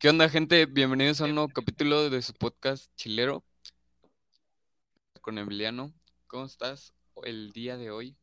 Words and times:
¿Qué 0.00 0.08
onda, 0.08 0.30
gente? 0.30 0.64
Bienvenidos 0.64 1.20
a 1.20 1.26
un 1.26 1.34
nuevo 1.34 1.50
capítulo 1.50 2.08
de 2.08 2.22
su 2.22 2.32
podcast 2.32 2.90
chilero 2.96 3.44
con 5.20 5.36
Emiliano. 5.36 5.92
¿Cómo 6.26 6.46
estás 6.46 6.94
el 7.24 7.52
día 7.52 7.76
de 7.76 7.90
hoy? 7.90 8.16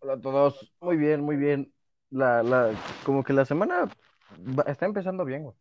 Hola 0.00 0.14
a 0.14 0.20
todos, 0.20 0.72
muy 0.80 0.96
bien, 0.96 1.20
muy 1.20 1.36
bien. 1.36 1.72
La, 2.10 2.42
la, 2.42 2.74
como 3.04 3.22
que 3.22 3.32
la 3.32 3.44
semana 3.44 3.88
va- 4.36 4.64
está 4.64 4.84
empezando 4.84 5.24
bien, 5.24 5.44
güey. 5.44 5.54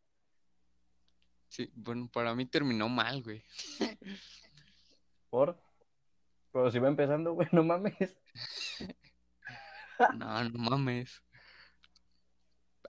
Sí, 1.49 1.71
bueno, 1.75 2.09
para 2.11 2.33
mí 2.33 2.47
terminó 2.47 2.89
mal, 2.89 3.21
güey. 3.21 3.43
¿Por? 5.29 5.61
Pero 6.51 6.71
si 6.71 6.79
va 6.79 6.87
empezando, 6.87 7.33
güey, 7.33 7.47
no 7.51 7.63
mames. 7.63 8.17
No, 10.15 10.43
no 10.45 10.57
mames. 10.57 11.21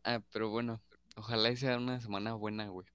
Ah, 0.04 0.22
pero 0.32 0.48
bueno, 0.48 0.80
ojalá 1.20 1.50
y 1.50 1.56
sea 1.56 1.76
una 1.76 2.00
semana 2.00 2.34
buena, 2.34 2.68
güey. 2.68 2.86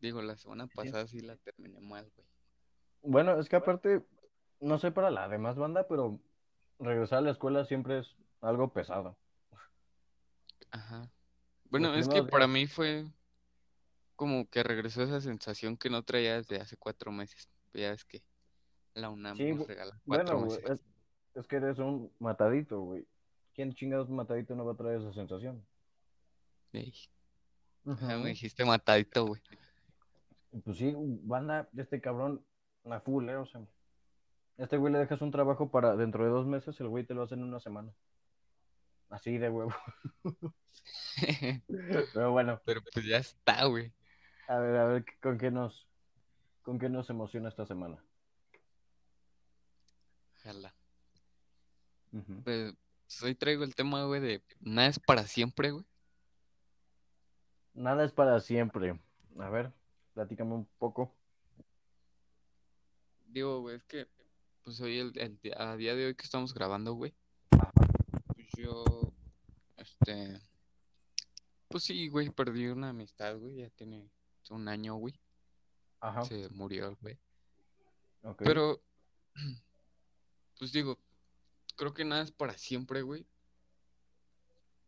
Digo, 0.00 0.22
la 0.22 0.36
semana 0.36 0.66
pasada 0.66 1.06
sí 1.06 1.20
la 1.20 1.36
terminé 1.36 1.80
mal, 1.80 2.10
güey. 2.16 2.26
Bueno, 3.02 3.38
es 3.38 3.48
que 3.48 3.56
aparte, 3.56 4.02
no 4.60 4.78
sé 4.78 4.90
para 4.90 5.10
la 5.10 5.28
demás 5.28 5.56
banda, 5.56 5.86
pero 5.88 6.18
regresar 6.78 7.18
a 7.18 7.22
la 7.22 7.30
escuela 7.30 7.64
siempre 7.66 7.98
es 8.00 8.16
algo 8.40 8.72
pesado. 8.72 9.16
Ajá. 10.70 11.10
Bueno, 11.70 11.90
Los 11.90 12.00
es 12.00 12.08
que 12.08 12.22
para 12.24 12.46
mí 12.46 12.66
fue 12.66 13.04
como 14.16 14.48
que 14.48 14.62
regresó 14.62 15.02
esa 15.02 15.20
sensación 15.20 15.76
que 15.76 15.90
no 15.90 16.02
traía 16.02 16.36
desde 16.36 16.60
hace 16.60 16.76
cuatro 16.76 17.12
meses. 17.12 17.48
Ya 17.72 17.90
ves 17.90 18.04
que 18.04 18.22
la 18.94 19.10
UNAM 19.10 19.36
Sí, 19.36 19.48
nos 19.50 19.58
güey. 19.58 19.68
regala 19.68 20.00
cuatro 20.06 20.24
Bueno, 20.38 20.46
güey, 20.46 20.62
meses. 20.62 20.80
es, 21.34 21.40
es 21.42 21.46
que 21.48 21.56
eres 21.56 21.78
un 21.78 22.12
matadito, 22.20 22.80
güey. 22.80 23.06
¿Quién 23.54 23.72
chingados 23.74 24.10
matadito 24.10 24.54
no 24.54 24.64
va 24.64 24.72
a 24.72 24.76
traer 24.76 25.00
esa 25.00 25.12
sensación? 25.12 25.64
Ey, 26.72 26.92
ya 27.84 28.18
me 28.18 28.30
dijiste 28.30 28.64
matadito, 28.64 29.26
güey. 29.26 29.40
Pues 30.64 30.78
sí, 30.78 30.92
banda, 31.22 31.68
este 31.76 32.00
cabrón, 32.00 32.44
a 32.84 33.00
full, 33.00 33.28
¿eh? 33.28 33.36
O 33.36 33.46
sea, 33.46 33.60
este 34.58 34.76
güey 34.76 34.92
le 34.92 34.98
dejas 34.98 35.20
un 35.20 35.30
trabajo 35.30 35.70
para 35.70 35.96
dentro 35.96 36.24
de 36.24 36.30
dos 36.30 36.46
meses, 36.46 36.78
el 36.80 36.88
güey 36.88 37.04
te 37.04 37.14
lo 37.14 37.22
hace 37.22 37.34
en 37.34 37.44
una 37.44 37.60
semana. 37.60 37.92
Así 39.10 39.38
de 39.38 39.50
huevo. 39.50 39.72
Pero 42.14 42.32
bueno, 42.32 42.60
Pero 42.64 42.80
pues 42.92 43.06
ya 43.06 43.18
está, 43.18 43.64
güey. 43.66 43.92
a 44.48 44.58
ver, 44.58 44.76
a 44.76 44.86
ver, 44.86 45.04
¿con 45.22 45.38
qué 45.38 45.50
nos, 45.50 45.86
con 46.62 46.78
qué 46.78 46.88
nos 46.88 47.08
emociona 47.10 47.48
esta 47.48 47.66
semana? 47.66 48.02
Ojalá. 50.38 50.74
Pues 52.44 52.74
hoy 53.22 53.34
traigo 53.34 53.64
el 53.64 53.74
tema, 53.74 54.04
güey, 54.04 54.20
de 54.20 54.42
nada 54.60 54.88
es 54.88 54.98
para 54.98 55.26
siempre, 55.26 55.70
güey. 55.70 55.84
Nada 57.74 58.04
es 58.04 58.12
para 58.12 58.40
siempre. 58.40 58.98
A 59.38 59.48
ver, 59.48 59.72
platícame 60.14 60.54
un 60.54 60.66
poco. 60.78 61.12
Digo, 63.26 63.60
güey, 63.60 63.76
es 63.76 63.84
que, 63.84 64.06
pues 64.62 64.80
hoy, 64.80 64.98
el, 64.98 65.12
el 65.18 65.38
a 65.56 65.76
día 65.76 65.94
de 65.94 66.06
hoy 66.06 66.14
que 66.14 66.24
estamos 66.24 66.54
grabando, 66.54 66.94
güey, 66.94 67.12
pues 67.50 68.48
yo, 68.56 68.84
este, 69.76 70.40
pues 71.68 71.84
sí, 71.84 72.08
güey, 72.08 72.30
perdí 72.30 72.66
una 72.68 72.90
amistad, 72.90 73.36
güey, 73.36 73.56
ya 73.56 73.70
tiene 73.70 74.08
un 74.50 74.68
año, 74.68 74.94
güey, 74.94 75.18
Ajá, 76.00 76.24
se 76.24 76.48
murió, 76.50 76.88
el 76.88 76.96
güey. 76.96 77.18
Pero, 78.38 78.80
pues 80.58 80.72
digo, 80.72 80.98
creo 81.76 81.94
que 81.94 82.04
nada 82.04 82.22
es 82.22 82.32
para 82.32 82.56
siempre, 82.56 83.02
güey. 83.02 83.26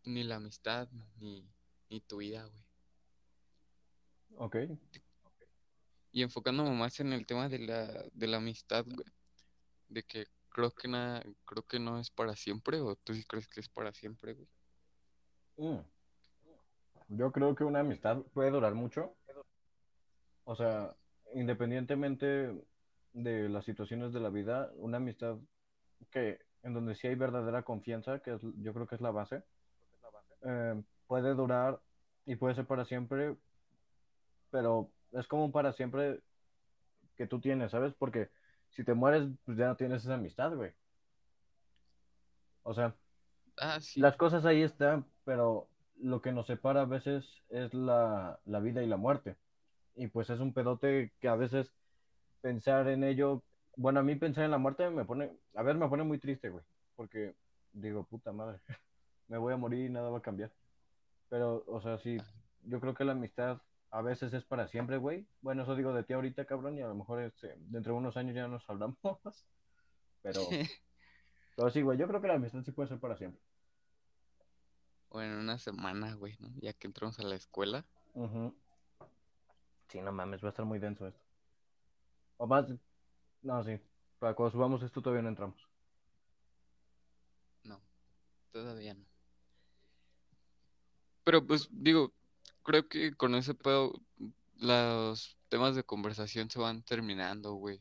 Ni 0.04 0.22
la 0.22 0.36
amistad, 0.36 0.88
ni, 1.18 1.48
ni 1.90 2.00
tu 2.00 2.18
vida, 2.18 2.44
güey. 2.44 2.64
Ok. 4.38 4.56
Y 6.12 6.22
enfocándome 6.22 6.70
más 6.70 7.00
en 7.00 7.12
el 7.12 7.26
tema 7.26 7.48
de 7.48 7.58
la, 7.58 8.04
de 8.12 8.26
la 8.26 8.38
amistad, 8.38 8.84
güey. 8.84 9.06
De 9.88 10.02
que 10.02 10.26
creo 10.48 10.70
que 10.70 10.88
nada, 10.88 11.22
creo 11.44 11.62
que 11.64 11.78
no 11.78 11.98
es 11.98 12.10
para 12.10 12.34
siempre, 12.34 12.80
o 12.80 12.96
tú 12.96 13.14
sí 13.14 13.24
crees 13.24 13.48
que 13.48 13.60
es 13.60 13.68
para 13.68 13.92
siempre, 13.92 14.34
güey. 14.34 14.48
Mm. 15.58 15.80
Yo 17.08 17.30
creo 17.32 17.54
que 17.54 17.64
una 17.64 17.80
amistad 17.80 18.22
puede 18.32 18.50
durar 18.50 18.74
mucho. 18.74 19.14
O 20.44 20.54
sea, 20.56 20.96
independientemente 21.34 22.52
de 23.12 23.48
las 23.48 23.64
situaciones 23.64 24.12
de 24.12 24.20
la 24.20 24.30
vida, 24.30 24.70
una 24.76 24.98
amistad 24.98 25.38
que 26.10 26.45
en 26.66 26.74
donde 26.74 26.96
sí 26.96 27.06
hay 27.06 27.14
verdadera 27.14 27.62
confianza, 27.62 28.18
que 28.20 28.34
es, 28.34 28.42
yo 28.60 28.74
creo 28.74 28.88
que 28.88 28.96
es 28.96 29.00
la 29.00 29.12
base, 29.12 29.44
eh, 30.42 30.82
puede 31.06 31.34
durar 31.34 31.80
y 32.26 32.36
puede 32.36 32.56
ser 32.56 32.66
para 32.66 32.84
siempre, 32.84 33.36
pero 34.50 34.90
es 35.12 35.28
como 35.28 35.44
un 35.44 35.52
para 35.52 35.72
siempre 35.72 36.20
que 37.16 37.26
tú 37.28 37.40
tienes, 37.40 37.70
¿sabes? 37.70 37.94
Porque 37.94 38.30
si 38.70 38.84
te 38.84 38.94
mueres, 38.94 39.28
pues 39.44 39.56
ya 39.56 39.68
no 39.68 39.76
tienes 39.76 40.02
esa 40.04 40.14
amistad, 40.14 40.54
güey. 40.54 40.72
O 42.64 42.74
sea, 42.74 42.94
Ah, 43.58 43.80
sí. 43.80 44.00
las 44.00 44.16
cosas 44.16 44.44
ahí 44.44 44.62
están, 44.62 45.06
pero 45.24 45.68
lo 46.00 46.20
que 46.20 46.32
nos 46.32 46.46
separa 46.48 46.82
a 46.82 46.86
veces 46.86 47.24
es 47.48 47.72
la, 47.74 48.40
la 48.44 48.60
vida 48.60 48.82
y 48.82 48.88
la 48.88 48.96
muerte. 48.96 49.36
Y 49.94 50.08
pues 50.08 50.30
es 50.30 50.40
un 50.40 50.52
pedote 50.52 51.12
que 51.20 51.28
a 51.28 51.36
veces 51.36 51.72
pensar 52.42 52.88
en 52.88 53.04
ello, 53.04 53.42
bueno, 53.76 54.00
a 54.00 54.02
mí 54.02 54.16
pensar 54.16 54.44
en 54.44 54.50
la 54.50 54.58
muerte 54.58 54.88
me 54.90 55.04
pone, 55.04 55.30
a 55.54 55.62
ver, 55.62 55.76
me 55.76 55.88
pone 55.88 56.02
muy 56.02 56.18
triste, 56.18 56.48
güey, 56.48 56.64
porque 56.96 57.34
digo, 57.72 58.04
puta 58.04 58.32
madre, 58.32 58.60
me 59.28 59.38
voy 59.38 59.52
a 59.52 59.56
morir 59.56 59.86
y 59.86 59.90
nada 59.92 60.10
va 60.10 60.18
a 60.18 60.22
cambiar. 60.22 60.52
Pero, 61.28 61.64
o 61.66 61.80
sea, 61.80 61.98
sí, 61.98 62.16
yo 62.64 62.80
creo 62.80 62.94
que 62.94 63.04
la 63.04 63.12
amistad 63.12 63.60
a 63.90 64.02
veces 64.02 64.32
es 64.32 64.44
para 64.44 64.68
siempre, 64.68 64.96
güey. 64.96 65.26
Bueno, 65.40 65.62
eso 65.62 65.76
digo 65.76 65.92
de 65.92 66.04
ti 66.04 66.12
ahorita, 66.12 66.44
cabrón, 66.44 66.78
y 66.78 66.82
a 66.82 66.88
lo 66.88 66.94
mejor 66.94 67.22
este, 67.22 67.54
dentro 67.58 67.92
de 67.92 67.98
unos 67.98 68.16
años 68.16 68.34
ya 68.34 68.48
nos 68.48 68.68
hablamos. 68.68 68.98
Pero, 70.22 70.40
pero 71.56 71.70
sí, 71.70 71.82
güey, 71.82 71.96
yo 71.96 72.08
creo 72.08 72.20
que 72.20 72.26
la 72.26 72.34
amistad 72.34 72.64
sí 72.64 72.72
puede 72.72 72.88
ser 72.88 72.98
para 72.98 73.16
siempre. 73.16 73.40
Bueno, 75.10 75.38
una 75.38 75.56
semana, 75.56 76.14
güey, 76.14 76.34
¿no? 76.40 76.50
Ya 76.56 76.72
que 76.72 76.88
entramos 76.88 77.18
a 77.20 77.22
la 77.22 77.36
escuela. 77.36 77.84
Ujú. 78.14 78.52
Sí, 79.88 80.00
no 80.00 80.10
mames, 80.10 80.42
va 80.42 80.48
a 80.48 80.50
estar 80.50 80.64
muy 80.64 80.80
denso 80.80 81.06
esto. 81.06 81.20
O 82.38 82.46
más, 82.48 82.66
no, 83.46 83.62
sí, 83.62 83.78
para 84.18 84.34
cuando 84.34 84.50
subamos 84.50 84.82
esto 84.82 85.00
todavía 85.00 85.22
no 85.22 85.28
entramos. 85.28 85.56
No, 87.62 87.80
todavía 88.50 88.94
no. 88.94 89.04
Pero 91.22 91.46
pues 91.46 91.68
digo, 91.70 92.12
creo 92.64 92.88
que 92.88 93.14
con 93.14 93.36
ese 93.36 93.54
pedo 93.54 94.00
los 94.58 95.36
temas 95.48 95.76
de 95.76 95.84
conversación 95.84 96.50
se 96.50 96.58
van 96.58 96.82
terminando, 96.82 97.54
güey. 97.54 97.80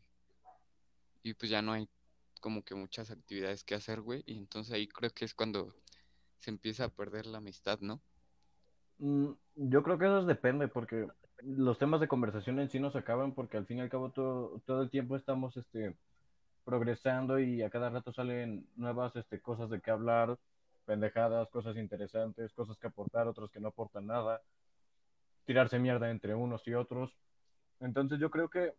Y 1.24 1.34
pues 1.34 1.50
ya 1.50 1.64
no 1.64 1.72
hay 1.72 1.90
como 2.42 2.64
que 2.64 2.76
muchas 2.76 3.10
actividades 3.10 3.64
que 3.64 3.74
hacer, 3.74 4.02
güey. 4.02 4.24
Y 4.28 4.38
entonces 4.38 4.72
ahí 4.72 4.88
creo 4.88 5.10
que 5.10 5.26
es 5.26 5.34
cuando 5.34 5.74
se 6.38 6.52
empieza 6.52 6.86
a 6.86 6.90
perder 6.90 7.26
la 7.26 7.40
amistad, 7.40 7.80
¿no? 7.80 8.00
Mm, 9.00 9.32
yo 9.56 9.82
creo 9.82 9.98
que 9.98 10.06
eso 10.06 10.26
depende, 10.26 10.68
porque 10.68 11.08
los 11.44 11.78
temas 11.78 12.00
de 12.00 12.08
conversación 12.08 12.60
en 12.60 12.70
sí 12.70 12.80
no 12.80 12.92
se 12.92 13.00
acaban, 13.00 13.34
porque 13.34 13.58
al 13.58 13.66
fin 13.66 13.78
y 13.78 13.82
al 13.82 13.90
cabo 13.90 14.12
todo, 14.12 14.62
todo 14.66 14.82
el 14.82 14.90
tiempo 14.90 15.16
estamos 15.16 15.56
este, 15.58 15.96
progresando 16.64 17.40
y 17.40 17.62
a 17.62 17.70
cada 17.70 17.90
rato 17.90 18.14
salen 18.14 18.68
nuevas 18.76 19.16
este, 19.16 19.42
cosas 19.42 19.70
de 19.70 19.82
qué 19.82 19.92
hablar, 19.92 20.38
pendejadas, 20.86 21.50
cosas 21.50 21.78
interesantes, 21.78 22.54
cosas 22.54 22.78
que 22.78 22.88
aportar, 22.88 23.28
otros 23.28 23.52
que 23.52 23.60
no 23.60 23.70
aportan 23.70 24.08
nada, 24.08 24.42
tirarse 25.46 25.80
mierda 25.80 26.10
entre 26.10 26.36
unos 26.36 26.68
y 26.68 26.74
otros. 26.74 27.16
Entonces 27.80 28.20
yo 28.20 28.30
creo 28.30 28.50
que 28.50 28.74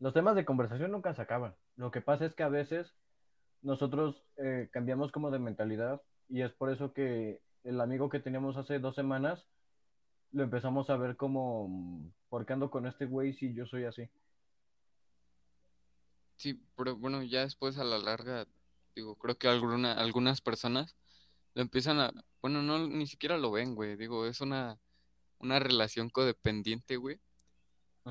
los 0.00 0.14
temas 0.14 0.34
de 0.34 0.44
conversación 0.44 0.90
nunca 0.90 1.14
se 1.14 1.22
acaban. 1.22 1.54
Lo 1.76 1.90
que 1.90 2.00
pasa 2.00 2.26
es 2.26 2.34
que 2.34 2.42
a 2.42 2.48
veces 2.48 2.92
nosotros 3.62 4.24
eh, 4.36 4.68
cambiamos 4.72 5.12
como 5.12 5.30
de 5.30 5.38
mentalidad 5.38 6.02
y 6.28 6.42
es 6.42 6.52
por 6.52 6.70
eso 6.70 6.92
que 6.92 7.40
el 7.64 7.80
amigo 7.80 8.08
que 8.08 8.20
teníamos 8.20 8.56
hace 8.56 8.78
dos 8.78 8.94
semanas 8.94 9.46
lo 10.32 10.42
empezamos 10.42 10.90
a 10.90 10.96
ver 10.96 11.16
como, 11.16 12.10
¿por 12.28 12.44
qué 12.46 12.54
ando 12.54 12.70
con 12.70 12.86
este 12.86 13.06
güey 13.06 13.34
si 13.34 13.54
yo 13.54 13.66
soy 13.66 13.84
así? 13.84 14.08
Sí, 16.36 16.60
pero 16.76 16.96
bueno, 16.96 17.22
ya 17.22 17.40
después 17.42 17.78
a 17.78 17.84
la 17.84 17.98
larga, 17.98 18.46
digo, 18.96 19.14
creo 19.16 19.36
que 19.36 19.48
alguna, 19.48 19.92
algunas 19.92 20.40
personas 20.40 20.96
lo 21.54 21.62
empiezan 21.62 22.00
a, 22.00 22.12
bueno, 22.40 22.62
no, 22.62 22.88
ni 22.88 23.06
siquiera 23.06 23.38
lo 23.38 23.52
ven, 23.52 23.74
güey. 23.74 23.96
Digo, 23.96 24.26
es 24.26 24.40
una, 24.40 24.78
una 25.38 25.58
relación 25.58 26.08
codependiente, 26.10 26.96
güey. 26.96 27.20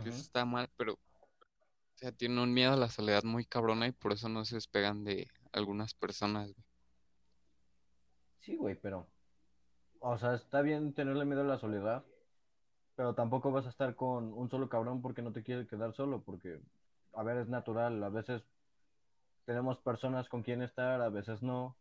Que 0.04 0.10
eso 0.10 0.22
está 0.22 0.46
mal, 0.46 0.70
pero, 0.78 0.94
o 0.94 1.98
sea, 1.98 2.14
tienen 2.14 2.40
un 2.40 2.54
miedo 2.54 2.72
a 2.72 2.78
la 2.78 2.90
soledad 2.90 3.24
muy 3.24 3.44
cabrona 3.44 3.88
y 3.88 3.92
por 3.92 4.14
eso 4.14 4.30
no 4.30 4.46
se 4.46 4.56
despegan 4.56 5.04
de 5.04 5.28
algunas 5.52 5.94
personas, 5.94 6.54
güey. 6.54 6.66
Sí, 8.40 8.56
güey, 8.56 8.76
pero, 8.80 9.08
o 10.00 10.18
sea, 10.18 10.36
está 10.36 10.62
bien 10.62 10.94
tenerle 10.94 11.26
miedo 11.26 11.42
a 11.42 11.46
la 11.46 11.60
soledad, 11.60 12.06
pero 13.02 13.16
tampoco 13.16 13.52
vas 13.52 13.66
a 13.66 13.70
estar 13.70 13.96
con 13.96 14.32
un 14.32 14.48
solo 14.52 14.70
cabrón 14.70 15.02
porque 15.02 15.24
no 15.24 15.32
te 15.32 15.42
quieres 15.42 15.68
quedar 15.68 15.92
solo, 15.96 16.22
porque, 16.22 16.62
a 17.14 17.24
ver, 17.24 17.38
es 17.38 17.48
natural, 17.48 18.04
a 18.04 18.10
veces 18.10 18.44
tenemos 19.46 19.80
personas 19.80 20.30
con 20.30 20.44
quien 20.44 20.62
estar, 20.62 21.02
a 21.02 21.10
veces 21.10 21.42
no, 21.42 21.76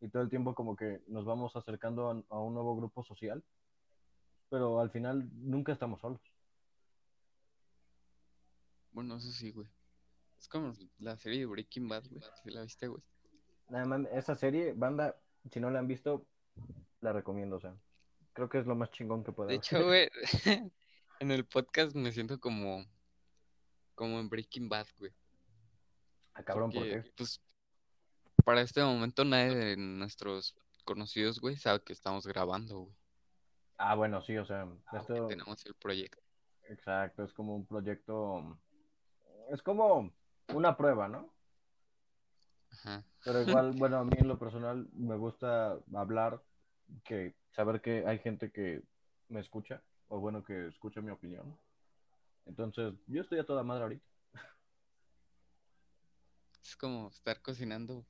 y 0.00 0.08
todo 0.08 0.22
el 0.22 0.30
tiempo 0.30 0.54
como 0.54 0.74
que 0.74 1.02
nos 1.06 1.26
vamos 1.26 1.54
acercando 1.54 2.08
a, 2.08 2.34
a 2.34 2.38
un 2.40 2.54
nuevo 2.54 2.74
grupo 2.78 3.04
social, 3.04 3.44
pero 4.48 4.80
al 4.80 4.88
final 4.90 5.28
nunca 5.34 5.72
estamos 5.72 6.00
solos. 6.00 6.22
Bueno, 8.92 9.16
eso 9.16 9.30
sí, 9.30 9.50
güey. 9.50 9.68
Es 10.38 10.48
como 10.48 10.72
la 10.98 11.18
serie 11.18 11.40
de 11.40 11.46
Breaking 11.46 11.88
Bad, 11.88 12.04
güey. 12.08 12.22
¿Sí 12.42 12.50
la 12.50 12.62
viste, 12.62 12.88
güey? 12.88 13.02
Nada 13.68 13.84
más, 13.84 14.06
esa 14.12 14.34
serie, 14.34 14.72
banda, 14.72 15.14
si 15.50 15.60
no 15.60 15.68
la 15.70 15.80
han 15.80 15.88
visto, 15.88 16.24
la 17.02 17.12
recomiendo, 17.12 17.56
o 17.56 17.60
sea, 17.60 17.76
creo 18.38 18.48
que 18.48 18.58
es 18.58 18.66
lo 18.66 18.76
más 18.76 18.92
chingón 18.92 19.24
que 19.24 19.32
puede 19.32 19.50
De 19.50 19.56
hecho, 19.56 19.84
güey, 19.84 20.08
en 21.20 21.30
el 21.32 21.44
podcast 21.44 21.96
me 21.96 22.12
siento 22.12 22.38
como, 22.38 22.84
como 23.96 24.20
en 24.20 24.28
Breaking 24.28 24.68
Bad, 24.68 24.86
güey. 24.96 25.12
Ah, 26.34 26.44
cabrón, 26.44 26.70
¿por 26.70 26.84
qué? 26.84 27.02
pues, 27.16 27.42
para 28.44 28.60
este 28.60 28.80
momento 28.80 29.24
nadie 29.24 29.56
de 29.56 29.76
nuestros 29.76 30.54
conocidos, 30.84 31.40
güey, 31.40 31.56
sabe 31.56 31.82
que 31.82 31.92
estamos 31.92 32.28
grabando, 32.28 32.82
güey. 32.82 32.96
Ah, 33.76 33.96
bueno, 33.96 34.22
sí, 34.22 34.36
o 34.36 34.44
sea, 34.44 34.68
esto, 34.92 35.26
tenemos 35.26 35.66
el 35.66 35.74
proyecto. 35.74 36.22
exacto, 36.68 37.24
es 37.24 37.32
como 37.32 37.56
un 37.56 37.66
proyecto, 37.66 38.56
es 39.50 39.60
como 39.62 40.12
una 40.54 40.76
prueba, 40.76 41.08
¿no? 41.08 41.34
Ajá. 42.70 43.04
Pero 43.24 43.42
igual, 43.42 43.72
bueno, 43.78 43.98
a 43.98 44.04
mí 44.04 44.12
en 44.16 44.28
lo 44.28 44.38
personal 44.38 44.88
me 44.92 45.16
gusta 45.16 45.76
hablar, 45.92 46.40
que 47.04 47.34
saber 47.52 47.80
que 47.80 48.04
hay 48.06 48.18
gente 48.18 48.50
que 48.50 48.82
me 49.28 49.40
escucha, 49.40 49.82
o 50.08 50.20
bueno, 50.20 50.44
que 50.44 50.68
escucha 50.68 51.00
mi 51.00 51.10
opinión. 51.10 51.58
Entonces, 52.46 52.94
yo 53.06 53.22
estoy 53.22 53.38
a 53.38 53.44
toda 53.46 53.62
madre 53.62 53.82
ahorita. 53.82 54.06
Es 56.62 56.76
como 56.76 57.08
estar 57.08 57.40
cocinando. 57.40 58.04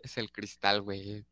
Es 0.00 0.16
el 0.18 0.30
cristal, 0.30 0.82
güey. 0.82 1.26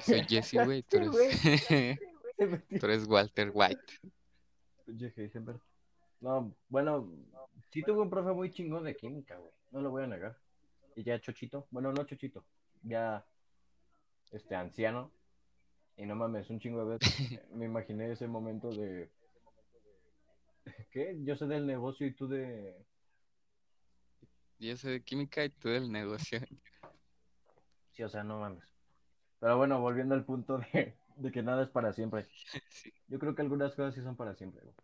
Soy 0.00 0.22
Jesse, 0.24 0.54
güey. 0.64 0.82
Tú 0.82 0.96
eres... 0.96 1.98
tú 2.80 2.86
eres 2.86 3.06
Walter 3.06 3.50
White. 3.52 4.00
Heisenberg. 5.16 5.60
No, 6.20 6.54
bueno, 6.68 7.12
sí 7.70 7.82
tuve 7.82 8.00
un 8.00 8.10
profe 8.10 8.32
muy 8.32 8.50
chingón 8.50 8.84
de 8.84 8.96
química, 8.96 9.36
güey. 9.36 9.52
No 9.70 9.80
lo 9.80 9.90
voy 9.90 10.04
a 10.04 10.06
negar. 10.06 10.38
Y 10.96 11.04
ya 11.04 11.20
chochito, 11.20 11.68
bueno, 11.70 11.92
no 11.92 12.04
chochito, 12.04 12.44
ya 12.82 13.24
este 14.32 14.56
anciano. 14.56 15.12
Y 15.98 16.06
no 16.06 16.16
mames, 16.16 16.48
un 16.48 16.58
chingo 16.60 16.82
de 16.86 16.92
veces 16.98 17.12
me 17.52 17.66
imaginé 17.66 18.10
ese 18.12 18.26
momento 18.26 18.70
de 18.70 19.10
¿qué? 20.90 21.16
Yo 21.24 21.36
sé 21.36 21.46
del 21.46 21.66
negocio 21.66 22.06
y 22.06 22.14
tú 22.14 22.28
de 22.28 22.86
Yo 24.60 24.76
sé 24.76 24.90
de 24.90 25.02
química 25.02 25.44
y 25.44 25.50
tú 25.50 25.68
del 25.68 25.90
negocio. 25.90 26.40
Sí, 27.92 28.02
o 28.02 28.08
sea, 28.08 28.24
no 28.24 28.38
mames. 28.40 28.64
Pero 29.40 29.56
bueno, 29.58 29.80
volviendo 29.80 30.14
al 30.14 30.24
punto 30.24 30.58
de, 30.58 30.98
de 31.16 31.32
que 31.32 31.42
nada 31.42 31.64
es 31.64 31.70
para 31.70 31.92
siempre. 31.92 32.28
Sí, 32.70 32.92
Yo 33.08 33.18
creo 33.20 33.34
que 33.34 33.42
algunas 33.42 33.74
cosas 33.74 33.94
sí 33.94 34.02
son 34.02 34.16
para 34.16 34.34
siempre, 34.36 34.62
güey. 34.62 34.76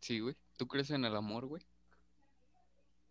sí, 0.00 0.20
güey. 0.20 0.36
¿Tú 0.56 0.66
crees 0.68 0.90
en 0.90 1.04
el 1.04 1.16
amor, 1.16 1.46
güey? 1.46 1.62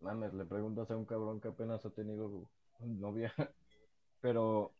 Mames, 0.01 0.33
le 0.33 0.45
preguntas 0.45 0.91
a 0.91 0.97
un 0.97 1.05
cabrón 1.05 1.39
que 1.41 1.47
apenas 1.47 1.85
ha 1.85 1.89
tenido 1.89 2.47
novia. 2.79 3.33
Pero 4.21 4.75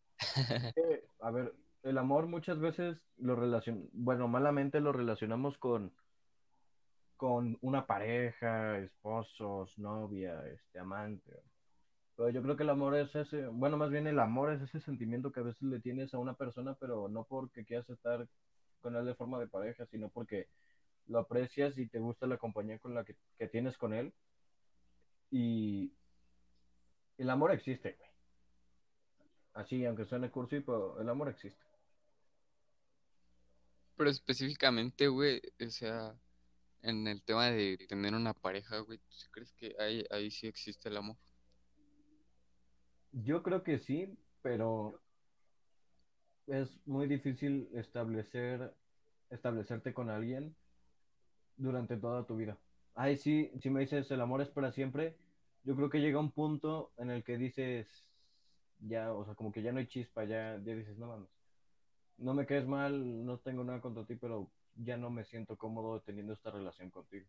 Eh, 0.76 1.04
a 1.20 1.32
ver, 1.32 1.54
el 1.84 1.98
amor 1.98 2.28
muchas 2.28 2.60
veces 2.60 2.98
lo 3.18 3.36
relacion... 3.36 3.90
bueno, 3.94 4.28
malamente 4.28 4.80
lo 4.80 4.92
relacionamos 4.92 5.58
con 5.58 5.94
con 7.24 7.58
una 7.62 7.86
pareja, 7.88 8.80
esposos, 8.80 9.78
novia, 9.80 10.46
este 10.48 10.80
amante. 10.80 11.32
Pero 12.18 12.30
yo 12.30 12.42
creo 12.44 12.58
que 12.58 12.64
el 12.64 12.70
amor 12.70 12.98
es 12.98 13.16
ese, 13.16 13.48
bueno, 13.48 13.78
más 13.78 13.92
bien 13.92 14.08
el 14.08 14.20
amor 14.20 14.52
es 14.52 14.62
ese 14.62 14.82
sentimiento 14.82 15.32
que 15.32 15.40
a 15.40 15.44
veces 15.44 15.62
le 15.64 15.80
tienes 15.80 16.14
a 16.14 16.20
una 16.20 16.34
persona, 16.34 16.76
pero 16.76 17.08
no 17.10 17.24
porque 17.24 17.66
quieras 17.66 17.90
estar 17.90 18.28
con 18.82 18.98
él 18.98 19.06
de 19.06 19.16
forma 19.16 19.40
de 19.40 19.48
pareja, 19.48 19.86
sino 19.86 20.10
porque 20.10 20.50
lo 21.08 21.20
aprecias 21.20 21.78
y 21.78 21.88
te 21.88 22.00
gusta 22.00 22.28
la 22.28 22.38
compañía 22.38 22.80
con 22.80 22.94
la 22.94 23.06
que, 23.06 23.16
que 23.38 23.48
tienes 23.48 23.78
con 23.78 23.94
él. 23.94 24.14
Y 25.32 25.94
el 27.18 27.30
amor 27.30 27.52
existe, 27.52 27.94
güey. 27.98 28.13
Así, 29.54 29.86
aunque 29.86 30.06
suene 30.06 30.32
cursi, 30.32 30.62
pero 30.62 31.00
el 31.00 31.10
amor 31.10 31.30
existe. 31.30 31.64
Pero 33.96 34.10
específicamente, 34.10 35.08
güey, 35.08 35.42
o 35.64 35.70
sea, 35.70 36.16
en 36.82 37.08
el 37.08 37.22
tema 37.24 37.52
de 37.52 37.78
tener 37.88 38.14
una 38.14 38.34
pareja, 38.34 38.80
güey, 38.80 38.98
¿tú 38.98 39.16
crees 39.32 39.54
que 39.54 39.76
ahí, 39.80 40.04
ahí 40.10 40.32
sí 40.32 40.48
existe 40.48 40.90
el 40.90 40.98
amor? 40.98 41.16
Yo 43.12 43.44
creo 43.44 43.64
que 43.64 43.78
sí, 43.78 44.18
pero 44.42 45.00
es 46.48 46.86
muy 46.88 47.08
difícil 47.08 47.70
establecer, 47.74 48.74
establecerte 49.30 49.94
con 49.94 50.10
alguien 50.10 50.56
durante 51.58 51.98
toda 51.98 52.26
tu 52.26 52.36
vida. 52.36 52.58
Ay, 52.96 53.18
sí, 53.18 53.52
si 53.62 53.70
me 53.70 53.82
dices 53.82 54.10
el 54.12 54.22
amor 54.22 54.42
es 54.42 54.50
para 54.50 54.72
siempre, 54.72 55.16
yo 55.64 55.76
creo 55.76 55.90
que 55.90 56.00
llega 56.02 56.20
un 56.20 56.32
punto 56.32 56.92
en 56.98 57.12
el 57.12 57.24
que 57.24 57.38
dices, 57.38 57.88
ya, 58.88 59.14
o 59.14 59.26
sea, 59.26 59.36
como 59.36 59.52
que 59.52 59.62
ya 59.62 59.72
no 59.72 59.80
hay 59.80 59.88
chispa, 59.88 60.24
ya, 60.26 60.60
ya 60.64 60.76
dices, 60.76 60.98
no 60.98 61.08
mames, 61.08 61.30
no 62.18 62.34
me 62.34 62.46
caes 62.48 62.68
mal, 62.68 63.26
no 63.26 63.40
tengo 63.40 63.64
nada 63.64 63.82
contra 63.82 64.06
ti, 64.06 64.16
pero 64.16 64.52
ya 64.76 64.98
no 64.98 65.10
me 65.12 65.26
siento 65.26 65.58
cómodo 65.58 66.02
teniendo 66.02 66.34
esta 66.34 66.52
relación 66.52 66.92
contigo. 66.92 67.28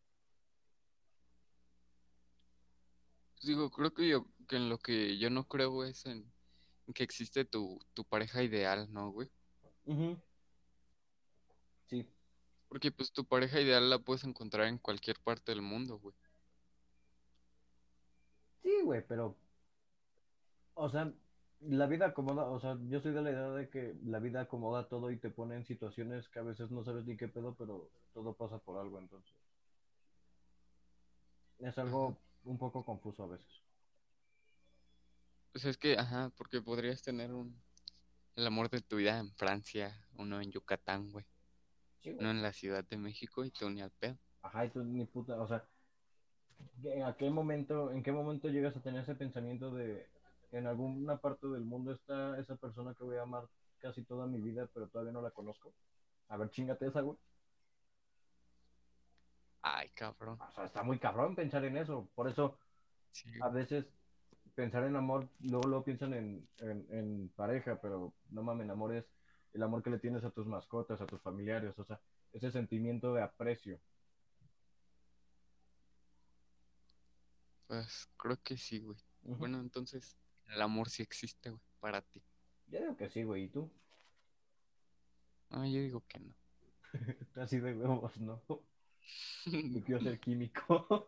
Pues 3.34 3.46
digo, 3.46 3.70
creo 3.70 3.92
que 3.94 4.08
yo, 4.08 4.26
que 4.48 4.56
en 4.56 4.68
lo 4.68 4.78
que 4.78 5.18
yo 5.18 5.30
no 5.30 5.44
creo 5.46 5.84
es 5.84 6.06
en, 6.06 6.32
en 6.86 6.94
que 6.94 7.04
existe 7.04 7.44
tu, 7.44 7.78
tu 7.94 8.04
pareja 8.04 8.42
ideal, 8.42 8.92
¿no, 8.92 9.10
güey? 9.10 9.30
Sí, 11.88 12.06
Porque 12.68 12.92
pues 12.92 13.10
tu 13.10 13.24
pareja 13.24 13.58
ideal 13.58 13.88
la 13.88 13.98
puedes 14.00 14.24
encontrar 14.24 14.66
en 14.66 14.76
cualquier 14.76 15.18
parte 15.18 15.52
del 15.52 15.62
mundo, 15.62 15.98
güey. 15.98 16.14
sí, 18.62 18.80
güey, 18.82 19.02
pero 19.06 19.36
O 20.74 20.88
sea, 20.88 21.12
la 21.60 21.86
vida 21.86 22.06
acomoda, 22.06 22.44
o 22.44 22.60
sea, 22.60 22.76
yo 22.88 23.00
soy 23.00 23.12
de 23.12 23.22
la 23.22 23.30
idea 23.30 23.50
de 23.50 23.68
que 23.68 23.94
la 24.04 24.18
vida 24.18 24.42
acomoda 24.42 24.88
todo 24.88 25.10
y 25.10 25.18
te 25.18 25.30
pone 25.30 25.56
en 25.56 25.64
situaciones 25.64 26.28
que 26.28 26.38
a 26.38 26.42
veces 26.42 26.70
no 26.70 26.84
sabes 26.84 27.06
ni 27.06 27.16
qué 27.16 27.28
pedo, 27.28 27.54
pero 27.54 27.90
todo 28.12 28.34
pasa 28.34 28.58
por 28.58 28.78
algo, 28.78 28.98
entonces. 28.98 29.32
Es 31.60 31.78
algo 31.78 32.18
un 32.44 32.58
poco 32.58 32.84
confuso 32.84 33.24
a 33.24 33.28
veces. 33.28 33.62
Pues 35.52 35.64
es 35.64 35.78
que, 35.78 35.96
ajá, 35.96 36.30
porque 36.36 36.60
podrías 36.60 37.02
tener 37.02 37.32
un, 37.32 37.56
el 38.36 38.46
amor 38.46 38.68
de 38.68 38.80
tu 38.80 38.96
vida 38.96 39.18
en 39.18 39.32
Francia, 39.34 40.06
uno 40.16 40.40
en 40.40 40.50
Yucatán, 40.50 41.10
güey, 41.12 41.24
Sí, 42.02 42.10
uno 42.18 42.30
en 42.30 42.42
la 42.42 42.52
Ciudad 42.52 42.84
de 42.84 42.98
México 42.98 43.44
y 43.44 43.50
tú 43.50 43.70
ni 43.70 43.80
al 43.80 43.92
pedo. 43.92 44.18
Ajá, 44.42 44.66
y 44.66 44.70
tú 44.70 44.84
ni 44.84 45.06
puta, 45.06 45.40
o 45.40 45.48
sea, 45.48 45.64
¿en 46.82 47.32
momento, 47.32 47.90
en 47.92 48.02
qué 48.02 48.12
momento 48.12 48.48
llegas 48.48 48.76
a 48.76 48.82
tener 48.82 49.02
ese 49.02 49.14
pensamiento 49.14 49.70
de 49.70 50.06
en 50.58 50.66
alguna 50.66 51.18
parte 51.18 51.46
del 51.48 51.64
mundo 51.64 51.92
está 51.92 52.38
esa 52.38 52.56
persona 52.56 52.94
que 52.94 53.04
voy 53.04 53.16
a 53.16 53.22
amar 53.22 53.48
casi 53.78 54.04
toda 54.04 54.26
mi 54.26 54.40
vida, 54.40 54.68
pero 54.72 54.88
todavía 54.88 55.12
no 55.12 55.22
la 55.22 55.30
conozco? 55.30 55.74
A 56.28 56.36
ver, 56.36 56.50
chingate 56.50 56.86
esa, 56.86 57.00
güey. 57.02 57.18
Ay, 59.62 59.88
cabrón. 59.90 60.38
O 60.38 60.52
sea, 60.52 60.64
está 60.66 60.82
muy 60.82 60.98
cabrón 60.98 61.34
pensar 61.34 61.64
en 61.64 61.76
eso. 61.76 62.08
Por 62.14 62.28
eso 62.28 62.58
Sí, 63.12 63.30
a 63.40 63.48
veces 63.48 63.86
pensar 64.54 64.84
en 64.84 64.96
amor, 64.96 65.28
luego 65.40 65.68
lo 65.68 65.84
piensan 65.84 66.14
en, 66.14 66.48
en, 66.58 66.86
en 66.90 67.28
pareja, 67.36 67.80
pero 67.80 68.14
no 68.30 68.42
mames, 68.42 68.68
amor 68.70 68.94
es 68.94 69.06
el 69.54 69.62
amor 69.62 69.82
que 69.82 69.90
le 69.90 69.98
tienes 69.98 70.24
a 70.24 70.30
tus 70.30 70.46
mascotas, 70.46 71.00
a 71.00 71.06
tus 71.06 71.20
familiares, 71.22 71.78
o 71.78 71.84
sea, 71.84 72.00
ese 72.32 72.50
sentimiento 72.50 73.14
de 73.14 73.22
aprecio. 73.22 73.80
pues 77.66 78.08
creo 78.16 78.40
que 78.42 78.56
sí, 78.56 78.80
güey. 78.80 78.98
Bueno, 79.22 79.60
entonces, 79.60 80.16
el 80.48 80.62
amor 80.62 80.88
sí 80.88 81.02
existe, 81.02 81.50
güey, 81.50 81.62
para 81.80 82.00
ti. 82.02 82.22
Yo 82.68 82.80
digo 82.80 82.96
que 82.96 83.10
sí, 83.10 83.22
güey, 83.22 83.44
¿y 83.44 83.48
tú? 83.48 83.70
No, 85.50 85.64
yo 85.66 85.80
digo 85.80 86.02
que 86.08 86.20
no. 86.20 86.34
Así 87.42 87.58
de 87.58 87.74
huevos, 87.74 88.16
¿no? 88.18 88.42
Yo 89.46 89.84
quiero 89.84 90.00
ser 90.00 90.18
químico. 90.18 91.06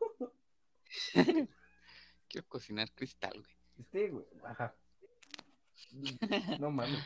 Quiero 2.28 2.48
cocinar 2.48 2.92
cristal, 2.92 3.32
güey. 3.32 3.56
Este, 3.78 4.10
güey, 4.10 4.26
ajá. 4.44 4.74
No 6.58 6.70
mames. 6.70 7.02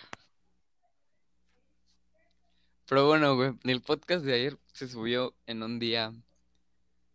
Pero 2.87 3.06
bueno, 3.06 3.37
güey, 3.37 3.52
el 3.64 3.82
podcast 3.82 4.25
de 4.25 4.34
ayer 4.34 4.58
se 4.72 4.88
subió 4.88 5.34
en 5.46 5.62
un 5.62 5.78
día, 5.78 6.12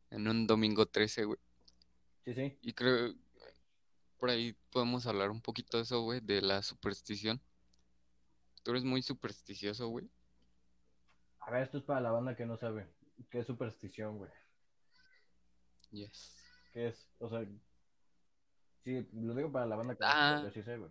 en 0.10 0.28
un 0.28 0.48
domingo 0.48 0.86
13, 0.86 1.26
güey. 1.26 1.40
Sí, 2.24 2.34
sí. 2.34 2.58
Y 2.62 2.74
creo, 2.74 3.14
por 4.26 4.32
ahí 4.32 4.58
podemos 4.72 5.06
hablar 5.06 5.30
un 5.30 5.40
poquito 5.40 5.78
de 5.78 5.84
eso, 5.84 6.02
güey, 6.02 6.20
de 6.20 6.42
la 6.42 6.64
superstición. 6.64 7.40
Tú 8.64 8.72
eres 8.72 8.84
muy 8.84 9.04
supersticioso, 9.04 9.88
güey. 9.90 10.10
A 11.42 11.52
ver, 11.52 11.62
esto 11.62 11.78
es 11.78 11.84
para 11.84 12.02
la 12.02 12.10
banda 12.10 12.36
que 12.36 12.48
no 12.48 12.58
sabe. 12.58 12.88
¿Qué 13.30 13.38
es 13.38 13.46
superstición, 13.46 14.18
güey? 14.18 14.32
Yes. 15.92 16.44
¿Qué 16.74 16.88
es? 16.88 17.08
O 17.20 17.30
sea, 17.30 17.46
sí, 18.84 19.08
lo 19.14 19.36
digo 19.36 19.52
para 19.52 19.68
la 19.68 19.76
banda 19.76 19.94
que 19.94 20.00
no 20.00 20.08
Ah, 20.10 20.38
sabe, 20.40 20.52
sí 20.54 20.64
sé, 20.64 20.76
güey. 20.76 20.90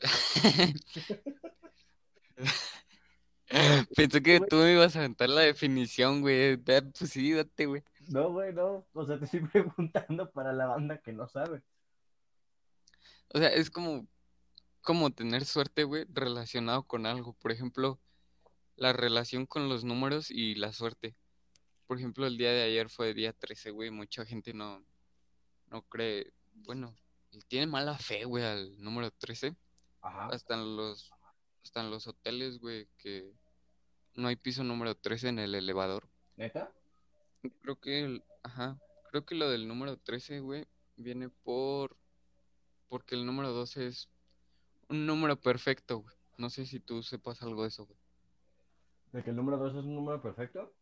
Pensé 3.96 4.22
que 4.22 4.38
tú 4.48 4.58
me 4.58 4.74
ibas 4.74 4.94
a 4.94 5.00
aventar 5.00 5.28
la 5.28 5.40
definición, 5.40 6.20
güey. 6.20 6.56
Pues 6.56 7.10
sí, 7.10 7.32
date, 7.32 7.66
güey. 7.66 7.82
No, 8.08 8.32
güey, 8.32 8.52
no. 8.52 8.86
O 8.92 9.04
sea, 9.04 9.18
te 9.18 9.26
estoy 9.26 9.40
preguntando 9.52 10.30
para 10.30 10.52
la 10.52 10.66
banda 10.66 10.98
que 10.98 11.12
no 11.12 11.28
sabe. 11.28 11.62
O 13.34 13.38
sea, 13.38 13.48
es 13.48 13.70
como, 13.70 14.06
como 14.82 15.10
tener 15.10 15.44
suerte, 15.44 15.84
güey, 15.84 16.06
relacionado 16.08 16.82
con 16.84 17.06
algo. 17.06 17.34
Por 17.34 17.52
ejemplo, 17.52 18.00
la 18.76 18.92
relación 18.92 19.46
con 19.46 19.68
los 19.68 19.84
números 19.84 20.30
y 20.30 20.54
la 20.54 20.72
suerte. 20.72 21.14
Por 21.86 21.98
ejemplo, 21.98 22.26
el 22.26 22.38
día 22.38 22.50
de 22.50 22.62
ayer 22.62 22.88
fue 22.88 23.14
día 23.14 23.32
13, 23.32 23.70
güey. 23.70 23.90
Mucha 23.90 24.24
gente 24.24 24.54
no, 24.54 24.82
no 25.68 25.82
cree, 25.82 26.32
bueno, 26.54 26.94
tiene 27.48 27.66
mala 27.66 27.96
fe, 27.98 28.24
güey, 28.24 28.44
al 28.44 28.82
número 28.82 29.10
13. 29.10 29.54
Ajá. 30.00 30.28
Hasta 30.28 30.54
en 30.54 30.76
los, 30.76 31.10
hasta 31.62 31.80
en 31.80 31.90
los 31.90 32.06
hoteles, 32.06 32.58
güey, 32.58 32.88
que 32.96 33.32
no 34.14 34.28
hay 34.28 34.36
piso 34.36 34.64
número 34.64 34.94
13 34.94 35.28
en 35.28 35.38
el 35.38 35.54
elevador. 35.54 36.08
¿Neta? 36.36 36.72
Creo 37.62 37.76
que, 37.76 38.00
el- 38.04 38.24
ajá, 38.42 38.78
creo 39.10 39.24
que 39.24 39.34
lo 39.34 39.48
del 39.50 39.66
número 39.68 39.96
13, 39.96 40.40
güey, 40.40 40.66
viene 40.96 41.28
por, 41.28 41.96
porque 42.88 43.14
el 43.14 43.24
número 43.26 43.52
12 43.52 43.86
es 43.86 44.08
un 44.88 45.06
número 45.06 45.36
perfecto, 45.40 45.98
güey. 45.98 46.14
No 46.38 46.50
sé 46.50 46.66
si 46.66 46.80
tú 46.80 47.02
sepas 47.02 47.42
algo 47.42 47.62
de 47.62 47.68
eso, 47.68 47.84
güey. 47.86 47.98
¿De 49.12 49.22
que 49.24 49.30
el 49.30 49.36
número 49.36 49.56
2 49.58 49.72
es 49.76 49.84
un 49.84 49.94
número 49.94 50.20
perfecto? 50.22 50.72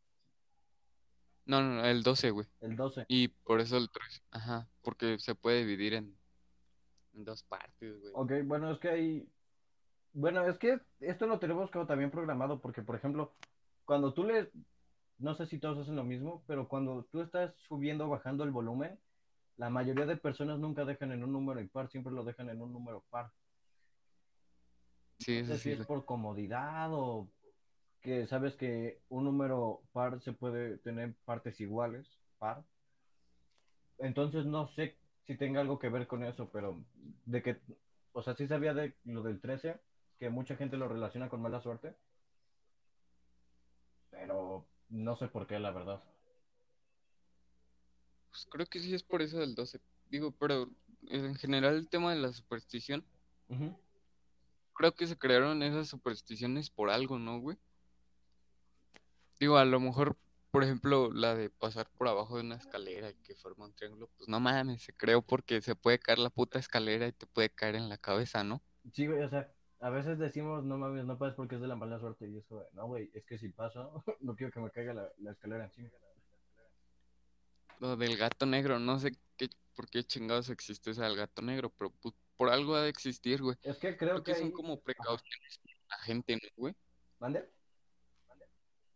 No, 1.47 1.63
no, 1.63 1.85
el 1.85 2.03
12, 2.03 2.31
güey. 2.33 2.47
El 2.61 2.77
12. 2.77 3.05
Y 3.09 3.29
por 3.29 3.61
eso 3.61 3.77
el 3.77 3.89
3, 3.91 4.23
ajá, 4.33 4.69
porque 4.83 5.19
se 5.19 5.35
puede 5.35 5.59
dividir 5.65 5.95
en, 5.95 6.17
en 7.15 7.25
dos 7.25 7.43
partes, 7.45 8.01
güey. 8.01 8.13
Ok, 8.15 8.33
bueno, 8.47 8.73
es 8.73 8.79
que 8.81 8.89
hay... 8.89 9.29
Bueno, 10.13 10.45
es 10.47 10.59
que 10.59 10.81
esto 11.01 11.27
lo 11.27 11.39
tenemos 11.39 11.71
como 11.71 11.87
también 11.87 12.11
programado 12.11 12.61
porque, 12.61 12.83
por 12.83 12.97
ejemplo, 12.97 13.33
cuando 13.85 14.13
tú 14.13 14.25
le... 14.25 14.51
No 15.19 15.35
sé 15.35 15.47
si 15.47 15.59
todos 15.59 15.79
hacen 15.79 15.97
lo 15.97 16.05
mismo, 16.05 16.43
pero 16.47 16.69
cuando 16.69 17.05
tú 17.11 17.23
estás 17.23 17.55
subiendo 17.69 18.07
o 18.07 18.11
bajando 18.11 18.45
el 18.45 18.51
volumen, 18.51 18.99
la 19.57 19.71
mayoría 19.71 20.05
de 20.05 20.17
personas 20.17 20.59
nunca 20.59 20.85
dejan 20.85 21.13
en 21.13 21.25
un 21.25 21.33
número 21.33 21.61
impar, 21.61 21.89
siempre 21.89 22.13
lo 22.13 22.25
dejan 22.25 22.51
en 22.51 22.61
un 22.61 22.73
número 22.73 23.03
par. 23.09 23.31
Sí, 25.19 25.43
No 25.43 25.57
si 25.57 25.73
es 25.73 25.87
por 25.87 26.05
comodidad 26.05 26.91
o 26.93 27.29
que 28.03 28.27
sabes 28.27 28.55
que 28.55 29.01
un 29.09 29.25
número 29.25 29.83
par 29.93 30.21
se 30.21 30.33
puede 30.33 30.77
tener 30.79 31.15
partes 31.25 31.59
iguales, 31.61 32.07
par. 32.39 32.63
Entonces 33.99 34.45
no 34.45 34.69
sé 34.69 34.99
si 35.27 35.37
tenga 35.37 35.63
algo 35.63 35.79
que 35.79 35.89
ver 35.89 36.07
con 36.07 36.23
eso, 36.23 36.51
pero 36.53 36.85
de 37.25 37.43
que, 37.43 37.57
o 38.13 38.23
sea, 38.23 38.37
sí 38.37 38.47
sabía 38.47 38.75
de 38.75 38.95
lo 39.05 39.23
del 39.23 39.41
13, 39.41 39.81
que 40.19 40.29
mucha 40.29 40.57
gente 40.57 40.77
lo 40.77 40.89
relaciona 40.89 41.31
con 41.31 41.41
mala 41.41 41.61
suerte, 41.63 41.97
pero 44.11 44.67
no 44.89 45.17
sé 45.17 45.29
por 45.29 45.47
qué, 45.47 45.59
la 45.59 45.71
verdad. 45.71 46.03
Pues 48.31 48.47
creo 48.51 48.67
que 48.67 48.81
sí 48.81 48.95
es 48.95 49.03
por 49.03 49.23
eso 49.23 49.39
del 49.39 49.55
12. 49.55 49.81
Digo, 50.11 50.33
pero 50.33 50.69
en 51.09 51.35
general 51.37 51.75
el 51.75 51.89
tema 51.89 52.15
de 52.15 52.21
la 52.21 52.33
superstición, 52.33 53.05
creo 54.75 54.95
que 54.95 55.07
se 55.07 55.17
crearon 55.17 55.63
esas 55.63 55.89
supersticiones 55.89 56.71
por 56.71 56.91
algo, 56.91 57.19
¿no, 57.19 57.41
güey? 57.41 57.59
Digo, 59.39 59.57
a 59.57 59.65
lo 59.65 59.81
mejor, 59.81 60.17
por 60.51 60.65
ejemplo, 60.65 61.13
la 61.13 61.35
de 61.35 61.51
pasar 61.51 61.89
por 61.91 62.09
abajo 62.09 62.37
de 62.37 62.43
una 62.43 62.57
escalera 62.57 63.11
y 63.11 63.15
que 63.17 63.35
forma 63.35 63.67
un 63.67 63.75
triángulo, 63.75 64.09
pues 64.17 64.29
no 64.29 64.41
mames, 64.41 64.83
se 64.83 64.93
creó 64.93 65.23
porque 65.23 65.61
se 65.61 65.75
puede 65.75 65.99
caer 65.99 66.19
la 66.19 66.31
puta 66.31 66.59
escalera 66.59 67.07
y 67.07 67.13
te 67.13 67.27
puede 67.27 67.51
caer 67.51 67.77
en 67.77 67.89
la 67.89 67.99
cabeza, 67.99 68.45
¿no? 68.45 68.63
Sí, 68.93 69.07
güey, 69.07 69.23
o 69.23 69.29
sea, 69.29 69.53
a 69.87 69.91
veces 69.91 70.19
decimos, 70.19 70.65
no 70.65 70.77
mames, 70.79 71.05
no 71.05 71.17
pases 71.17 71.37
porque 71.37 71.55
es 71.55 71.61
de 71.61 71.69
la 71.69 71.77
mala 71.77 72.01
suerte, 72.01 72.29
y 72.29 72.37
eso, 72.37 72.67
no, 72.73 72.89
güey, 72.89 73.09
es 73.15 73.25
que 73.25 73.39
si 73.39 73.51
paso, 73.51 74.03
no 74.21 74.35
quiero 74.35 74.53
que 74.53 74.59
me 74.59 74.71
caiga 74.73 74.93
la, 74.93 75.09
la 75.19 75.31
escalera 75.31 75.65
encima. 75.65 75.91
Lo 77.79 77.97
del 77.97 78.17
gato 78.17 78.47
negro, 78.47 78.81
no 78.81 78.99
sé 78.99 79.13
qué, 79.37 79.49
por 79.77 79.89
qué 79.89 80.03
chingados 80.03 80.51
existe 80.51 80.91
esa 80.91 81.05
del 81.05 81.17
gato 81.17 81.41
negro, 81.41 81.71
pero 81.79 81.93
por 82.37 82.51
algo 82.51 82.75
ha 82.75 82.83
de 82.83 82.89
existir, 82.89 83.41
güey. 83.41 83.57
Es 83.63 83.79
que 83.79 83.97
creo 83.97 84.15
Creo 84.15 84.25
que 84.25 84.33
que 84.33 84.39
son 84.39 84.49
ahí... 84.49 84.53
como 84.53 84.81
precauciones 84.81 85.61
para 85.63 86.01
la 86.01 86.05
gente, 86.05 86.35
¿no, 86.35 86.49
güey? 86.57 86.75
¿Mande? 87.21 87.49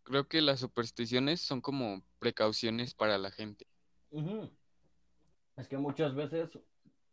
Creo 0.02 0.26
que 0.26 0.40
las 0.40 0.58
supersticiones 0.58 1.40
son 1.40 1.60
como 1.60 2.02
precauciones 2.18 2.94
para 2.94 3.16
la 3.16 3.30
gente. 3.30 3.64
Es 5.56 5.68
que 5.68 5.78
muchas 5.78 6.16
veces 6.16 6.50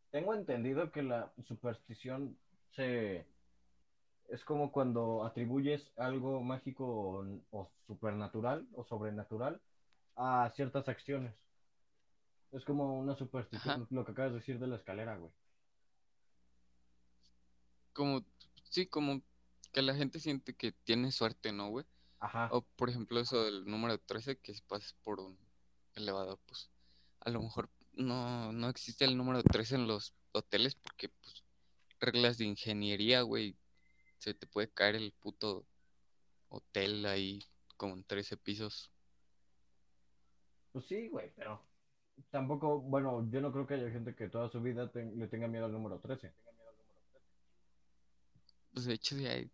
tengo 0.10 0.34
entendido 0.34 0.92
que 0.92 1.04
la 1.04 1.32
superstición 1.48 2.36
se 2.72 3.28
es 4.28 4.44
como 4.44 4.72
cuando 4.72 5.24
atribuyes 5.26 5.92
algo 5.98 6.42
mágico 6.42 6.86
o, 6.86 7.26
o 7.52 7.72
supernatural 7.88 8.68
o 8.74 8.84
sobrenatural 8.84 9.62
a 10.16 10.52
ciertas 10.56 10.88
acciones. 10.90 11.34
Es 12.52 12.64
como 12.66 13.00
una 13.00 13.16
superstición, 13.16 13.84
Ajá. 13.84 13.88
lo 13.90 14.06
que 14.06 14.12
acabas 14.12 14.32
de 14.32 14.40
decir 14.40 14.60
de 14.60 14.68
la 14.68 14.78
escalera, 14.78 15.18
güey. 15.18 15.32
Como, 17.94 18.24
sí, 18.64 18.88
como 18.88 19.22
que 19.72 19.82
la 19.82 19.96
gente 19.96 20.20
siente 20.20 20.54
que 20.54 20.72
tiene 20.72 21.12
suerte, 21.12 21.52
¿no, 21.52 21.70
güey? 21.70 21.86
Ajá. 22.20 22.50
O 22.52 22.62
por 22.62 22.90
ejemplo 22.90 23.20
eso 23.20 23.44
del 23.44 23.66
número 23.66 23.98
13, 24.00 24.38
que 24.38 24.54
si 24.54 24.62
pasas 24.62 24.94
por 25.04 25.20
un 25.20 25.38
elevador, 25.96 26.40
pues 26.46 26.70
a 27.20 27.30
lo 27.30 27.42
mejor 27.42 27.70
no, 27.94 28.52
no 28.52 28.70
existe 28.70 29.06
el 29.06 29.18
número 29.18 29.44
13 29.44 29.76
en 29.76 29.88
los 29.88 30.14
hoteles 30.32 30.76
porque 30.76 31.10
pues 31.10 31.44
reglas 32.00 32.38
de 32.38 32.46
ingeniería, 32.46 33.22
güey, 33.22 33.56
se 34.20 34.34
te 34.34 34.48
puede 34.48 34.70
caer 34.70 34.96
el 34.96 35.14
puto 35.14 35.66
hotel 36.50 37.06
ahí 37.06 37.40
con 37.78 38.04
13 38.04 38.38
pisos. 38.38 38.92
Pues 40.72 40.86
sí, 40.86 41.08
güey, 41.10 41.32
pero 41.36 41.62
tampoco, 42.30 42.80
bueno, 42.82 43.28
yo 43.32 43.42
no 43.42 43.52
creo 43.52 43.66
que 43.68 43.76
haya 43.76 43.90
gente 43.92 44.16
que 44.16 44.30
toda 44.30 44.50
su 44.50 44.62
vida 44.62 44.92
te- 44.92 45.06
le 45.06 45.28
tenga 45.28 45.48
miedo 45.48 45.66
al 45.66 45.72
número 45.72 46.00
13. 46.00 46.34
Pues 48.74 48.86
de 48.86 48.94
hecho 48.94 49.18
ya 49.18 49.32
hay 49.32 49.50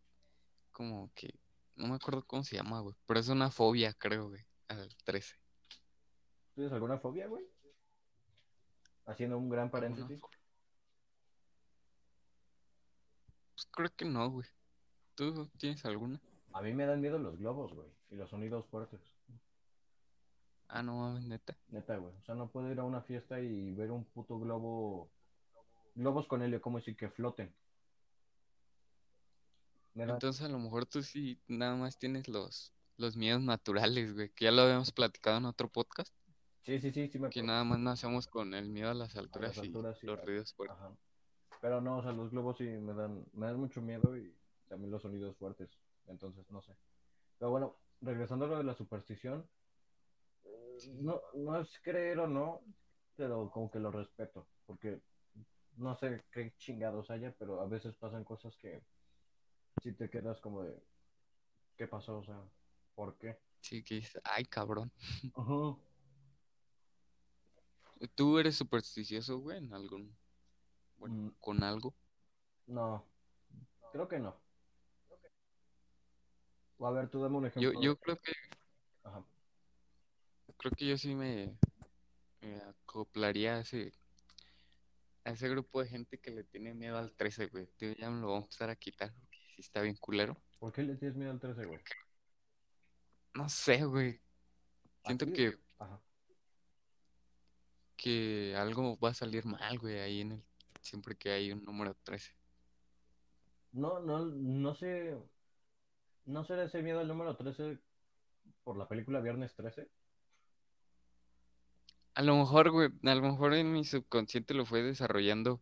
como 0.72 1.12
que, 1.14 1.34
no 1.76 1.88
me 1.88 1.96
acuerdo 1.96 2.26
cómo 2.26 2.44
se 2.44 2.56
llama, 2.56 2.80
güey, 2.82 2.96
pero 3.06 3.20
es 3.20 3.30
una 3.30 3.52
fobia, 3.52 3.94
creo, 3.94 4.30
güey, 4.30 4.46
al 4.68 4.90
13. 5.06 5.36
¿Tienes 6.56 6.74
alguna 6.74 6.98
fobia, 7.00 7.28
güey? 7.28 7.46
Haciendo 9.06 9.38
un 9.38 9.50
gran 9.50 9.66
¿Alguna 9.68 9.72
paréntesis. 9.72 10.20
fobia? 10.20 10.38
Pues 13.64 13.68
creo 13.72 13.96
que 13.96 14.06
no, 14.06 14.30
güey. 14.30 14.48
¿Tú 15.16 15.48
tienes 15.58 15.86
alguna? 15.86 16.20
A 16.54 16.62
mí 16.62 16.74
me 16.74 16.86
dan 16.86 17.00
miedo 17.02 17.18
los 17.18 17.38
globos, 17.38 17.74
güey, 17.74 17.88
y 18.12 18.16
los 18.16 18.30
sonidos 18.30 18.66
fuertes. 18.68 19.00
Ah, 20.68 20.82
no 20.84 20.98
mames, 20.98 21.24
neta. 21.24 21.56
Neta, 21.70 21.98
güey. 21.98 22.14
O 22.16 22.24
sea, 22.24 22.36
no 22.36 22.50
puedo 22.50 22.72
ir 22.72 22.80
a 22.80 22.84
una 22.84 23.02
fiesta 23.02 23.40
y 23.40 23.74
ver 23.74 23.92
un 23.92 24.04
puto 24.06 24.40
globo. 24.40 25.10
Globos 25.96 26.28
con 26.28 26.42
helio, 26.42 26.62
como 26.62 26.80
decir 26.80 26.96
que 26.98 27.10
floten. 27.10 27.54
Me 29.94 30.06
da- 30.06 30.14
Entonces 30.14 30.44
a 30.44 30.50
lo 30.50 30.58
mejor 30.60 30.86
tú 30.88 31.04
sí 31.04 31.40
nada 31.48 31.76
más 31.76 31.98
tienes 31.98 32.28
los, 32.28 32.74
los 32.98 33.16
miedos 33.16 33.42
naturales, 33.42 34.14
güey, 34.14 34.30
que 34.32 34.46
ya 34.46 34.52
lo 34.52 34.64
habíamos 34.64 34.92
platicado 34.92 35.38
en 35.38 35.46
otro 35.46 35.70
podcast, 35.70 36.14
Sí, 36.64 36.80
sí, 36.80 36.92
sí, 36.92 37.10
sí 37.10 37.20
me 37.20 37.30
que 37.30 37.44
nada 37.44 37.64
más 37.66 37.78
nacemos 37.80 38.26
con 38.26 38.54
el 38.54 38.70
miedo 38.70 38.90
a 38.90 38.94
las 38.94 39.16
A 39.18 39.20
alturas 39.20 39.58
y 39.58 39.62
sí. 39.68 39.72
los 40.06 40.24
ruidos 40.26 40.54
fuertes. 40.54 40.78
Ajá. 40.80 40.96
Pero 41.64 41.80
no, 41.80 42.00
o 42.00 42.04
sea, 42.04 42.12
los 42.12 42.30
globos 42.30 42.58
sí 42.58 42.66
me 42.66 42.94
dan, 42.94 43.24
me 43.32 43.46
dan 43.46 43.58
mucho 43.58 43.82
miedo 43.82 44.18
y 44.18 44.36
también 44.68 44.92
los 44.92 45.02
sonidos 45.02 45.38
fuertes. 45.38 45.70
Entonces, 46.08 46.44
no 46.52 46.62
sé. 46.62 46.74
Pero 47.40 47.52
bueno, 47.52 47.78
regresando 48.02 48.44
a 48.44 48.48
lo 48.50 48.58
de 48.58 48.66
la 48.66 48.74
superstición. 48.76 49.48
eh, 50.44 50.78
No, 51.00 51.22
no 51.34 51.62
es 51.62 51.80
creer 51.82 52.20
o 52.20 52.28
no, 52.28 52.60
pero 53.16 53.50
como 53.50 53.72
que 53.72 53.80
lo 53.80 53.92
respeto. 53.92 54.46
Porque 54.66 55.00
no 55.78 55.96
sé 55.96 56.26
qué 56.34 56.54
chingados 56.58 57.10
haya, 57.10 57.34
pero 57.40 57.62
a 57.62 57.66
veces 57.66 57.96
pasan 57.96 58.26
cosas 58.26 58.58
que 58.58 58.82
si 59.82 59.94
te 59.94 60.10
quedas 60.10 60.42
como 60.42 60.64
de, 60.64 60.84
¿qué 61.78 61.88
pasó? 61.88 62.18
O 62.18 62.26
sea, 62.26 62.42
¿por 62.94 63.18
qué? 63.18 63.38
Sí, 63.62 63.82
que 63.86 63.96
dices, 63.96 64.22
ay, 64.26 64.44
cabrón. 64.44 64.92
Ajá. 65.34 65.78
¿Tú 68.16 68.38
eres 68.38 68.58
supersticioso, 68.58 69.38
güey, 69.40 69.60
en 69.60 69.74
algún, 69.74 70.14
Mm, 71.08 71.30
con 71.40 71.64
algo? 71.64 71.94
no, 72.68 73.06
creo 73.92 74.08
que 74.08 74.20
no. 74.20 74.36
O 76.78 76.88
a 76.88 76.92
ver, 76.92 77.10
tú 77.10 77.22
dame 77.22 77.38
un 77.38 77.46
Yo, 77.46 77.52
ejemplo. 77.52 77.82
yo 77.82 77.98
creo 77.98 78.18
que, 78.18 78.32
Ajá. 79.04 79.24
creo 80.58 80.72
que 80.72 80.86
yo 80.88 80.98
sí 80.98 81.14
me, 81.16 81.58
me 82.42 82.56
acoplaría 82.62 83.56
a 83.56 83.60
ese, 83.60 83.94
a 85.26 85.32
ese 85.32 85.50
grupo 85.50 85.82
de 85.82 85.90
gente 85.90 86.18
que 86.18 86.32
le 86.32 86.44
tiene 86.44 86.74
miedo 86.74 86.98
al 86.98 87.14
13, 87.16 87.48
güey. 87.48 87.68
Tío, 87.78 87.94
ya 87.94 88.10
me 88.10 88.22
lo 88.22 88.28
vamos 88.28 88.44
a 88.44 88.46
empezar 88.46 88.70
a 88.70 88.76
quitar, 88.76 89.14
porque 89.14 89.38
sí 89.56 89.62
está 89.62 89.82
bien 89.82 89.96
culero. 89.98 90.36
¿Por 90.60 90.72
qué 90.72 90.84
le 90.84 90.96
tienes 90.96 91.16
miedo 91.18 91.32
al 91.32 91.40
13, 91.40 91.66
güey? 91.66 91.80
No 93.36 93.50
sé, 93.50 93.84
güey. 93.86 94.22
Siento 95.06 95.26
que, 95.28 95.58
Ajá. 95.80 96.02
que 97.98 98.56
algo 98.58 98.98
va 99.00 99.10
a 99.10 99.14
salir 99.14 99.46
mal, 99.46 99.80
güey, 99.80 100.00
ahí 100.00 100.22
en 100.22 100.34
el, 100.34 100.44
siempre 100.84 101.16
que 101.16 101.32
hay 101.32 101.52
un 101.52 101.64
número 101.64 101.96
13. 102.04 102.32
No, 103.72 104.00
no, 104.00 104.26
no 104.26 104.76
sé. 104.76 105.18
¿No 106.26 106.44
será 106.46 106.64
ese 106.66 106.82
miedo 106.84 107.00
al 107.00 107.08
número 107.08 107.36
13 107.36 107.80
por 108.64 108.78
la 108.78 108.88
película 108.88 109.20
Viernes 109.20 109.56
13? 109.56 109.90
A 112.16 112.22
lo 112.22 112.36
mejor, 112.38 112.70
güey, 112.70 112.90
a 113.04 113.16
lo 113.16 113.22
mejor 113.24 113.54
en 113.56 113.72
mi 113.74 113.84
subconsciente 113.84 114.54
lo 114.54 114.66
fue 114.66 114.84
desarrollando. 114.84 115.60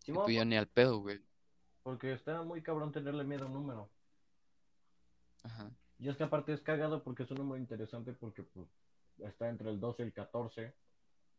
Sí, 0.00 0.12
mo- 0.12 0.24
pues 0.24 0.46
ni 0.46 0.56
al 0.56 0.68
pedo, 0.68 0.98
güey. 0.98 1.20
porque 1.82 2.12
está 2.12 2.42
muy 2.42 2.62
cabrón 2.62 2.92
tenerle 2.92 3.24
miedo 3.24 3.44
a 3.44 3.46
un 3.46 3.54
número. 3.54 3.90
Ajá. 5.42 5.70
Y 5.98 6.08
es 6.08 6.16
que 6.16 6.24
aparte 6.24 6.52
es 6.52 6.60
cagado 6.60 7.02
porque 7.02 7.22
es 7.22 7.30
un 7.30 7.38
número 7.38 7.58
interesante 7.60 8.12
porque 8.12 8.42
pues, 8.42 8.68
está 9.18 9.48
entre 9.48 9.70
el 9.70 9.80
12 9.80 10.02
y 10.02 10.06
el 10.06 10.12
14 10.12 10.74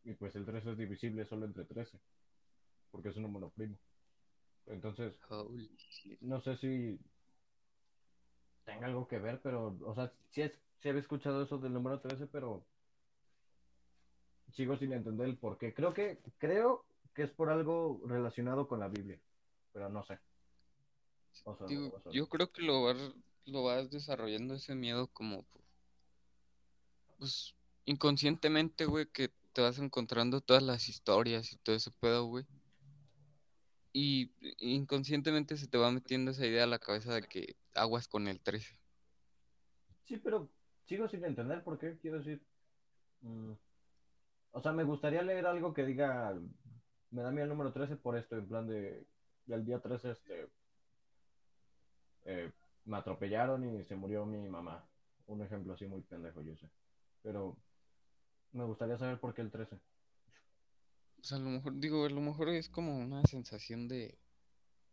y 0.06 0.14
pues 0.14 0.36
el 0.36 0.46
13 0.46 0.72
es 0.72 0.78
divisible 0.78 1.26
solo 1.26 1.46
entre 1.46 1.66
13 1.66 2.00
porque 2.96 3.10
es 3.10 3.18
un 3.18 3.24
número 3.24 3.50
primo. 3.50 3.76
Entonces, 4.68 5.14
no 6.22 6.42
sé 6.42 6.56
si 6.58 6.98
tenga 8.64 8.88
algo 8.88 9.06
que 9.08 9.20
ver, 9.20 9.42
pero, 9.44 9.78
o 9.82 9.94
sea, 9.94 10.14
sí, 10.32 10.42
es, 10.42 10.54
sí 10.82 10.88
había 10.88 11.02
escuchado 11.02 11.44
eso 11.44 11.58
del 11.58 11.74
número 11.74 12.00
13, 12.00 12.28
pero 12.28 12.66
sigo 14.54 14.78
sin 14.78 14.94
entender 14.94 15.28
el 15.28 15.38
por 15.38 15.58
qué. 15.58 15.74
Creo 15.74 15.94
que, 15.94 16.20
creo 16.38 16.86
que 17.14 17.24
es 17.24 17.32
por 17.32 17.50
algo 17.50 18.02
relacionado 18.06 18.66
con 18.66 18.80
la 18.80 18.88
Biblia, 18.88 19.20
pero 19.74 19.90
no 19.90 20.06
sé. 20.06 20.18
O 21.44 21.58
sea, 21.58 21.68
Digo, 21.68 21.92
o 21.94 22.00
sea, 22.00 22.14
yo 22.14 22.30
creo 22.30 22.50
que 22.50 22.62
lo 22.62 22.84
vas, 22.84 23.14
lo 23.46 23.64
vas 23.64 23.92
desarrollando 23.92 24.54
ese 24.54 24.74
miedo 24.74 25.08
como, 25.08 25.46
pues, 27.20 27.54
inconscientemente, 27.84 28.86
güey, 28.86 29.06
que 29.08 29.32
te 29.56 29.62
vas 29.62 29.80
encontrando 29.80 30.42
todas 30.42 30.62
las 30.62 30.90
historias 30.90 31.54
y 31.54 31.58
todo 31.58 31.78
ese 31.78 31.90
pedo, 32.02 32.26
güey. 32.26 32.46
Y 33.94 34.30
inconscientemente 34.60 35.56
se 35.56 35.70
te 35.70 35.78
va 35.78 35.90
metiendo 35.92 36.32
esa 36.32 36.46
idea 36.46 36.66
a 36.66 36.68
la 36.68 36.78
cabeza 36.78 37.14
de 37.14 37.24
que 37.24 37.56
aguas 37.74 38.10
con 38.10 38.28
el 38.28 38.42
13. 38.42 38.78
Sí, 40.04 40.18
pero 40.18 40.50
sigo 40.84 41.08
sin 41.08 41.24
entender 41.24 41.64
por 41.64 41.80
qué, 41.80 41.98
quiero 42.00 42.18
decir. 42.18 42.46
mm, 43.22 43.54
o 44.52 44.62
sea, 44.62 44.74
me 44.74 44.84
gustaría 44.84 45.22
leer 45.22 45.46
algo 45.46 45.74
que 45.74 45.86
diga, 45.86 46.38
me 47.12 47.22
da 47.22 47.32
miedo 47.32 47.46
el 47.46 47.50
número 47.50 47.72
13 47.72 47.96
por 47.96 48.18
esto, 48.18 48.38
en 48.38 48.50
plan 48.50 48.68
de, 48.68 49.08
del 49.46 49.64
día 49.64 49.80
13, 49.80 50.12
este, 50.12 50.50
eh, 52.26 52.52
me 52.84 52.98
atropellaron 52.98 53.64
y 53.64 53.86
se 53.86 53.96
murió 53.96 54.26
mi 54.26 54.50
mamá. 54.50 54.86
Un 55.28 55.42
ejemplo 55.42 55.74
así 55.74 55.88
muy 55.88 56.02
pendejo, 56.02 56.42
yo 56.42 56.58
sé. 56.58 56.70
Pero 57.24 57.58
me 58.56 58.64
gustaría 58.64 58.98
saber 58.98 59.20
por 59.20 59.34
qué 59.34 59.42
el 59.42 59.52
13. 59.52 59.76
O 59.76 61.24
sea, 61.24 61.38
a 61.38 61.42
lo 61.42 61.50
mejor, 61.50 61.78
digo, 61.80 62.06
a 62.06 62.10
lo 62.10 62.22
mejor 62.22 62.50
es 62.50 62.70
como 62.70 62.98
una 62.98 63.22
sensación 63.24 63.88
de, 63.88 64.18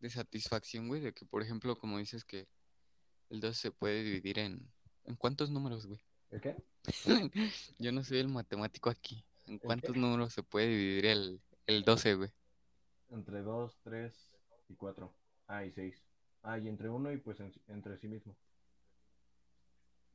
de 0.00 0.10
satisfacción, 0.10 0.88
güey, 0.88 1.00
de 1.00 1.12
que, 1.12 1.24
por 1.26 1.42
ejemplo, 1.42 1.76
como 1.78 1.98
dices 1.98 2.24
que 2.24 2.48
el 3.30 3.40
12 3.40 3.58
se 3.60 3.70
puede 3.70 4.02
dividir 4.02 4.38
en... 4.38 4.70
¿En 5.04 5.16
cuántos 5.16 5.50
números, 5.50 5.86
güey? 5.86 6.00
¿El 6.30 6.40
qué? 6.40 6.56
Yo 7.78 7.92
no 7.92 8.04
soy 8.04 8.18
el 8.18 8.28
matemático 8.28 8.88
aquí. 8.88 9.24
¿En 9.46 9.58
cuántos 9.58 9.96
números 9.96 10.32
se 10.32 10.42
puede 10.42 10.68
dividir 10.68 11.06
el, 11.06 11.40
el 11.66 11.82
12, 11.82 12.14
güey? 12.14 12.30
Entre 13.10 13.42
2, 13.42 13.78
3 13.82 14.32
y 14.68 14.74
4. 14.76 15.12
Ah, 15.48 15.64
y 15.64 15.72
6. 15.72 16.02
Ah, 16.42 16.58
y 16.58 16.68
entre 16.68 16.88
1 16.88 17.12
y 17.12 17.16
pues 17.18 17.40
en- 17.40 17.52
entre 17.68 17.98
sí 17.98 18.06
mismo. 18.08 18.36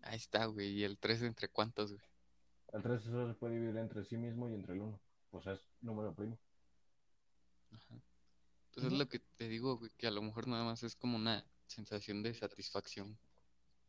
Ahí 0.01 0.15
está, 0.15 0.45
güey. 0.45 0.69
¿Y 0.69 0.83
el 0.83 0.97
13 0.97 1.25
entre 1.27 1.49
cuántos, 1.49 1.91
güey? 1.93 2.03
El 2.71 2.81
13 2.81 3.05
solo 3.09 3.27
se 3.27 3.33
puede 3.39 3.55
dividir 3.55 3.77
entre 3.77 4.05
sí 4.05 4.17
mismo 4.17 4.49
y 4.49 4.53
entre 4.53 4.73
el 4.73 4.81
1. 4.81 5.01
Pues 5.31 5.47
es 5.47 5.59
número 5.81 6.15
primo. 6.15 6.39
Ajá. 7.71 8.01
Pues 8.71 8.85
es 8.85 8.93
lo 8.93 9.09
que 9.09 9.19
te 9.19 9.49
digo, 9.49 9.77
güey, 9.77 9.91
que 9.97 10.07
a 10.07 10.11
lo 10.11 10.21
mejor 10.21 10.47
nada 10.47 10.63
más 10.63 10.81
es 10.83 10.95
como 10.95 11.17
una 11.17 11.45
sensación 11.65 12.23
de 12.23 12.33
satisfacción. 12.33 13.19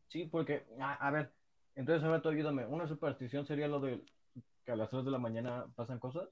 Sí, 0.09 0.27
porque, 0.27 0.67
a, 0.81 0.95
a 0.95 1.11
ver, 1.11 1.35
entonces 1.75 2.05
ahora 2.05 2.23
tú 2.23 2.29
ayúdame. 2.31 2.67
Una 2.67 2.89
superstición 2.89 3.47
sería 3.47 3.69
lo 3.69 3.81
de 3.81 4.05
que 4.65 4.73
a 4.73 4.77
las 4.77 4.91
3 4.91 5.05
de 5.05 5.11
la 5.11 5.19
mañana 5.19 5.67
pasan 5.77 5.99
cosas. 6.01 6.29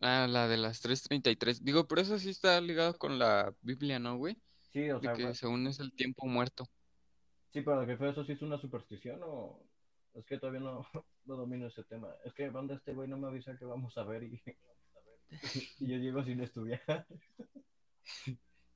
Ah, 0.00 0.26
la 0.28 0.48
de 0.48 0.56
las 0.56 0.80
3.33. 0.80 1.60
Digo, 1.62 1.86
pero 1.86 2.00
eso 2.02 2.18
sí 2.18 2.30
está 2.30 2.60
ligado 2.60 2.96
con 2.98 3.18
la 3.18 3.54
Biblia, 3.60 3.98
¿no, 3.98 4.16
güey? 4.16 4.42
Sí, 4.72 4.90
o 4.90 5.00
De 5.00 5.00
sea, 5.00 5.12
que 5.12 5.22
güey, 5.22 5.34
según 5.34 5.66
es 5.66 5.80
el 5.80 5.94
tiempo 5.94 6.26
muerto. 6.26 6.66
sí, 7.52 7.62
pero 7.62 7.86
que 7.86 7.96
fue 7.96 8.10
eso 8.10 8.24
sí 8.24 8.32
es 8.32 8.42
una 8.42 8.58
superstición 8.60 9.20
o 9.24 9.69
es 10.14 10.24
que 10.26 10.38
todavía 10.38 10.60
no, 10.60 10.86
no 11.24 11.36
domino 11.36 11.66
ese 11.66 11.84
tema. 11.84 12.08
Es 12.24 12.34
que 12.34 12.50
banda 12.50 12.74
este 12.74 12.92
güey 12.92 13.08
no 13.08 13.16
me 13.16 13.28
avisa 13.28 13.56
que 13.56 13.64
vamos 13.64 13.96
a 13.98 14.04
ver 14.04 14.24
y, 14.24 14.42
y 15.80 15.86
yo 15.86 15.96
llego 15.96 16.24
sin 16.24 16.40
estudiar. 16.40 17.06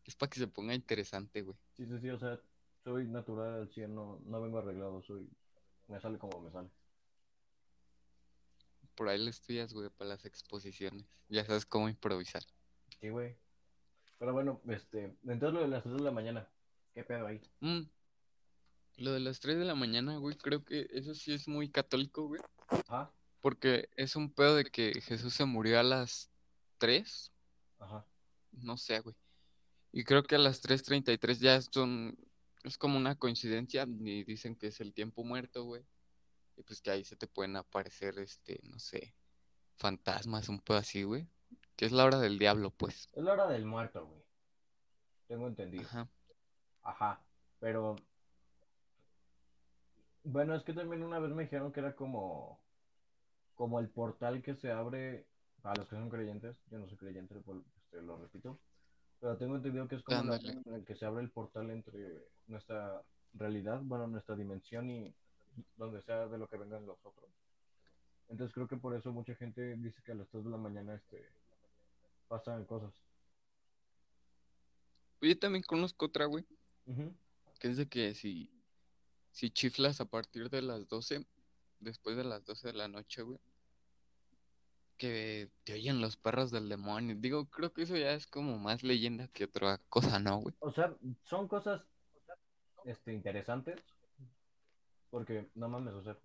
Es 0.05 0.15
para 0.17 0.31
que 0.31 0.39
se 0.39 0.49
ponga 0.49 0.75
interesante, 0.75 1.43
güey. 1.43 1.57
Sí, 1.77 1.87
sí, 1.87 1.99
sí, 2.01 2.11
o 2.11 2.19
sea, 2.19 2.39
soy 2.85 3.07
natural 3.07 3.63
al 3.63 3.69
100, 3.71 3.95
no, 3.95 4.21
no 4.27 4.41
vengo 4.41 4.59
arreglado, 4.59 5.03
soy, 5.03 5.29
me 5.89 6.01
sale 6.01 6.19
como 6.19 6.41
me 6.41 6.51
sale. 6.51 6.69
Por 8.95 9.09
ahí 9.09 9.23
lo 9.23 9.31
estudias, 9.31 9.73
güey, 9.73 9.91
para 9.91 10.11
las 10.11 10.25
exposiciones. 10.25 11.05
Ya 11.29 11.45
sabes 11.45 11.67
cómo 11.67 11.89
improvisar. 11.89 12.43
Sí, 13.01 13.09
güey. 13.09 13.37
Pero 14.19 14.33
bueno, 14.33 14.61
este, 14.69 15.17
entonces 15.25 15.53
lo 15.53 15.61
de 15.63 15.69
las 15.69 15.83
3 15.83 15.97
de 15.97 16.03
la 16.03 16.11
mañana, 16.13 16.49
¿qué 16.95 17.03
pedo 17.03 17.27
ahí? 17.27 17.41
Mm. 17.61 17.83
Lo 18.97 19.13
de 19.13 19.21
las 19.21 19.41
3 19.41 19.59
de 19.59 19.65
la 19.65 19.75
mañana, 19.75 20.17
güey, 20.19 20.37
creo 20.37 20.65
que 20.65 20.87
eso 20.91 21.15
sí 21.15 21.33
es 21.33 21.49
muy 21.49 21.69
católico, 21.69 22.27
güey. 22.29 22.41
Ajá, 22.69 23.11
Porque 23.41 23.89
es 23.97 24.17
un 24.17 24.31
pedo 24.33 24.57
de 24.57 24.65
que 24.65 25.01
Jesús 25.01 25.35
se 25.35 25.45
murió 25.45 25.81
a 25.81 25.83
las 25.83 26.31
3. 26.79 27.33
ajá. 27.81 28.07
No 28.53 28.77
sé, 28.77 29.01
güey. 29.01 29.17
Y 29.93 30.05
creo 30.05 30.23
que 30.23 30.37
a 30.37 30.39
las 30.39 30.63
3.33 30.63 31.39
ya 31.39 31.61
son... 31.61 32.17
Es 32.63 32.79
como 32.79 32.97
una 32.97 33.17
coincidencia 33.17 33.87
y 33.87 34.25
dicen 34.25 34.55
que 34.57 34.69
es 34.69 34.81
el 34.81 34.95
tiempo 34.95 35.23
muerto, 35.25 35.65
güey. 35.65 35.85
Y 36.57 36.63
pues 36.63 36.81
que 36.81 36.91
ahí 36.91 37.05
se 37.05 37.17
te 37.17 37.27
pueden 37.27 37.57
aparecer, 37.57 38.19
este, 38.21 38.61
no 38.63 38.79
sé, 38.79 39.15
fantasmas, 39.77 40.49
un 40.49 40.61
pedo 40.61 40.79
así, 40.79 41.03
güey. 41.03 41.29
Que 41.77 41.85
es 41.85 41.93
la 41.93 42.05
hora 42.05 42.21
del 42.21 42.39
diablo, 42.39 42.71
pues. 42.71 43.09
Es 43.13 43.23
la 43.25 43.33
hora 43.33 43.49
del 43.49 43.67
muerto, 43.67 44.07
güey. 44.07 44.23
Tengo 45.27 45.49
entendido. 45.49 45.85
Ajá. 45.85 46.09
Ajá, 46.83 47.21
pero 47.59 47.97
bueno, 50.25 50.55
es 50.55 50.63
que 50.65 50.73
también 50.73 51.03
una 51.03 51.19
vez 51.19 51.31
me 51.33 51.45
dijeron 51.45 51.73
que 51.73 51.81
era 51.81 51.95
como 51.95 52.61
como 53.55 53.79
el 53.79 53.89
portal 53.89 54.43
que 54.43 54.57
se 54.57 54.73
abre 54.73 55.27
para 55.63 55.77
los 55.77 55.89
que 55.89 55.95
son 55.95 56.11
creyentes. 56.11 56.57
Yo 56.71 56.79
no 56.79 56.89
soy 56.89 56.97
creyente, 56.99 57.37
por- 57.37 57.63
este, 57.77 58.03
lo 58.03 58.17
repito, 58.19 58.59
pero 59.21 59.37
tengo 59.37 59.57
entendido 59.57 59.87
que 59.87 59.95
es 59.95 60.03
como 60.03 60.25
la 60.25 60.37
en 60.37 60.75
el 60.75 60.85
que 60.85 60.97
se 60.97 61.07
abre 61.07 61.23
el 61.23 61.31
portal 61.31 61.71
entre 61.71 62.25
nuestra 62.49 63.01
realidad, 63.35 63.81
bueno, 63.85 64.07
nuestra 64.09 64.35
dimensión 64.35 64.91
y 64.91 65.15
donde 65.77 66.03
sea 66.03 66.27
de 66.27 66.37
lo 66.39 66.49
que 66.49 66.57
vengan 66.57 66.85
los 66.85 66.99
otros. 67.05 67.31
Entonces 68.29 68.53
creo 68.55 68.67
que 68.67 68.77
por 68.77 68.97
eso 68.97 69.13
mucha 69.13 69.35
gente 69.37 69.77
dice 69.77 70.03
que 70.05 70.13
a 70.13 70.17
las 70.17 70.29
3 70.31 70.45
de 70.45 70.51
la 70.51 70.57
mañana 70.57 70.95
este 70.95 71.25
pasan 72.27 72.65
cosas. 72.65 72.93
Yo 75.21 75.39
también 75.39 75.63
conozco 75.63 76.07
otra, 76.07 76.27
güey. 76.27 76.45
Que 77.61 77.69
de 77.69 77.89
que 77.89 78.15
si, 78.15 78.51
si 79.35 79.51
chiflas 79.51 80.01
a 80.01 80.05
partir 80.05 80.49
de 80.49 80.63
las 80.63 80.87
12, 80.87 81.27
después 81.81 82.17
de 82.17 82.23
las 82.23 82.45
12 82.45 82.69
de 82.69 82.75
la 82.75 82.87
noche, 82.87 83.23
güey, 83.23 83.41
que 84.97 85.51
te 85.65 85.75
oyen 85.75 86.01
los 86.01 86.17
perros 86.17 86.53
del 86.53 86.69
demonio. 86.69 87.17
Digo, 87.19 87.47
creo 87.51 87.73
que 87.73 87.83
eso 87.83 87.97
ya 87.97 88.13
es 88.13 88.29
como 88.29 88.59
más 88.59 88.85
leyenda 88.85 89.27
que 89.27 89.45
otra 89.45 89.79
cosa, 89.89 90.21
¿no, 90.21 90.39
güey? 90.39 90.55
O 90.61 90.71
sea, 90.73 90.97
son 91.25 91.49
cosas 91.49 91.83
este, 92.85 93.13
interesantes. 93.13 93.81
Porque, 95.11 95.51
no 95.57 95.69
mames, 95.69 95.95
o 95.95 96.03
sea, 96.05 96.17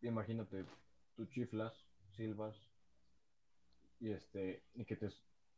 imagínate, 0.00 0.64
tú 1.16 1.26
chiflas, 1.26 1.74
silbas, 2.16 2.56
y 4.00 4.10
este, 4.10 4.62
y 4.74 4.86
que 4.86 4.96
te, 4.96 5.10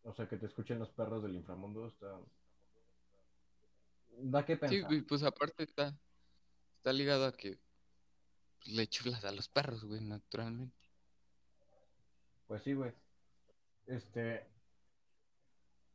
o 0.02 0.12
sea, 0.12 0.28
que 0.28 0.38
te 0.38 0.46
escuchen 0.46 0.80
los 0.80 0.90
perros 0.90 1.22
del 1.22 1.36
inframundo, 1.36 1.86
está... 1.86 2.20
Da 4.18 4.44
que 4.44 4.54
Sí, 4.54 4.60
pensar. 4.60 4.84
güey, 4.86 5.02
pues 5.02 5.22
aparte 5.22 5.62
está, 5.62 5.96
está 6.86 6.92
ligado 6.92 7.26
a 7.26 7.32
que 7.32 7.58
le 8.66 8.86
chiflas 8.86 9.24
a 9.24 9.32
los 9.32 9.48
perros, 9.48 9.84
güey, 9.84 10.00
naturalmente. 10.02 10.88
Pues 12.46 12.62
sí, 12.62 12.74
güey. 12.74 12.92
Este, 13.86 14.46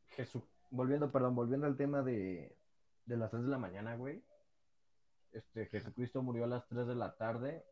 Jesús, 0.08 0.42
volviendo, 0.70 1.10
perdón, 1.10 1.34
volviendo 1.34 1.66
al 1.66 1.78
tema 1.78 2.02
de, 2.02 2.54
de 3.06 3.16
las 3.16 3.30
3 3.30 3.44
de 3.44 3.48
la 3.48 3.56
mañana, 3.56 3.96
güey. 3.96 4.22
Este, 5.32 5.64
Jesucristo 5.64 6.20
murió 6.20 6.44
a 6.44 6.48
las 6.48 6.68
3 6.68 6.86
de 6.86 6.94
la 6.94 7.16
tarde 7.16 7.64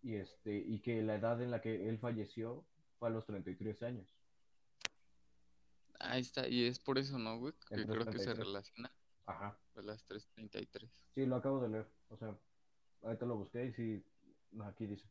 y 0.00 0.14
este, 0.14 0.56
y 0.56 0.78
que 0.80 1.02
la 1.02 1.16
edad 1.16 1.42
en 1.42 1.50
la 1.50 1.60
que 1.60 1.86
él 1.86 1.98
falleció 1.98 2.64
fue 2.98 3.08
a 3.08 3.12
los 3.12 3.26
33 3.26 3.82
años. 3.82 4.08
Ahí 5.98 6.22
está, 6.22 6.48
y 6.48 6.64
es 6.64 6.78
por 6.78 6.96
eso, 6.96 7.18
¿no, 7.18 7.38
güey? 7.38 7.52
Que 7.68 7.84
creo 7.84 8.06
que 8.06 8.18
se 8.18 8.30
3:33. 8.30 8.36
relaciona 8.36 8.90
Ajá. 9.26 9.58
A 9.76 9.82
las 9.82 10.06
3.33. 10.06 10.88
Sí, 11.14 11.26
lo 11.26 11.36
acabo 11.36 11.60
de 11.60 11.68
leer. 11.68 11.88
O 12.08 12.16
sea, 12.16 12.36
ahorita 13.02 13.26
lo 13.26 13.36
busqué 13.36 13.66
y 13.66 13.72
sí, 13.72 14.04
aquí 14.62 14.86
dice. 14.86 15.08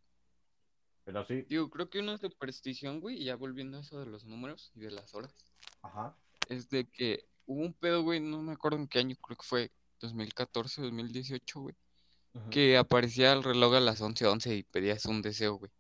Pero 1.06 1.26
sí, 1.26 1.42
Digo, 1.44 1.70
creo 1.70 1.90
que 1.90 2.00
una 2.00 2.18
superstición, 2.18 3.02
güey, 3.02 3.22
y 3.22 3.26
ya 3.26 3.36
volviendo 3.36 3.78
a 3.78 3.82
eso 3.82 4.00
de 4.00 4.06
los 4.06 4.26
números 4.26 4.72
y 4.76 4.80
de 4.80 4.92
las 4.92 5.14
horas, 5.14 5.36
ajá. 5.82 6.16
es 6.48 6.70
de 6.70 6.86
que 6.86 7.28
hubo 7.46 7.62
un 7.62 7.74
pedo, 7.74 8.04
güey, 8.04 8.22
no 8.22 8.42
me 8.42 8.54
acuerdo 8.54 8.78
en 8.78 8.88
qué 8.88 9.00
año, 9.00 9.16
creo 9.22 9.38
que 9.38 9.46
fue 9.46 9.72
2014, 10.00 10.82
2018, 10.82 11.60
güey, 11.60 11.76
que 12.50 12.78
aparecía 12.78 13.34
el 13.34 13.44
reloj 13.44 13.76
a 13.76 13.80
las 13.82 14.02
11:11 14.02 14.58
y 14.58 14.64
pedías 14.64 15.06
un 15.06 15.22
deseo, 15.22 15.56
güey. 15.56 15.72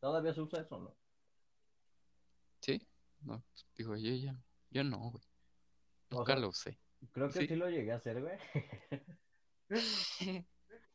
¿Todavía 0.00 0.32
se 0.34 0.40
usa 0.40 0.62
eso, 0.62 0.78
no? 0.78 0.96
¿Sí? 2.60 2.80
No, 3.20 3.42
digo, 3.76 3.96
yo 3.96 4.14
ya, 4.14 4.34
yo 4.70 4.84
no, 4.84 4.98
güey. 4.98 5.22
O 6.10 6.16
Nunca 6.16 6.32
sea, 6.32 6.40
lo 6.40 6.48
usé. 6.48 6.78
Creo 7.10 7.32
que 7.32 7.40
Sí. 7.40 7.46
sí, 7.46 7.56
lo 7.56 7.68
llegué 7.68 7.92
a 7.92 7.96
hacer, 7.96 8.20
güey. 8.20 8.38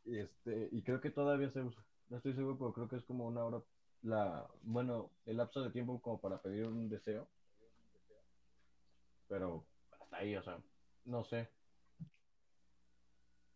y, 0.04 0.18
este, 0.18 0.68
y 0.72 0.82
creo 0.82 1.00
que 1.00 1.10
todavía 1.10 1.50
se 1.50 1.62
usa. 1.62 1.84
No 2.08 2.16
estoy 2.18 2.34
seguro, 2.34 2.58
pero 2.58 2.72
creo 2.72 2.88
que 2.88 2.96
es 2.96 3.04
como 3.04 3.26
una 3.26 3.44
hora, 3.44 3.62
la, 4.02 4.48
bueno, 4.62 5.10
el 5.26 5.36
lapso 5.36 5.62
de 5.62 5.70
tiempo 5.70 6.00
como 6.00 6.20
para 6.20 6.40
pedir 6.42 6.66
un 6.66 6.88
deseo. 6.88 7.30
Pero 9.28 9.68
hasta 9.90 10.16
ahí, 10.18 10.36
o 10.36 10.42
sea, 10.42 10.62
no 11.04 11.24
sé. 11.24 11.48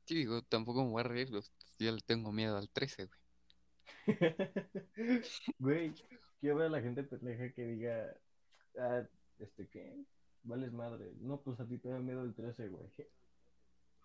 Sí, 0.07 0.15
digo, 0.17 0.43
tampoco 0.43 0.85
me 0.85 0.91
voy 0.91 1.01
a 1.01 1.05
reír, 1.05 1.29
pues, 1.31 1.53
yo 1.79 1.91
le 1.93 2.01
tengo 2.03 2.33
miedo 2.33 2.57
al 2.57 2.71
13, 2.71 3.07
güey. 3.07 3.19
Güey, 5.59 5.95
quiero 6.41 6.57
ver 6.57 6.67
a 6.67 6.71
la 6.71 6.81
gente 6.83 7.05
pendeja 7.05 7.53
que 7.53 7.63
diga, 7.67 8.17
ah, 8.79 9.09
este, 9.39 9.69
¿qué? 9.69 10.05
Vales 10.45 10.73
madre. 10.73 11.13
No, 11.21 11.41
pues 11.41 11.61
a 11.61 11.67
ti 11.67 11.79
te 11.79 11.89
da 11.89 11.99
miedo 12.01 12.23
el 12.23 12.35
13, 12.35 12.69
güey. 12.69 12.87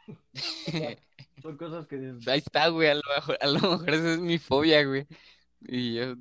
Son 1.41 1.57
cosas 1.57 1.87
que 1.87 1.97
dices, 1.97 2.27
Ahí 2.27 2.39
está, 2.39 2.67
güey, 2.69 2.89
a 2.89 2.95
lo 2.95 3.01
mejor, 3.15 3.37
a 3.41 3.47
lo 3.47 3.59
mejor 3.59 3.89
esa 3.89 4.13
es 4.13 4.19
mi 4.19 4.37
fobia, 4.37 4.85
güey. 4.85 5.07
Y 5.61 5.95
yo 5.95 6.15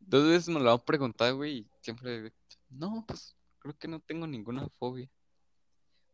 dos 0.00 0.28
veces 0.28 0.48
me 0.48 0.60
lo 0.60 0.72
han 0.72 0.80
preguntado, 0.80 1.36
güey, 1.36 1.58
y 1.58 1.70
siempre, 1.80 2.32
no, 2.70 3.04
pues 3.06 3.36
creo 3.58 3.76
que 3.76 3.88
no 3.88 4.00
tengo 4.00 4.26
ninguna 4.26 4.68
fobia. 4.78 5.10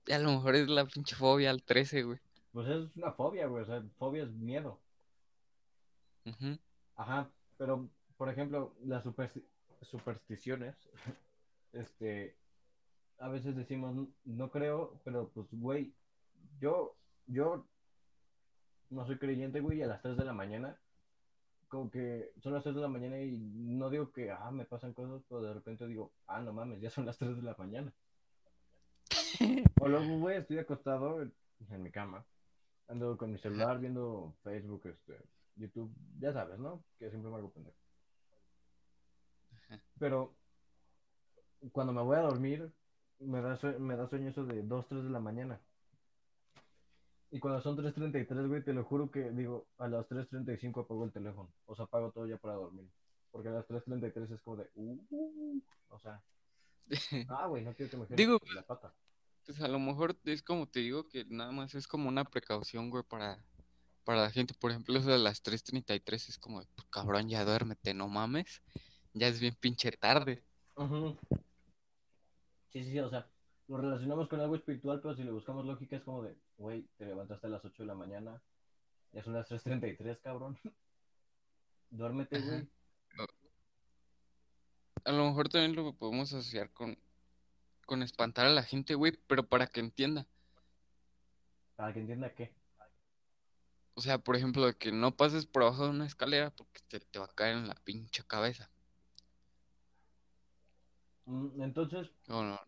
Y 0.07 0.13
a 0.13 0.19
lo 0.19 0.33
mejor 0.33 0.57
es 0.57 0.69
la 0.69 0.85
pinche 0.85 1.15
fobia 1.17 1.51
al 1.51 1.63
13, 1.63 2.03
güey. 2.03 2.19
pues 2.53 2.69
es 2.69 2.97
una 2.97 3.13
fobia, 3.13 3.47
güey. 3.47 3.63
O 3.63 3.67
sea, 3.67 3.83
fobia 3.99 4.25
es 4.25 4.31
miedo. 4.33 4.81
Ujú. 6.27 6.59
Ajá, 6.97 7.31
pero 7.57 7.89
por 8.17 8.29
ejemplo, 8.29 8.75
las 8.85 9.05
supersti- 9.05 9.45
supersticiones, 9.83 10.77
este, 11.73 12.37
a 13.19 13.29
veces 13.29 13.57
decimos, 13.57 13.97
"N- 13.97 14.09
no 14.25 14.51
creo, 14.51 15.01
pero 15.05 15.29
pues, 15.29 15.47
güey, 15.53 15.93
yo, 16.61 16.95
yo 17.27 17.67
no 18.91 19.07
soy 19.07 19.19
creyente, 19.19 19.61
güey, 19.61 19.83
a 19.83 19.87
las 19.87 20.03
3 20.03 20.17
de 20.17 20.25
la 20.25 20.33
mañana, 20.33 20.79
como 21.69 21.91
que 21.91 22.33
son 22.41 22.53
las 22.55 22.63
3 22.63 22.75
de 22.75 22.83
la 22.83 22.89
mañana 22.89 23.21
y 23.21 23.37
no 23.37 23.91
digo 23.91 24.13
que, 24.13 24.31
ah, 24.31 24.51
me 24.51 24.65
pasan 24.65 24.93
cosas, 24.93 25.23
pero 25.29 25.43
de 25.43 25.55
repente 25.55 25.87
digo, 25.87 26.13
ah, 26.27 26.41
no 26.41 26.53
mames, 26.53 26.81
ya 26.81 26.91
son 26.91 27.07
las 27.07 27.19
3 27.19 27.37
de 27.37 27.43
la 27.43 27.55
mañana. 27.59 27.93
O 29.81 29.89
luego, 29.89 30.19
güey, 30.19 30.39
estoy 30.39 30.59
acostado 30.59 31.21
en, 31.21 31.83
mi 31.83 31.91
cama, 31.91 32.25
ando 32.89 33.19
con 33.19 33.33
mi 33.33 33.39
celular 33.39 33.79
viendo 33.79 34.35
Facebook, 34.43 34.87
este, 34.87 35.19
YouTube, 35.57 35.93
ya 36.21 36.33
sabes, 36.33 36.59
¿no? 36.59 36.83
Que 36.99 37.11
siempre 37.11 37.31
me 37.31 37.37
hago 37.39 37.51
pendejo. 37.51 37.77
Pero 39.99 40.35
cuando 41.73 41.93
me 41.93 42.03
voy 42.03 42.17
a 42.17 42.23
dormir, 42.23 42.73
me 43.21 43.41
da, 43.41 43.57
sue- 43.57 43.79
me 43.79 43.97
da 43.97 44.09
sueño 44.09 44.31
eso 44.31 44.45
de 44.45 44.63
2, 44.63 44.87
3 44.89 45.05
de 45.05 45.11
la 45.11 45.21
mañana. 45.21 45.61
Y 47.31 47.41
cuando 47.41 47.61
son 47.61 47.77
3.33, 47.77 48.47
güey, 48.47 48.63
te 48.63 48.73
lo 48.73 48.85
juro 48.85 49.11
que 49.11 49.31
digo, 49.31 49.67
a 49.79 49.89
las 49.89 50.07
3.35 50.09 50.83
apago 50.83 51.05
el 51.05 51.13
teléfono. 51.13 51.49
O 51.67 51.75
sea, 51.75 51.87
apago 51.87 52.13
todo 52.13 52.27
ya 52.27 52.37
para 52.37 52.55
dormir. 52.55 52.87
Porque 53.33 53.49
a 53.49 53.53
las 53.53 53.67
3.33 53.67 54.31
es 54.31 54.41
como 54.43 54.59
de, 54.59 54.71
uh, 54.77 55.61
o 55.89 55.99
sea, 55.99 56.23
ah, 57.31 57.47
güey, 57.49 57.65
no 57.65 57.75
quiero 57.75 57.91
que 57.91 57.97
me 57.97 58.07
Digo, 58.17 58.39
la 58.55 58.63
pata. 58.63 58.95
Pues 59.45 59.61
a 59.61 59.69
lo 59.69 59.79
mejor 59.79 60.17
es 60.25 60.43
como 60.43 60.67
te 60.69 60.81
digo 60.81 61.09
que 61.09 61.25
nada 61.29 61.51
más 61.51 61.75
es 61.75 61.87
como 61.87 62.09
una 62.09 62.25
precaución, 62.25 62.89
güey, 62.89 63.03
para, 63.03 63.39
para 64.05 64.23
la 64.23 64.31
gente. 64.31 64.55
Por 64.55 64.71
ejemplo, 64.71 64.97
eso 64.97 65.11
de 65.11 65.19
las 65.19 65.43
3.33 65.43 66.29
es 66.29 66.39
como, 66.39 66.61
de, 66.61 66.67
pues, 66.77 66.87
cabrón, 66.89 67.29
ya 67.29 67.45
duérmete, 67.45 67.95
no 67.95 68.09
mames. 68.09 68.63
Ya 69.13 69.27
es 69.29 69.41
bien 69.41 69.57
pinche 69.61 69.91
tarde. 69.93 70.45
Sí, 70.77 71.44
sí, 72.75 72.91
sí, 72.91 72.99
o 72.99 73.09
sea, 73.09 73.27
lo 73.69 73.77
relacionamos 73.77 74.29
con 74.29 74.41
algo 74.41 74.57
espiritual, 74.57 75.01
pero 75.01 75.15
si 75.15 75.23
le 75.23 75.31
buscamos 75.31 75.65
lógica 75.65 75.97
es 75.97 76.03
como 76.03 76.23
de, 76.25 76.37
güey, 76.59 76.83
te 76.97 77.07
levantaste 77.07 77.47
a 77.47 77.51
las 77.51 77.65
8 77.65 77.85
de 77.85 77.87
la 77.87 77.95
mañana, 77.95 78.43
ya 79.13 79.23
son 79.23 79.35
las 79.35 79.49
3.33, 79.49 80.21
cabrón. 80.21 80.59
Duérmete, 81.91 82.41
güey. 82.41 82.69
A 85.05 85.13
lo 85.13 85.27
mejor 85.27 85.49
también 85.49 85.77
lo 85.77 85.93
podemos 85.93 86.33
asociar 86.33 86.71
con, 86.73 86.99
con 87.87 88.03
espantar 88.03 88.47
a 88.47 88.51
la 88.51 88.65
gente, 88.65 88.95
güey, 88.95 89.13
pero 89.29 89.47
para 89.47 89.69
que 89.69 89.79
entienda. 89.79 90.27
Para 91.77 91.93
que 91.93 92.01
entienda 92.01 92.35
qué. 92.35 92.53
O 93.95 94.01
sea, 94.01 94.19
por 94.19 94.35
ejemplo, 94.35 94.67
de 94.67 94.75
que 94.75 94.91
no 94.91 95.17
pases 95.17 95.47
por 95.47 95.63
abajo 95.63 95.85
de 95.85 95.91
una 95.91 96.07
escalera 96.07 96.51
porque 96.51 96.81
te, 96.89 96.99
te 96.99 97.21
va 97.21 97.27
a 97.27 97.35
caer 97.35 97.57
en 97.57 97.69
la 97.69 97.77
pinche 97.77 98.25
cabeza. 98.27 98.69
Mm, 101.27 101.63
Entonces, 101.63 102.11
O 102.29 102.43
no, 102.43 102.59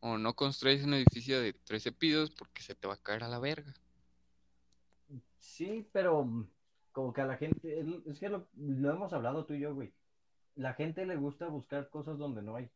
o 0.00 0.18
no 0.18 0.34
construyes 0.34 0.84
un 0.84 0.94
edificio 0.94 1.40
de 1.40 1.52
13 1.52 1.92
pisos 1.92 2.30
porque 2.30 2.62
se 2.62 2.74
te 2.74 2.88
va 2.88 2.94
a 2.94 3.02
caer 3.02 3.24
a 3.24 3.28
la 3.28 3.38
verga. 3.38 3.74
sí, 5.38 5.88
pero 5.92 6.24
mm, 6.24 6.48
como 6.92 7.12
que 7.12 7.20
a 7.20 7.26
la 7.26 7.36
gente, 7.36 7.80
es- 7.80 7.86
es 8.06 8.18
que 8.20 8.28
lo, 8.28 8.48
lo 8.56 8.90
hemos 8.92 9.12
hablado 9.12 9.44
tú 9.46 9.54
y 9.54 9.60
yo, 9.60 9.74
güey. 9.74 9.92
La 10.56 10.74
gente 10.74 11.06
le 11.06 11.16
gusta 11.16 11.48
buscar 11.48 11.90
cosas 11.90 12.18
donde 12.18 12.42
no 12.42 12.56
hay. 12.56 12.70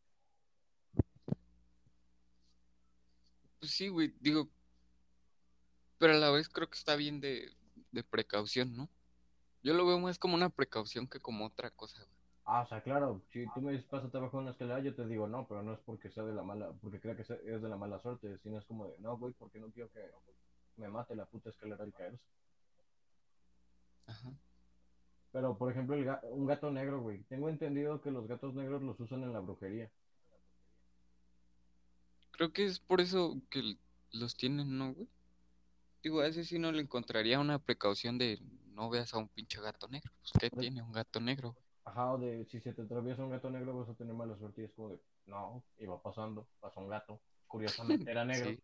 Pues 3.58 3.72
sí, 3.72 3.88
güey, 3.88 4.12
digo, 4.20 4.50
pero 5.98 6.14
a 6.14 6.16
la 6.16 6.30
vez 6.30 6.48
creo 6.48 6.68
que 6.68 6.78
está 6.78 6.96
bien 6.96 7.20
de, 7.20 7.52
de 7.92 8.04
precaución, 8.04 8.74
¿no? 8.76 8.88
Yo 9.62 9.74
lo 9.74 9.86
veo 9.86 9.98
más 10.00 10.18
como 10.18 10.34
una 10.36 10.50
precaución 10.50 11.08
que 11.08 11.20
como 11.20 11.46
otra 11.46 11.70
cosa, 11.70 11.98
güey. 12.04 12.21
Ah, 12.44 12.62
o 12.62 12.66
sea, 12.66 12.82
claro, 12.82 13.22
si 13.32 13.46
tú 13.54 13.60
me 13.60 13.72
dices 13.72 13.86
pásate 13.86 14.18
abajo 14.18 14.36
de 14.38 14.42
una 14.42 14.50
escalera, 14.50 14.80
yo 14.80 14.94
te 14.94 15.06
digo 15.06 15.28
no, 15.28 15.46
pero 15.46 15.62
no 15.62 15.72
es 15.74 15.78
porque 15.80 16.10
sea 16.10 16.24
de 16.24 16.34
la 16.34 16.42
mala, 16.42 16.72
porque 16.80 17.00
crea 17.00 17.16
que 17.16 17.24
sea- 17.24 17.36
es 17.44 17.62
de 17.62 17.68
la 17.68 17.76
mala 17.76 18.00
suerte, 18.00 18.36
sino 18.38 18.58
es 18.58 18.64
como 18.64 18.88
de, 18.88 18.98
no, 18.98 19.16
güey, 19.16 19.32
porque 19.34 19.60
no 19.60 19.70
quiero 19.70 19.90
que 19.92 20.00
me 20.76 20.88
mate 20.88 21.14
la 21.14 21.24
puta 21.26 21.50
escalera 21.50 21.84
al 21.84 21.92
caerse. 21.92 22.24
Ajá. 24.06 24.32
Pero, 25.30 25.56
por 25.56 25.70
ejemplo, 25.70 25.94
el 25.94 26.04
ga- 26.04 26.20
un 26.24 26.46
gato 26.46 26.70
negro, 26.70 27.00
güey. 27.00 27.22
Tengo 27.24 27.48
entendido 27.48 28.00
que 28.02 28.10
los 28.10 28.26
gatos 28.26 28.54
negros 28.54 28.82
los 28.82 28.98
usan 29.00 29.22
en 29.22 29.32
la 29.32 29.40
brujería. 29.40 29.90
Creo 32.32 32.52
que 32.52 32.64
es 32.66 32.80
por 32.80 33.00
eso 33.00 33.40
que 33.50 33.76
los 34.10 34.36
tienen, 34.36 34.76
¿no, 34.76 34.92
güey? 34.94 35.08
Digo, 36.02 36.20
a 36.20 36.26
ese 36.26 36.44
sí 36.44 36.58
no 36.58 36.72
le 36.72 36.82
encontraría 36.82 37.38
una 37.38 37.58
precaución 37.60 38.18
de 38.18 38.40
no 38.74 38.90
veas 38.90 39.14
a 39.14 39.18
un 39.18 39.28
pinche 39.28 39.60
gato 39.60 39.86
negro. 39.88 40.12
Pues, 40.20 40.32
¿qué 40.40 40.50
Pues- 40.50 40.60
tiene 40.60 40.82
un 40.82 40.92
gato 40.92 41.20
negro? 41.20 41.52
güey? 41.52 41.64
Ajá, 41.84 42.12
o 42.12 42.18
de 42.18 42.44
si 42.46 42.60
se 42.60 42.72
te 42.72 42.82
atraviesa 42.82 43.24
un 43.24 43.30
gato 43.30 43.50
negro 43.50 43.76
vas 43.76 43.88
a 43.88 43.94
tener 43.94 44.14
mala 44.14 44.36
suerte 44.38 44.62
y 44.62 44.64
es 44.66 44.72
como 44.72 44.90
de, 44.90 45.00
no, 45.26 45.64
iba 45.78 46.00
pasando, 46.00 46.46
pasó 46.60 46.80
un 46.80 46.88
gato, 46.88 47.20
curiosamente 47.48 48.10
era 48.10 48.24
negro 48.24 48.50
Sí. 48.50 48.62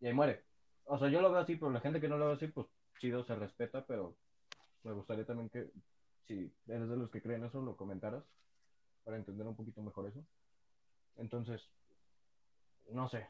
y 0.00 0.06
ahí 0.06 0.12
muere. 0.12 0.44
O 0.84 0.98
sea, 0.98 1.08
yo 1.08 1.20
lo 1.20 1.30
veo 1.30 1.40
así, 1.40 1.54
pero 1.56 1.70
la 1.70 1.80
gente 1.80 2.00
que 2.00 2.08
no 2.08 2.18
lo 2.18 2.26
ve 2.26 2.32
así, 2.34 2.48
pues 2.48 2.66
chido, 2.98 3.24
se 3.24 3.36
respeta, 3.36 3.86
pero 3.86 4.16
me 4.82 4.92
gustaría 4.92 5.24
también 5.24 5.48
que, 5.48 5.70
si 6.26 6.52
eres 6.66 6.88
de 6.88 6.96
los 6.96 7.10
que 7.10 7.22
creen 7.22 7.44
eso, 7.44 7.60
lo 7.60 7.76
comentaras 7.76 8.24
para 9.04 9.16
entender 9.16 9.46
un 9.46 9.56
poquito 9.56 9.80
mejor 9.82 10.08
eso. 10.08 10.24
Entonces, 11.16 11.62
no 12.90 13.08
sé, 13.08 13.26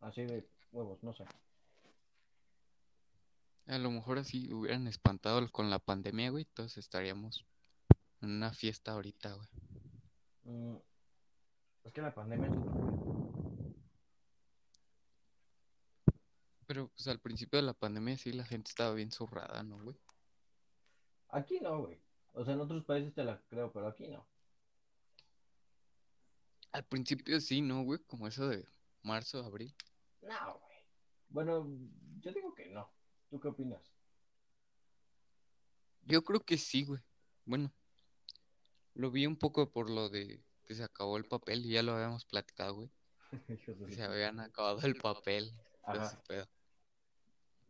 así 0.00 0.22
de 0.22 0.46
huevos, 0.72 1.02
no 1.02 1.14
sé. 1.14 1.24
A 3.66 3.78
lo 3.78 3.90
mejor 3.90 4.18
así 4.18 4.52
hubieran 4.52 4.86
espantado 4.86 5.50
con 5.50 5.70
la 5.70 5.78
pandemia, 5.78 6.30
güey, 6.30 6.44
todos 6.44 6.76
estaríamos 6.76 7.44
en 8.22 8.30
una 8.30 8.52
fiesta 8.52 8.92
ahorita, 8.92 9.32
güey. 9.32 9.48
Mm, 10.44 10.76
es 11.84 11.92
que 11.92 12.02
la 12.02 12.14
pandemia. 12.14 12.50
Pero 16.66 16.88
pues 16.88 17.06
al 17.06 17.20
principio 17.20 17.58
de 17.58 17.66
la 17.66 17.74
pandemia 17.74 18.18
sí 18.18 18.32
la 18.32 18.44
gente 18.44 18.70
estaba 18.70 18.92
bien 18.94 19.12
zurrada, 19.12 19.62
¿no, 19.62 19.80
güey? 19.82 19.96
Aquí 21.28 21.60
no, 21.60 21.82
güey. 21.82 22.00
O 22.32 22.44
sea, 22.44 22.54
en 22.54 22.60
otros 22.60 22.84
países 22.84 23.14
te 23.14 23.24
la 23.24 23.40
creo, 23.48 23.72
pero 23.72 23.86
aquí 23.86 24.08
no. 24.08 24.26
Al 26.72 26.84
principio 26.84 27.40
sí, 27.40 27.62
¿no, 27.62 27.84
güey? 27.84 28.00
Como 28.06 28.26
eso 28.26 28.48
de 28.48 28.66
marzo, 29.02 29.42
abril. 29.44 29.74
No, 30.22 30.58
güey. 30.58 30.76
Bueno, 31.28 31.66
yo 32.20 32.32
digo 32.32 32.54
que 32.54 32.66
no. 32.66 32.90
¿Tú 33.30 33.40
qué 33.40 33.48
opinas? 33.48 33.82
Yo 36.02 36.22
creo 36.24 36.40
que 36.40 36.58
sí, 36.58 36.84
güey. 36.84 37.00
Bueno, 37.44 37.72
lo 38.96 39.10
vi 39.10 39.26
un 39.26 39.36
poco 39.36 39.70
por 39.70 39.90
lo 39.90 40.08
de 40.08 40.42
que 40.64 40.74
se 40.74 40.82
acabó 40.82 41.16
el 41.16 41.26
papel 41.26 41.64
y 41.64 41.70
ya 41.70 41.82
lo 41.82 41.92
habíamos 41.92 42.24
platicado, 42.24 42.74
güey. 42.74 42.90
Que 43.88 43.94
se 43.94 44.02
habían 44.02 44.40
acabado 44.40 44.80
el 44.82 44.96
papel. 44.96 45.52
Ajá. 45.84 46.20
pedo. 46.26 46.48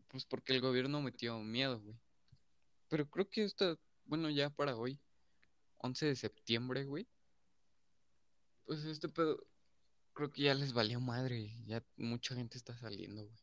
Pues 0.09 0.25
porque 0.25 0.55
el 0.55 0.61
gobierno 0.61 1.03
metió 1.03 1.39
miedo, 1.41 1.81
güey. 1.81 1.99
Pero 2.89 3.11
creo 3.11 3.29
que 3.29 3.45
esta, 3.45 3.77
bueno, 4.05 4.31
ya 4.31 4.51
para 4.51 4.77
hoy, 4.77 5.01
11 5.79 6.07
de 6.07 6.17
septiembre, 6.17 6.85
güey. 6.85 7.09
Pues 8.65 8.85
este 8.85 9.09
pedo 9.09 9.45
creo 10.13 10.31
que 10.31 10.43
ya 10.43 10.55
les 10.55 10.73
valió 10.73 11.01
madre. 11.01 11.53
Ya 11.67 11.85
mucha 11.97 12.35
gente 12.35 12.57
está 12.57 12.77
saliendo, 12.77 13.25
güey. 13.25 13.39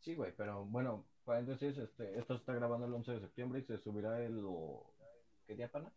Sí, 0.00 0.14
güey, 0.14 0.34
pero 0.36 0.64
bueno, 0.66 1.06
paréntesis, 1.24 1.78
este, 1.78 2.18
esto 2.18 2.34
se 2.34 2.40
está 2.40 2.54
grabando 2.54 2.86
el 2.86 2.92
11 2.92 3.12
de 3.12 3.20
septiembre 3.20 3.60
y 3.60 3.64
se 3.64 3.78
subirá 3.78 4.22
el... 4.22 4.44
¿Qué 5.46 5.54
día, 5.54 5.70
pana? 5.70 5.92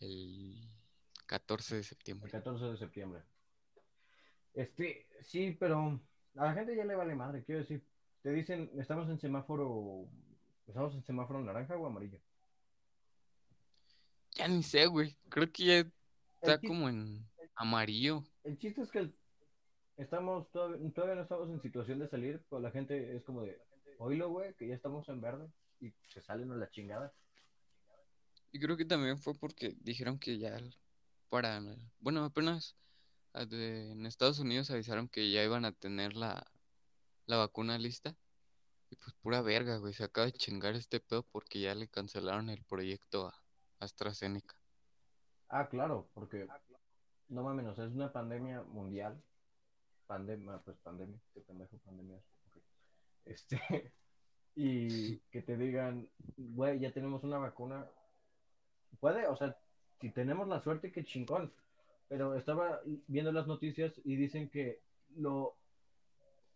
El 0.00 0.56
14 1.26 1.74
de 1.76 1.80
El 1.80 1.84
septiembre. 1.84 2.30
14 2.30 2.64
de 2.66 2.76
septiembre. 2.76 3.22
Este, 4.54 5.08
sí, 5.22 5.56
pero 5.58 6.00
a 6.36 6.44
la 6.46 6.54
gente 6.54 6.74
ya 6.76 6.84
le 6.84 6.94
vale 6.94 7.14
madre, 7.14 7.44
quiero 7.44 7.60
decir. 7.60 7.84
Te 8.22 8.30
dicen, 8.32 8.70
estamos 8.78 9.08
en 9.08 9.18
semáforo, 9.18 10.08
estamos 10.66 10.94
en 10.94 11.02
semáforo 11.04 11.40
naranja 11.40 11.76
o 11.76 11.86
amarillo. 11.86 12.20
Ya 14.34 14.48
ni 14.48 14.62
sé, 14.62 14.86
güey. 14.86 15.16
Creo 15.28 15.50
que 15.52 15.64
ya 15.64 15.78
está 16.40 16.54
El, 16.54 16.68
como 16.68 16.88
en 16.88 17.24
amarillo. 17.54 18.24
el 18.44 18.58
chiste 18.58 18.82
es 18.82 18.90
que 18.90 18.98
el- 19.00 19.14
estamos 19.96 20.50
todavía, 20.50 20.90
todavía 20.92 21.16
no 21.16 21.22
estamos 21.22 21.48
en 21.50 21.60
situación 21.60 21.98
de 21.98 22.08
salir, 22.08 22.44
pero 22.48 22.60
la 22.60 22.70
gente 22.70 23.16
es 23.16 23.24
como 23.24 23.42
de, 23.42 23.60
oílo, 23.98 24.28
güey, 24.30 24.54
que 24.54 24.68
ya 24.68 24.74
estamos 24.74 25.08
en 25.08 25.20
verde 25.20 25.48
y 25.80 25.92
se 26.08 26.20
salen 26.20 26.50
a 26.52 26.56
la 26.56 26.70
chingada. 26.70 27.12
Y 28.52 28.60
creo 28.60 28.76
que 28.76 28.84
también 28.84 29.18
fue 29.18 29.34
porque 29.34 29.74
dijeron 29.80 30.18
que 30.18 30.38
ya 30.38 30.58
para, 31.28 31.60
bueno, 32.00 32.24
apenas 32.24 32.76
ah, 33.34 33.46
en 33.50 34.06
Estados 34.06 34.38
Unidos 34.38 34.70
avisaron 34.70 35.08
que 35.08 35.30
ya 35.30 35.44
iban 35.44 35.64
a 35.64 35.72
tener 35.72 36.14
la, 36.14 36.50
la 37.26 37.36
vacuna 37.36 37.78
lista. 37.78 38.16
Y 38.90 38.96
pues 38.96 39.14
pura 39.20 39.42
verga, 39.42 39.76
güey. 39.76 39.92
Se 39.92 40.04
acaba 40.04 40.26
de 40.26 40.32
chingar 40.32 40.74
este 40.74 41.00
pedo 41.00 41.22
porque 41.24 41.60
ya 41.60 41.74
le 41.74 41.88
cancelaron 41.88 42.48
el 42.48 42.64
proyecto 42.64 43.26
a 43.28 43.42
AstraZeneca. 43.80 44.56
Ah, 45.50 45.68
claro, 45.68 46.08
porque 46.14 46.46
no 47.28 47.44
o 47.44 47.74
sea, 47.74 47.84
es 47.84 47.92
una 47.92 48.12
pandemia 48.12 48.62
mundial. 48.62 49.22
Pandemia, 50.06 50.58
pues 50.64 50.78
pandemia, 50.78 51.18
qué 51.34 51.40
pendejo 51.42 51.76
pandemia. 51.84 52.18
Este, 53.26 53.60
y 54.54 55.18
que 55.30 55.42
te 55.42 55.56
digan, 55.56 56.08
güey, 56.36 56.80
ya 56.80 56.92
tenemos 56.92 57.22
una 57.24 57.38
vacuna. 57.38 57.86
Puede, 59.00 59.26
o 59.26 59.36
sea, 59.36 59.56
si 60.00 60.10
tenemos 60.10 60.48
la 60.48 60.60
suerte, 60.60 60.92
qué 60.92 61.04
chingón. 61.04 61.52
Pero 62.08 62.34
estaba 62.34 62.80
viendo 63.06 63.32
las 63.32 63.46
noticias 63.46 63.92
y 64.04 64.16
dicen 64.16 64.48
que 64.48 64.80
lo 65.16 65.56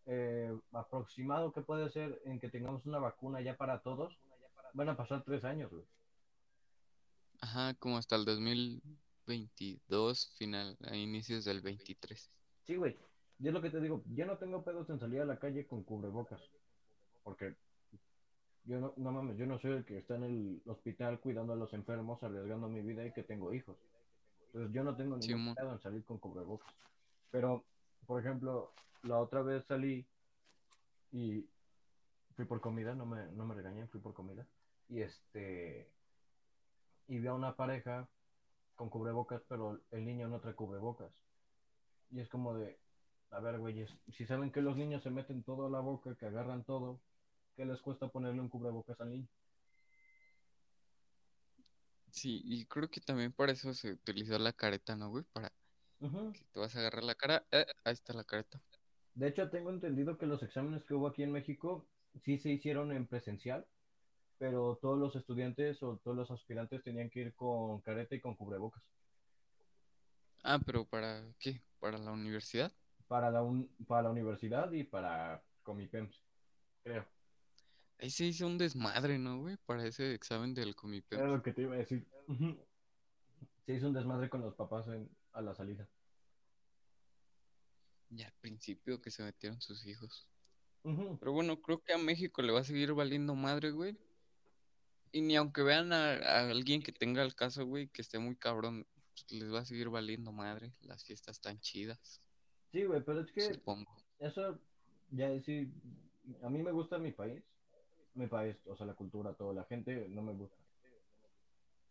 eh, 0.06 0.56
aproximado 0.72 1.52
que 1.52 1.60
puede 1.60 1.90
ser 1.90 2.20
en 2.24 2.40
que 2.40 2.48
tengamos 2.48 2.86
una 2.86 2.98
vacuna 2.98 3.40
ya 3.40 3.56
para 3.56 3.82
todos, 3.82 4.18
van 4.72 4.88
a 4.88 4.96
pasar 4.96 5.22
tres 5.24 5.44
años, 5.44 5.70
güey. 5.70 5.84
Ajá, 7.40 7.74
como 7.74 7.98
hasta 7.98 8.16
el 8.16 8.24
2022, 8.24 10.34
final, 10.38 10.76
a 10.84 10.96
inicios 10.96 11.44
del 11.44 11.60
23. 11.60 12.30
Sí, 12.66 12.76
güey. 12.76 12.96
Y 13.38 13.48
es 13.48 13.54
lo 13.54 13.60
que 13.60 13.70
te 13.70 13.80
digo, 13.80 14.02
yo 14.06 14.26
no 14.26 14.38
tengo 14.38 14.62
pedos 14.62 14.88
en 14.90 15.00
salir 15.00 15.20
a 15.20 15.24
la 15.24 15.38
calle 15.38 15.66
con 15.66 15.82
cubrebocas. 15.82 16.40
Porque 17.24 17.56
yo 18.64 18.80
no, 18.80 18.94
no 18.96 19.12
mames, 19.12 19.36
yo 19.36 19.46
no 19.46 19.58
soy 19.58 19.72
el 19.72 19.84
que 19.84 19.98
está 19.98 20.16
en 20.16 20.24
el 20.24 20.62
hospital 20.66 21.20
cuidando 21.20 21.52
a 21.52 21.56
los 21.56 21.72
enfermos, 21.74 22.22
arriesgando 22.22 22.68
mi 22.68 22.80
vida 22.80 23.04
y 23.04 23.12
que 23.12 23.22
tengo 23.22 23.52
hijos. 23.52 23.76
Entonces 24.46 24.72
yo 24.72 24.84
no 24.84 24.94
tengo 24.96 25.16
ningún 25.16 25.22
Simón. 25.22 25.54
pedo 25.54 25.72
en 25.72 25.80
salir 25.80 26.04
con 26.04 26.18
cubrebocas. 26.18 26.72
Pero, 27.30 27.64
por 28.06 28.20
ejemplo, 28.20 28.72
la 29.02 29.18
otra 29.18 29.42
vez 29.42 29.64
salí 29.66 30.06
y 31.10 31.44
fui 32.36 32.44
por 32.44 32.60
comida, 32.60 32.94
no 32.94 33.06
me, 33.06 33.26
no 33.32 33.46
me 33.46 33.54
regañen, 33.54 33.88
fui 33.88 34.00
por 34.00 34.14
comida. 34.14 34.46
Y 34.88 35.00
este, 35.00 35.88
y 37.08 37.18
vi 37.18 37.26
a 37.26 37.34
una 37.34 37.56
pareja 37.56 38.08
con 38.76 38.90
cubrebocas, 38.90 39.42
pero 39.48 39.80
el 39.90 40.04
niño 40.04 40.28
no 40.28 40.40
trae 40.40 40.54
cubrebocas. 40.54 41.10
Y 42.10 42.20
es 42.20 42.28
como 42.28 42.54
de, 42.54 42.78
a 43.30 43.40
ver, 43.40 43.58
güeyes, 43.58 43.90
si 44.12 44.26
saben 44.26 44.52
que 44.52 44.62
los 44.62 44.76
niños 44.76 45.02
se 45.02 45.10
meten 45.10 45.42
todo 45.42 45.66
a 45.66 45.70
la 45.70 45.80
boca, 45.80 46.14
que 46.14 46.26
agarran 46.26 46.64
todo, 46.64 47.00
¿qué 47.56 47.64
les 47.64 47.80
cuesta 47.82 48.08
ponerle 48.08 48.40
un 48.40 48.48
cubrebocas 48.48 49.00
al 49.00 49.10
niño? 49.10 49.28
Sí, 52.10 52.42
y 52.44 52.64
creo 52.66 52.88
que 52.90 53.00
también 53.00 53.32
para 53.32 53.52
eso 53.52 53.72
se 53.74 53.92
utilizó 53.92 54.38
la 54.38 54.52
careta, 54.52 54.94
¿no, 54.96 55.08
güey? 55.10 55.24
Para 55.32 55.52
que 56.32 56.44
te 56.52 56.60
vas 56.60 56.76
a 56.76 56.80
agarrar 56.80 57.04
la 57.04 57.14
cara. 57.16 57.46
Eh, 57.52 57.66
ahí 57.84 57.94
está 57.94 58.12
la 58.14 58.24
careta. 58.24 58.62
De 59.14 59.26
hecho, 59.26 59.48
tengo 59.48 59.70
entendido 59.70 60.18
que 60.18 60.26
los 60.26 60.42
exámenes 60.42 60.84
que 60.84 60.92
hubo 60.92 61.06
aquí 61.06 61.22
en 61.22 61.32
México 61.32 61.88
sí 62.24 62.36
se 62.38 62.50
hicieron 62.50 62.92
en 62.92 63.06
presencial, 63.06 63.66
pero 64.38 64.78
todos 64.82 64.98
los 64.98 65.16
estudiantes 65.16 65.82
o 65.82 65.98
todos 65.98 66.16
los 66.16 66.30
aspirantes 66.30 66.82
tenían 66.84 67.10
que 67.10 67.20
ir 67.20 67.34
con 67.34 67.80
careta 67.82 68.14
y 68.16 68.20
con 68.20 68.36
cubrebocas. 68.36 68.84
Ah, 70.44 70.58
pero 70.64 70.84
¿para 70.86 71.24
qué? 71.40 71.62
¿Para 71.80 71.98
la 71.98 72.12
universidad? 72.12 72.72
Para 73.06 73.30
la, 73.30 73.42
un- 73.42 73.68
para 73.86 74.02
la 74.04 74.10
universidad 74.10 74.72
y 74.72 74.84
para 74.84 75.44
Comipems, 75.62 76.14
creo. 76.84 77.06
Ahí 78.02 78.10
se 78.10 78.24
hizo 78.24 78.46
un 78.48 78.58
desmadre, 78.58 79.16
¿no, 79.16 79.38
güey? 79.38 79.56
Para 79.64 79.86
ese 79.86 80.12
examen 80.12 80.54
del 80.54 80.70
Era 80.70 80.76
Comipem. 80.76 81.26
lo 81.30 81.40
que 81.42 81.52
te 81.52 81.62
iba 81.62 81.74
a 81.74 81.78
decir. 81.78 82.04
Se 83.64 83.74
hizo 83.74 83.86
un 83.86 83.94
desmadre 83.94 84.28
con 84.28 84.40
los 84.40 84.54
papás 84.56 84.88
en- 84.88 85.08
a 85.32 85.40
la 85.40 85.54
salida. 85.54 85.88
Y 88.10 88.22
al 88.22 88.32
principio 88.40 89.00
que 89.00 89.10
se 89.10 89.22
metieron 89.22 89.60
sus 89.60 89.86
hijos. 89.86 90.28
Pero 90.82 91.32
bueno, 91.32 91.62
creo 91.62 91.78
que 91.80 91.92
a 91.92 91.98
México 91.98 92.42
le 92.42 92.52
va 92.52 92.60
a 92.60 92.64
seguir 92.64 92.92
valiendo 92.92 93.34
madre, 93.36 93.70
güey. 93.70 93.96
Y 95.12 95.20
ni 95.20 95.36
aunque 95.36 95.62
vean 95.62 95.92
a, 95.92 96.14
a 96.14 96.50
alguien 96.50 96.82
que 96.82 96.90
tenga 96.92 97.22
el 97.22 97.34
caso, 97.36 97.64
güey, 97.66 97.86
que 97.88 98.02
esté 98.02 98.18
muy 98.18 98.34
cabrón, 98.34 98.84
pues, 99.14 99.30
les 99.30 99.52
va 99.54 99.60
a 99.60 99.64
seguir 99.64 99.88
valiendo 99.90 100.32
madre. 100.32 100.72
Las 100.80 101.04
fiestas 101.04 101.40
tan 101.40 101.60
chidas, 101.60 102.20
Sí, 102.72 102.84
güey, 102.84 103.02
pero 103.04 103.20
es 103.20 103.30
que 103.30 103.42
supongo. 103.54 103.94
eso, 104.18 104.58
ya 105.10 105.28
decir, 105.28 105.70
a 106.42 106.48
mí 106.48 106.62
me 106.62 106.72
gusta 106.72 106.98
mi 106.98 107.12
país, 107.12 107.42
mi 108.14 108.26
país, 108.26 108.56
o 108.66 108.76
sea, 108.76 108.86
la 108.86 108.94
cultura, 108.94 109.34
todo, 109.34 109.52
la 109.52 109.64
gente 109.64 110.08
no 110.08 110.22
me 110.22 110.32
gusta. 110.32 110.56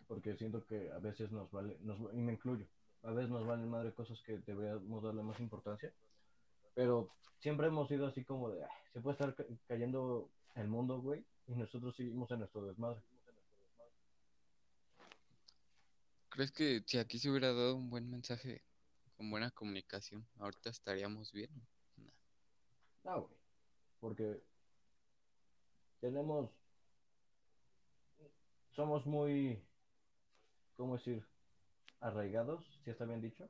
Porque 0.08 0.36
siento 0.36 0.66
que 0.66 0.92
a 0.92 1.00
veces 1.00 1.32
nos 1.32 1.50
vale, 1.52 1.78
nos, 1.82 1.98
y 2.14 2.18
me 2.18 2.34
incluyo, 2.34 2.66
a 3.04 3.12
veces 3.12 3.30
nos 3.32 3.46
valen 3.46 3.70
madre 3.70 3.94
cosas 3.94 4.22
que 4.26 4.38
deberíamos 4.40 5.04
darle 5.04 5.24
más 5.24 5.40
importancia. 5.40 5.94
Pero 6.76 7.10
siempre 7.40 7.68
hemos 7.68 7.88
sido 7.88 8.08
así 8.08 8.24
como 8.24 8.50
de, 8.50 8.64
"Ay, 8.64 8.70
se 8.94 9.02
puede 9.02 9.14
estar 9.14 9.36
ca- 9.36 9.46
cayendo 9.68 10.30
el 10.56 10.68
mundo, 10.68 11.02
güey, 11.02 11.26
y 11.48 11.56
nosotros 11.56 11.96
seguimos 11.96 12.30
en 12.32 12.40
nuestro 12.40 12.66
desmadre. 12.66 13.02
¿Crees 16.30 16.52
que 16.52 16.82
si 16.86 16.98
aquí 16.98 17.20
se 17.20 17.30
hubiera 17.30 17.50
dado 17.54 17.76
un 17.76 17.90
buen 17.90 18.10
mensaje 18.10 18.62
con 19.18 19.30
buena 19.30 19.52
comunicación, 19.52 20.26
ahorita 20.40 20.70
estaríamos 20.70 21.32
bien? 21.32 21.50
Nah. 21.98 22.12
No, 23.04 23.22
güey, 23.24 23.38
porque 24.00 24.42
tenemos, 26.02 26.52
somos 28.72 29.06
muy, 29.06 29.64
¿cómo 30.76 30.98
decir? 30.98 31.26
Arraigados, 32.02 32.66
si 32.84 32.92
está 32.92 33.06
bien 33.06 33.22
dicho. 33.22 33.50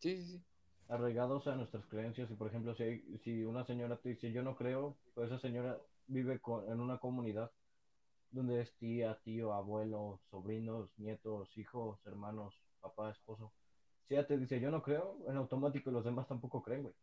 Sí, 0.00 0.16
sí, 0.16 0.24
sí. 0.38 0.44
arraigados 0.88 1.46
a 1.48 1.56
nuestras 1.56 1.86
creencias 1.86 2.30
y 2.30 2.34
por 2.34 2.48
ejemplo 2.48 2.74
si, 2.74 2.82
hay- 2.84 3.18
si 3.24 3.44
una 3.44 3.64
señora 3.64 3.96
te 3.98 4.10
dice 4.10 4.32
yo 4.32 4.42
no 4.42 4.56
creo, 4.56 4.98
pues 5.14 5.28
esa 5.30 5.38
señora 5.40 5.78
vive 6.06 6.40
con- 6.40 6.70
en 6.70 6.80
una 6.80 6.98
comunidad 6.98 7.50
donde 8.32 8.62
es 8.62 8.76
tía, 8.78 9.18
tío, 9.24 9.54
abuelo, 9.54 10.20
sobrinos, 10.30 10.90
nietos, 10.98 11.56
hijos, 11.58 12.00
hermanos, 12.06 12.54
papá, 12.80 13.10
esposo. 13.12 13.52
Si 14.08 14.14
ella 14.14 14.26
te 14.26 14.38
dice 14.38 14.60
yo 14.60 14.70
no 14.70 14.82
creo, 14.82 15.18
en 15.28 15.36
automático 15.38 15.90
los 15.92 16.04
demás 16.04 16.28
tampoco 16.28 16.62
creen, 16.62 16.84
güey. 16.84 16.94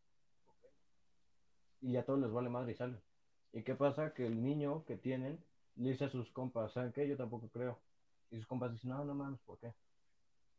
Y 1.82 1.92
ya 1.92 2.00
a 2.02 2.06
todos 2.06 2.20
les 2.22 2.32
vale 2.32 2.50
madre 2.50 2.72
y 2.72 2.76
salen. 2.76 3.02
¿Y 3.54 3.64
qué 3.64 3.76
pasa? 3.76 4.14
Que 4.14 4.26
el 4.26 4.42
niño 4.42 4.86
que 4.86 4.98
tienen 4.98 5.44
le 5.76 5.92
dice 5.92 6.06
a 6.06 6.10
sus 6.10 6.30
compas, 6.32 6.74
¿saben 6.74 6.92
qué? 6.92 7.08
Yo 7.08 7.18
tampoco 7.18 7.50
creo. 7.50 7.80
Y 8.32 8.38
sus 8.38 8.48
compas 8.48 8.72
dicen, 8.72 8.92
no, 8.92 9.04
no 9.06 9.16
mames, 9.16 9.40
¿por 9.42 9.58
qué? 9.60 9.74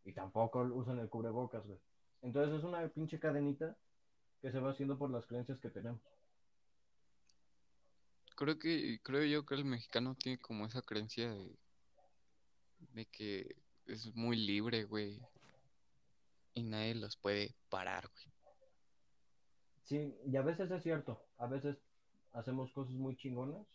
Y 0.05 0.13
tampoco 0.13 0.61
usan 0.61 0.99
el 0.99 1.09
cubrebocas, 1.09 1.65
güey. 1.67 1.79
Entonces 2.23 2.59
es 2.59 2.65
una 2.65 2.87
pinche 2.89 3.19
cadenita 3.19 3.77
que 4.41 4.51
se 4.51 4.59
va 4.59 4.71
haciendo 4.71 4.99
por 4.99 5.11
las 5.11 5.27
creencias 5.27 5.61
que 5.61 5.71
tenemos. 5.71 6.01
Creo 8.35 8.59
que, 8.59 8.99
creo 9.03 9.25
yo 9.25 9.45
que 9.45 9.55
el 9.55 9.65
mexicano 9.65 10.15
tiene 10.15 10.39
como 10.39 10.65
esa 10.65 10.81
creencia 10.81 11.31
de, 11.31 11.55
de 12.95 13.05
que 13.07 13.57
es 13.87 14.15
muy 14.15 14.37
libre, 14.37 14.85
güey. 14.85 15.21
Y 16.55 16.63
nadie 16.63 16.95
los 16.95 17.17
puede 17.17 17.55
parar, 17.69 18.09
güey. 18.09 18.27
Sí, 19.85 20.17
y 20.25 20.37
a 20.37 20.43
veces 20.43 20.71
es 20.71 20.83
cierto, 20.83 21.21
a 21.37 21.47
veces 21.47 21.77
hacemos 22.33 22.73
cosas 22.73 22.95
muy 22.95 23.17
chingonas, 23.17 23.67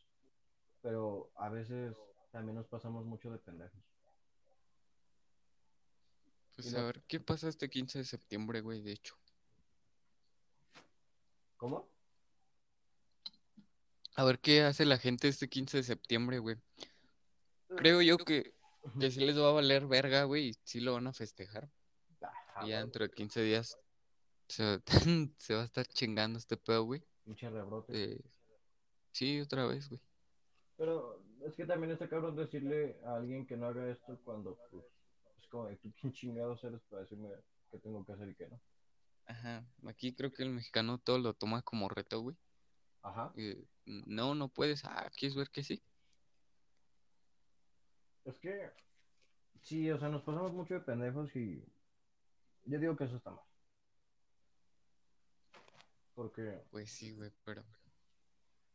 pero 0.82 1.32
a 1.36 1.50
veces 1.50 1.96
también 2.32 2.56
nos 2.56 2.68
pasamos 2.68 3.06
mucho 3.06 3.32
de 3.32 3.40
pendejos. 3.40 3.82
Pues 6.56 6.74
a 6.74 6.84
ver, 6.84 7.02
¿qué 7.08 7.20
pasa 7.20 7.50
este 7.50 7.70
15 7.70 8.00
de 8.00 8.06
septiembre, 8.06 8.62
güey? 8.62 8.82
De 8.82 8.94
hecho. 8.94 9.16
¿Cómo? 11.58 11.90
A 14.16 14.24
ver, 14.24 14.40
¿qué 14.40 14.62
hace 14.62 14.86
la 14.86 14.98
gente 14.98 15.28
este 15.28 15.50
15 15.50 15.78
de 15.78 15.84
septiembre, 15.84 16.40
güey? 16.40 16.58
Creo 17.76 18.02
yo 18.02 18.18
que, 18.18 18.54
que 18.98 19.12
sí 19.12 19.20
les 19.20 19.38
va 19.38 19.50
a 19.50 19.54
valer 19.54 19.88
verga, 19.88 20.24
güey, 20.24 20.50
y 20.50 20.54
sí 20.64 20.80
lo 20.80 20.94
van 20.94 21.08
a 21.08 21.14
festejar. 21.14 21.70
y 22.64 22.70
ya 22.70 22.80
dentro 22.80 23.06
de 23.06 23.12
15 23.12 23.42
días 23.42 23.78
se, 24.48 24.82
se 25.38 25.56
va 25.56 25.64
a 25.64 25.66
estar 25.66 25.86
chingando 25.88 26.40
este 26.40 26.56
pedo, 26.56 26.84
güey. 26.84 27.04
Pinche 27.26 27.50
rebrote. 27.50 28.14
Eh, 28.14 28.22
sí, 29.16 29.40
otra 29.40 29.66
vez, 29.66 29.88
güey. 29.90 30.02
Pero 30.78 31.24
es 31.46 31.56
que 31.56 31.66
también 31.66 31.92
está 31.92 32.10
cabrón 32.10 32.36
decirle 32.36 33.00
a 33.06 33.16
alguien 33.16 33.46
que 33.48 33.56
no 33.56 33.68
haga 33.68 33.90
esto 33.90 34.20
cuando, 34.26 34.60
pues, 34.70 34.86
es 35.40 35.48
como 35.48 35.68
de 35.68 35.78
tú 35.78 35.94
quién 36.00 36.12
chingados 36.12 36.64
eres 36.66 36.82
para 36.90 37.04
decirme 37.04 37.30
qué 37.72 37.80
tengo 37.80 38.06
que 38.06 38.12
hacer 38.12 38.30
y 38.30 38.36
qué 38.36 38.48
no. 38.48 38.60
Ajá. 39.26 39.66
Aquí 39.88 40.14
creo 40.14 40.34
que 40.34 40.44
el 40.44 40.50
mexicano 40.50 40.98
todo 40.98 41.18
lo 41.18 41.34
toma 41.34 41.62
como 41.62 41.88
reto, 41.88 42.20
güey. 42.20 42.36
Ajá. 43.02 43.32
Eh, 43.38 43.64
no, 43.86 44.36
no 44.36 44.50
puedes. 44.50 44.84
Ah, 44.84 45.10
¿quieres 45.18 45.36
ver 45.36 45.50
que 45.50 45.64
sí? 45.64 45.82
Es 48.26 48.38
que, 48.40 48.72
sí, 49.62 49.90
o 49.92 50.00
sea, 50.00 50.10
nos 50.10 50.24
pasamos 50.24 50.52
mucho 50.52 50.74
de 50.74 50.80
pendejos 50.82 51.34
y 51.36 51.64
yo 52.66 52.80
digo 52.80 52.98
que 52.98 53.06
eso 53.06 53.16
está 53.16 53.32
mal. 53.32 53.46
Porque 56.16 56.62
Pues 56.72 56.90
sí, 56.92 57.12
güey, 57.14 57.32
pero... 57.44 57.64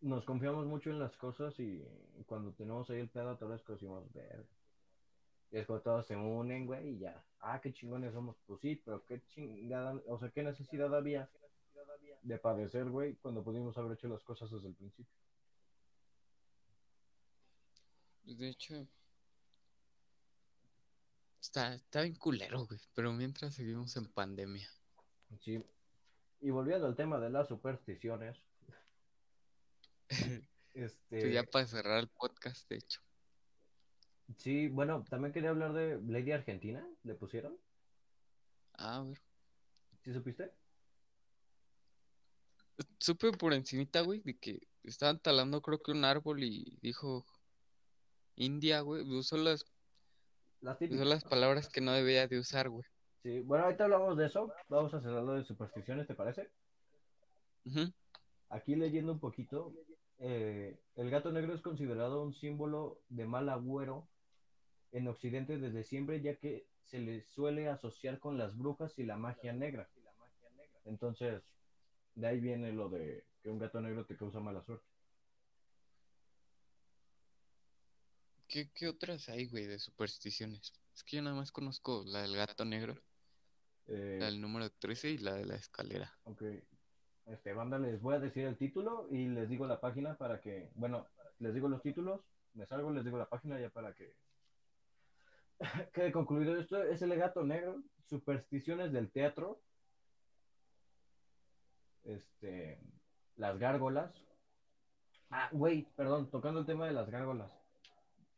nos 0.00 0.24
confiamos 0.24 0.66
mucho 0.66 0.90
en 0.90 0.98
las 0.98 1.16
cosas 1.16 1.58
y 1.58 1.82
cuando 2.26 2.52
tenemos 2.52 2.88
ahí 2.90 3.00
el 3.00 3.08
pedo, 3.08 3.36
todas 3.36 3.52
las 3.52 3.62
cosas 3.62 3.80
decimos, 3.80 4.12
ver. 4.12 4.46
Y 5.50 5.58
es 5.58 5.66
cuando 5.66 5.82
todos 5.82 6.06
se 6.06 6.16
unen, 6.16 6.66
güey, 6.66 6.90
y 6.90 6.98
ya. 6.98 7.22
Ah, 7.40 7.60
qué 7.60 7.72
chingones 7.72 8.12
somos. 8.12 8.36
Pues 8.46 8.60
sí, 8.60 8.80
pero 8.84 9.04
qué 9.04 9.20
chingada, 9.26 10.00
o 10.06 10.18
sea, 10.18 10.30
qué 10.30 10.42
necesidad 10.42 10.94
había 10.94 11.28
de 12.22 12.38
padecer, 12.38 12.88
güey, 12.88 13.16
cuando 13.16 13.42
pudimos 13.42 13.76
haber 13.78 13.92
hecho 13.92 14.08
las 14.08 14.22
cosas 14.22 14.50
desde 14.50 14.68
el 14.68 14.74
principio. 14.74 15.14
pues, 18.24 18.38
De 18.38 18.48
hecho... 18.48 18.86
Está, 21.40 21.74
está 21.74 22.02
bien 22.02 22.14
culero, 22.16 22.66
güey. 22.66 22.78
Pero 22.94 23.12
mientras 23.12 23.54
seguimos 23.54 23.96
en 23.96 24.06
pandemia. 24.12 24.68
Sí. 25.40 25.64
Y 26.42 26.50
volviendo 26.50 26.86
al 26.86 26.94
tema 26.94 27.18
de 27.18 27.30
las 27.30 27.48
supersticiones. 27.48 28.36
este. 30.74 31.32
Ya 31.32 31.42
para 31.44 31.66
cerrar 31.66 32.00
el 32.00 32.08
podcast, 32.08 32.68
de 32.68 32.76
hecho. 32.76 33.00
Sí, 34.38 34.68
bueno, 34.68 35.04
también 35.08 35.32
quería 35.32 35.50
hablar 35.50 35.72
de 35.72 36.00
Lady 36.06 36.32
Argentina. 36.32 36.86
¿Le 37.02 37.14
pusieron? 37.14 37.58
Ah, 38.74 38.98
a 38.98 39.02
ver. 39.04 39.20
¿Sí 40.04 40.12
supiste? 40.12 40.52
Supe 42.98 43.32
por 43.32 43.52
encimita, 43.52 44.00
güey, 44.00 44.20
de 44.20 44.38
que 44.38 44.60
estaban 44.84 45.18
talando 45.18 45.60
creo 45.60 45.82
que 45.82 45.90
un 45.92 46.04
árbol 46.04 46.42
y 46.42 46.78
dijo 46.80 47.26
India, 48.36 48.80
güey. 48.80 49.02
Usó 49.02 49.36
las, 49.36 49.66
Las 50.60 50.80
usó 50.80 51.04
las 51.04 51.24
palabras 51.24 51.68
que 51.68 51.80
no 51.80 51.92
debía 51.92 52.26
de 52.26 52.38
usar, 52.38 52.70
güey. 52.70 52.84
Sí, 53.22 53.40
bueno, 53.40 53.64
ahorita 53.64 53.84
hablamos 53.84 54.16
de 54.16 54.26
eso. 54.26 54.52
Vamos 54.68 54.94
a 54.94 55.00
cerrarlo 55.00 55.34
de 55.34 55.44
supersticiones, 55.44 56.06
¿te 56.06 56.14
parece? 56.14 56.50
Aquí 58.48 58.74
leyendo 58.74 59.12
un 59.12 59.20
poquito, 59.20 59.74
eh, 60.20 60.78
el 60.96 61.10
gato 61.10 61.32
negro 61.32 61.54
es 61.54 61.62
considerado 61.62 62.22
un 62.22 62.34
símbolo 62.34 63.00
de 63.08 63.26
mal 63.26 63.48
agüero 63.48 64.06
en 64.92 65.08
Occidente 65.08 65.58
desde 65.58 65.82
siempre, 65.84 66.20
ya 66.20 66.36
que 66.36 66.66
se 66.84 66.98
le 66.98 67.22
suele 67.22 67.68
asociar 67.68 68.18
con 68.18 68.36
las 68.36 68.56
brujas 68.56 68.98
y 68.98 69.04
la 69.04 69.16
magia 69.16 69.52
negra. 69.52 69.88
Entonces, 70.84 71.42
de 72.14 72.26
ahí 72.26 72.40
viene 72.40 72.72
lo 72.72 72.88
de 72.88 73.24
que 73.42 73.48
un 73.48 73.58
gato 73.58 73.80
negro 73.80 74.04
te 74.04 74.16
causa 74.16 74.40
mala 74.40 74.62
suerte. 74.62 74.86
¿Qué, 78.48 78.70
qué 78.74 78.88
otras 78.88 79.28
hay, 79.28 79.46
güey, 79.48 79.66
de 79.66 79.78
supersticiones? 79.78 80.72
Es 80.94 81.04
que 81.04 81.16
yo 81.16 81.22
nada 81.22 81.36
más 81.36 81.52
conozco 81.52 82.02
la 82.04 82.22
del 82.22 82.34
gato 82.36 82.64
negro, 82.64 83.00
Eh, 83.86 84.18
la 84.20 84.26
del 84.26 84.40
número 84.40 84.70
13 84.70 85.10
y 85.10 85.18
la 85.18 85.34
de 85.34 85.46
la 85.46 85.54
escalera. 85.56 86.12
Ok. 86.24 86.42
Este, 87.30 87.52
banda, 87.52 87.78
les 87.78 88.00
voy 88.02 88.16
a 88.16 88.18
decir 88.18 88.44
el 88.44 88.56
título 88.56 89.06
y 89.10 89.28
les 89.28 89.48
digo 89.48 89.64
la 89.66 89.80
página 89.80 90.16
para 90.16 90.40
que, 90.40 90.68
bueno, 90.74 91.06
les 91.38 91.54
digo 91.54 91.68
los 91.68 91.80
títulos, 91.80 92.20
me 92.54 92.66
salgo, 92.66 92.90
les 92.90 93.04
digo 93.04 93.18
la 93.18 93.28
página 93.28 93.60
ya 93.60 93.70
para 93.70 93.94
que 93.94 94.16
quede 95.92 96.10
concluido 96.10 96.56
esto. 96.56 96.82
Es 96.82 97.02
el 97.02 97.14
gato 97.16 97.44
negro, 97.44 97.82
supersticiones 98.08 98.92
del 98.92 99.12
teatro, 99.12 99.62
este, 102.02 102.80
las 103.36 103.58
gárgolas. 103.58 104.12
Ah, 105.30 105.48
güey, 105.52 105.86
perdón, 105.94 106.30
tocando 106.30 106.60
el 106.60 106.66
tema 106.66 106.86
de 106.86 106.92
las 106.92 107.08
gárgolas. 107.08 107.52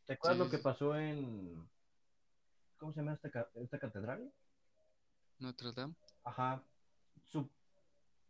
¿Te 0.05 0.15
acuerdas 0.15 0.37
Sí, 0.37 0.45
lo 0.45 0.51
que 0.51 0.59
pasó 0.59 0.97
en, 0.97 1.67
¿cómo 2.77 2.93
se 2.93 3.01
llama 3.01 3.15
esta, 3.15 3.49
esta 3.55 3.79
catedral? 3.79 4.31
Notre 5.39 5.73
Dame. 5.73 5.95
Ajá. 6.25 6.63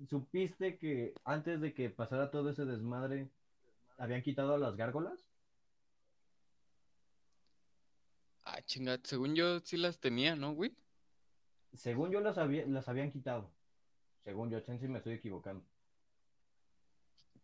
¿Supiste 0.09 0.79
que 0.79 1.15
antes 1.25 1.61
de 1.61 1.75
que 1.75 1.91
pasara 1.91 2.31
todo 2.31 2.51
ese 2.51 2.65
desmadre, 2.65 3.29
habían 3.99 4.23
quitado 4.23 4.55
a 4.55 4.59
las 4.59 4.77
gárgolas? 4.77 5.19
Ah, 8.45 8.61
chingada, 8.63 8.99
según 9.05 9.35
yo 9.35 9.61
sí 9.61 9.77
las 9.77 9.99
tenía, 10.01 10.35
¿no, 10.35 10.53
güey? 10.55 10.73
Según 11.75 12.11
yo 12.11 12.21
las, 12.21 12.39
había- 12.39 12.67
las 12.67 12.89
habían 12.89 13.11
quitado. 13.13 13.51
Según 14.25 14.51
yo, 14.51 14.61
chance 14.61 14.87
me 14.89 14.99
estoy 14.99 15.15
equivocando. 15.15 15.65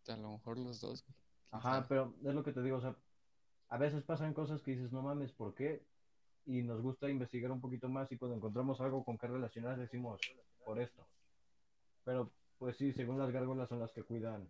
A 0.07 0.17
lo 0.17 0.31
mejor 0.31 0.57
los 0.57 0.81
dos, 0.81 1.03
güey. 1.05 1.15
Ajá, 1.51 1.73
sabe. 1.75 1.85
pero 1.89 2.13
es 2.25 2.35
lo 2.35 2.43
que 2.43 2.51
te 2.51 2.61
digo, 2.61 2.77
o 2.77 2.81
sea, 2.81 2.95
a 3.69 3.77
veces 3.77 4.03
pasan 4.03 4.33
cosas 4.33 4.61
que 4.61 4.71
dices, 4.71 4.91
no 4.91 5.01
mames, 5.01 5.31
¿por 5.31 5.53
qué? 5.55 5.81
Y 6.45 6.61
nos 6.63 6.81
gusta 6.81 7.09
investigar 7.09 7.51
un 7.51 7.61
poquito 7.61 7.89
más 7.89 8.11
y 8.11 8.17
cuando 8.17 8.37
encontramos 8.37 8.79
algo 8.81 9.03
con 9.03 9.17
qué 9.17 9.27
relacionar 9.27 9.77
decimos, 9.77 10.19
por 10.65 10.79
esto. 10.79 11.05
Pero, 12.05 12.31
pues 12.59 12.77
sí, 12.77 12.93
según 12.93 13.17
las 13.17 13.31
gárgolas 13.31 13.69
son 13.69 13.79
las 13.79 13.91
que 13.91 14.03
cuidan 14.03 14.47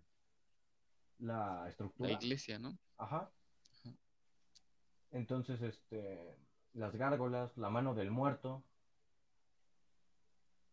la 1.19 1.62
La 1.63 1.69
estructura. 1.69 2.12
iglesia, 2.12 2.60
¿no? 2.60 2.78
Ajá. 2.98 3.30
Ajá. 3.86 3.95
Entonces, 5.12 5.62
este, 5.62 6.36
las 6.74 6.95
gárgolas, 6.95 7.56
la 7.58 7.69
mano 7.69 7.93
del 7.95 8.12
muerto. 8.12 8.63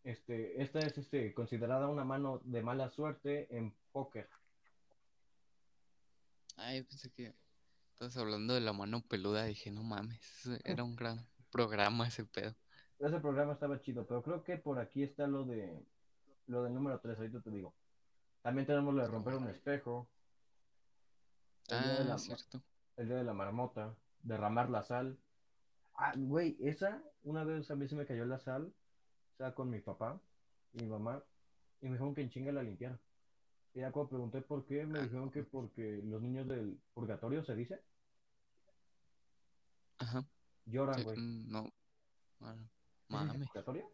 Este, 0.05 0.63
esta 0.63 0.79
es 0.81 0.97
este, 0.99 1.35
considerada 1.35 1.89
una 1.89 2.05
mano 2.05 2.41
de 2.45 2.63
mala 2.63 2.91
suerte 2.91 3.55
en 3.57 3.75
póker. 3.93 4.29
Ay, 6.57 6.83
pensé 6.85 7.11
que 7.11 7.35
estabas 7.93 8.17
hablando 8.17 8.55
de 8.55 8.61
la 8.61 8.73
mano 8.73 9.03
peluda. 9.03 9.45
Dije, 9.45 9.71
no 9.71 9.83
mames, 9.83 10.49
era 10.65 10.85
un 10.85 10.97
gran 10.97 11.19
programa 11.51 12.07
ese 12.07 12.25
pedo. 12.25 12.55
Ese 12.99 13.21
programa 13.21 13.53
estaba 13.55 13.81
chido, 13.81 14.07
pero 14.07 14.23
creo 14.23 14.43
que 14.43 14.57
por 14.57 14.79
aquí 14.79 15.03
está 15.03 15.27
lo 15.27 15.45
de 15.45 15.85
lo 16.47 16.63
del 16.63 16.75
número 16.75 16.99
3, 17.01 17.17
ahorita 17.19 17.41
te 17.41 17.51
digo. 17.51 17.75
También 18.43 18.67
tenemos 18.67 18.95
lo 18.95 19.03
de 19.03 19.09
romper 19.09 19.35
un 19.35 19.49
espejo, 19.49 20.09
el 21.69 21.83
día 21.83 21.93
de 21.95 22.01
Ah, 22.01 22.05
la, 22.05 22.19
cierto. 22.19 22.63
el 22.97 23.09
día 23.09 23.17
de 23.17 23.25
la 23.25 23.33
marmota, 23.35 23.95
derramar 24.23 24.71
la 24.71 24.83
sal. 24.83 25.19
Ah, 25.95 26.13
güey, 26.17 26.57
esa, 26.61 27.03
una 27.25 27.43
vez 27.45 27.71
a 27.71 27.75
mí 27.77 27.89
se 27.89 27.97
me 27.97 28.07
cayó 28.07 28.25
la 28.27 28.39
sal, 28.39 28.73
o 29.35 29.37
sea, 29.37 29.55
con 29.55 29.71
mi 29.71 29.81
papá 29.81 30.21
y 30.75 30.79
mi 30.83 30.87
mamá, 30.89 31.23
y 31.81 31.87
me 31.87 31.93
dijeron 31.93 32.15
que 32.15 32.21
en 32.23 32.31
chinga 32.31 32.53
la 32.53 32.63
limpiara. 32.63 32.99
Y 33.75 33.81
ya 33.81 33.91
cuando 33.93 34.11
pregunté 34.11 34.41
por 34.43 34.65
qué, 34.65 34.87
me 34.87 34.99
Ah, 34.99 35.03
dijeron 35.03 35.31
que 35.31 35.43
porque 35.43 36.01
los 36.05 36.23
niños 36.23 36.47
del 36.49 36.79
purgatorio, 36.95 37.45
se 37.45 37.55
dice, 37.57 37.83
Ajá. 39.99 40.25
lloran, 40.67 41.03
güey. 41.03 41.19
no. 41.19 41.73
Ah, 42.41 42.55
¿Sí 43.09 43.15
se 43.15 43.17
dice 43.17 43.27
mames. 43.27 43.49
purgatorio? 43.49 43.91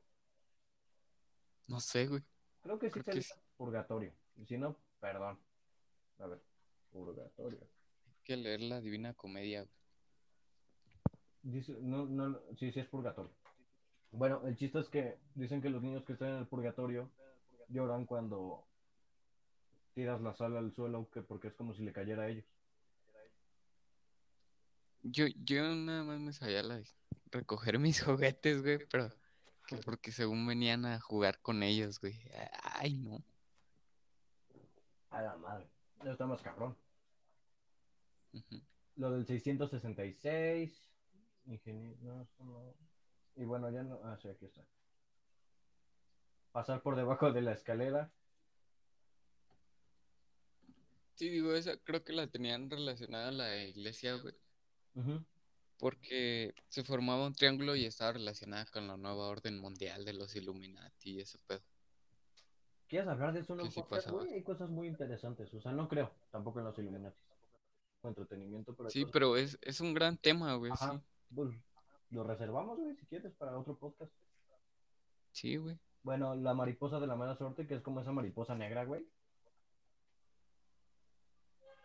No 1.69 1.81
sé, 1.81 2.07
güey. 2.07 2.23
Creo 2.63 2.79
que 2.79 2.89
sí 2.89 2.93
Creo 2.95 3.05
se 3.05 3.11
que 3.11 3.17
dice 3.19 3.35
sí. 3.35 3.41
purgatorio. 3.57 4.13
Si 4.47 4.57
no, 4.57 4.77
perdón. 5.01 5.39
A 6.19 6.27
ver, 6.27 6.41
purgatorio. 6.93 7.59
Hay 8.07 8.15
que 8.25 8.37
leer 8.37 8.61
la 8.61 8.81
Divina 8.81 9.15
Comedia. 9.15 9.67
Dice, 11.43 11.77
no, 11.81 12.07
no, 12.07 12.39
sí, 12.59 12.71
sí 12.71 12.81
es 12.81 12.87
purgatorio. 12.87 13.33
Bueno, 14.13 14.47
el 14.47 14.57
chiste 14.57 14.79
es 14.79 14.89
que 14.89 15.19
dicen 15.35 15.61
que 15.61 15.71
los 15.71 15.83
niños 15.83 16.05
que 16.05 16.13
están 16.13 16.29
en 16.29 16.37
el 16.37 16.47
purgatorio 16.47 17.11
lloran 17.69 18.07
cuando 18.07 18.65
tiras 19.95 20.21
la 20.21 20.35
sal 20.35 20.57
al 20.57 20.73
suelo, 20.73 21.09
que 21.11 21.23
porque 21.23 21.49
es 21.49 21.55
como 21.55 21.75
si 21.75 21.83
le 21.83 21.93
cayera 21.93 22.23
a 22.25 22.29
ellos. 22.29 22.45
Yo, 25.03 25.27
yo 25.45 25.75
nada 25.75 26.05
más 26.05 26.21
me 26.21 26.33
sabía 26.33 26.63
la 26.63 26.77
de 26.79 26.87
recoger 27.33 27.79
mis 27.79 28.01
juguetes, 28.05 28.63
güey, 28.63 28.79
pero 28.89 29.11
porque 29.85 30.13
según 30.13 30.47
venían 30.47 30.85
a 30.87 31.01
jugar 31.01 31.41
con 31.41 31.63
ellos, 31.63 32.01
güey. 32.01 32.19
Ay, 32.63 32.95
no. 32.95 33.25
A 35.11 35.23
la 35.23 35.37
madre. 35.37 35.69
Eso 36.01 36.13
está 36.13 36.27
más 36.27 36.43
cabrón. 36.43 36.77
Lo 38.97 39.11
del 39.11 39.27
666. 39.27 40.91
Ingeniero. 41.47 41.97
No, 42.01 42.29
no. 42.39 42.75
Y 43.37 43.45
bueno, 43.45 43.71
ya 43.71 43.83
no. 43.83 44.01
Ah, 44.05 44.17
sí, 44.21 44.29
aquí 44.29 44.47
está. 44.47 44.63
Pasar 46.53 46.83
por 46.83 46.97
debajo 46.97 47.33
de 47.33 47.43
la 47.43 47.53
escalera. 47.53 48.13
Sí, 51.15 51.29
digo, 51.29 51.55
esa 51.55 51.77
creo 51.79 52.03
que 52.05 52.13
la 52.13 52.27
tenían 52.27 52.69
relacionada 52.69 53.29
a 53.29 53.33
la 53.33 53.65
iglesia, 53.65 54.15
güey. 54.17 54.35
Ujú. 54.95 55.25
Porque 55.83 56.55
se 56.69 56.85
formaba 56.85 57.27
un 57.27 57.33
triángulo 57.33 57.75
y 57.75 57.87
estaba 57.87 58.13
relacionada 58.13 58.67
con 58.67 58.87
la 58.87 58.97
nueva 58.97 59.27
orden 59.27 59.59
mundial 59.59 60.05
de 60.05 60.13
los 60.13 60.37
Illuminati 60.37 61.11
y 61.11 61.21
ese 61.21 61.41
pedo. 61.41 61.61
¿Quieres 62.87 63.09
hablar 63.09 63.33
de 63.33 63.41
eso 63.41 63.55
un 63.55 63.69
sí? 63.69 63.83
Hay 64.33 64.45
cosas 64.45 64.71
muy 64.71 64.87
interesantes. 64.87 65.53
O 65.53 65.61
sea, 65.61 65.73
no 65.73 65.89
creo, 65.89 66.15
tampoco 66.31 66.61
en 66.61 66.67
los 66.67 66.79
Illuminati. 66.79 67.19
Entretenimiento, 68.05 68.77
pero 68.77 68.91
Sí, 68.91 69.01
cosas- 69.01 69.13
pero 69.13 69.37
es, 69.37 69.59
es 69.61 69.81
un 69.81 69.93
gran 69.93 70.17
tema, 70.19 70.55
güey, 70.55 70.71
Ajá, 70.71 70.93
sí. 70.93 71.35
pues 71.35 71.51
lo 72.11 72.23
reservamos, 72.23 72.79
güey, 72.79 72.95
si 72.95 73.05
quieres, 73.07 73.33
para 73.35 73.59
otro 73.59 73.77
podcast. 73.77 74.13
Sí, 75.33 75.57
güey. 75.57 75.77
Bueno, 76.05 76.37
la 76.37 76.55
mariposa 76.55 77.01
de 77.01 77.09
la 77.09 77.17
mala 77.17 77.35
suerte, 77.37 77.67
que 77.67 77.75
es 77.75 77.83
como 77.83 78.01
esa 78.03 78.13
mariposa 78.13 78.55
negra, 78.55 78.85
güey. 78.85 79.05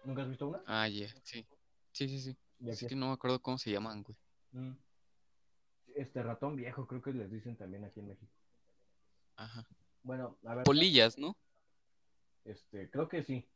¿Nunca 0.03 0.21
has 0.21 0.29
visto 0.29 0.49
una? 0.49 0.61
Ah, 0.67 0.87
ya, 0.87 1.07
sí. 1.23 1.47
Sí, 1.93 2.07
sí, 2.07 2.19
sí. 2.19 2.37
Aquí 2.65 2.87
que 2.87 2.95
no 2.95 3.07
me 3.07 3.13
acuerdo 3.13 3.41
cómo 3.41 3.57
se 3.57 3.71
llaman, 3.71 4.03
güey. 4.03 4.17
Mm. 4.51 4.77
Este 5.95 6.23
ratón 6.23 6.55
viejo, 6.55 6.87
creo 6.87 7.01
que 7.01 7.13
les 7.13 7.31
dicen 7.31 7.55
también 7.55 7.83
aquí 7.85 7.99
en 7.99 8.07
México. 8.07 8.31
Ajá. 9.35 9.67
Bueno, 10.03 10.37
a 10.45 10.55
ver. 10.55 10.63
Polillas, 10.63 11.17
¿no? 11.17 11.35
Este, 12.45 12.89
creo 12.89 13.07
que 13.07 13.23
sí. 13.23 13.47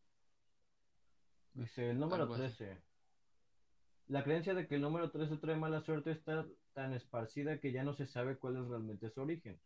Dice 1.53 1.91
el 1.91 1.99
número 1.99 2.23
Algo 2.23 2.35
así. 2.35 2.55
13. 2.55 2.81
La 4.07 4.23
creencia 4.23 4.53
de 4.53 4.67
que 4.67 4.75
el 4.75 4.81
número 4.81 5.11
13 5.11 5.37
trae 5.37 5.55
mala 5.55 5.81
suerte 5.81 6.11
está 6.11 6.45
tan 6.73 6.93
esparcida 6.93 7.59
que 7.59 7.71
ya 7.71 7.83
no 7.83 7.93
se 7.93 8.05
sabe 8.05 8.37
cuál 8.37 8.57
es 8.57 8.67
realmente 8.67 9.09
su 9.09 9.21
origen. 9.21 9.59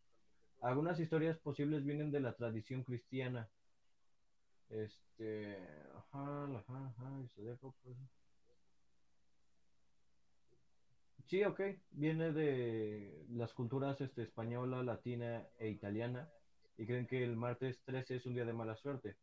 Algunas 0.60 0.98
historias 1.00 1.38
posibles 1.38 1.84
vienen 1.84 2.10
de 2.10 2.20
la 2.20 2.34
tradición 2.34 2.82
cristiana. 2.82 3.48
Este, 4.68 5.56
ajá, 5.94 6.44
ajá, 6.44 6.94
ajá, 6.96 7.20
y 7.24 7.28
se 7.28 7.42
deja, 7.42 7.68
pues. 7.82 7.96
Sí, 11.26 11.42
ok, 11.44 11.60
viene 11.90 12.32
de 12.32 13.24
las 13.30 13.52
culturas 13.52 14.00
este, 14.00 14.22
española, 14.22 14.82
latina 14.82 15.44
e 15.58 15.68
italiana 15.68 16.30
y 16.78 16.86
creen 16.86 17.06
que 17.06 17.24
el 17.24 17.36
martes 17.36 17.80
13 17.84 18.16
es 18.16 18.26
un 18.26 18.34
día 18.34 18.44
de 18.44 18.52
mala 18.52 18.76
suerte 18.76 19.16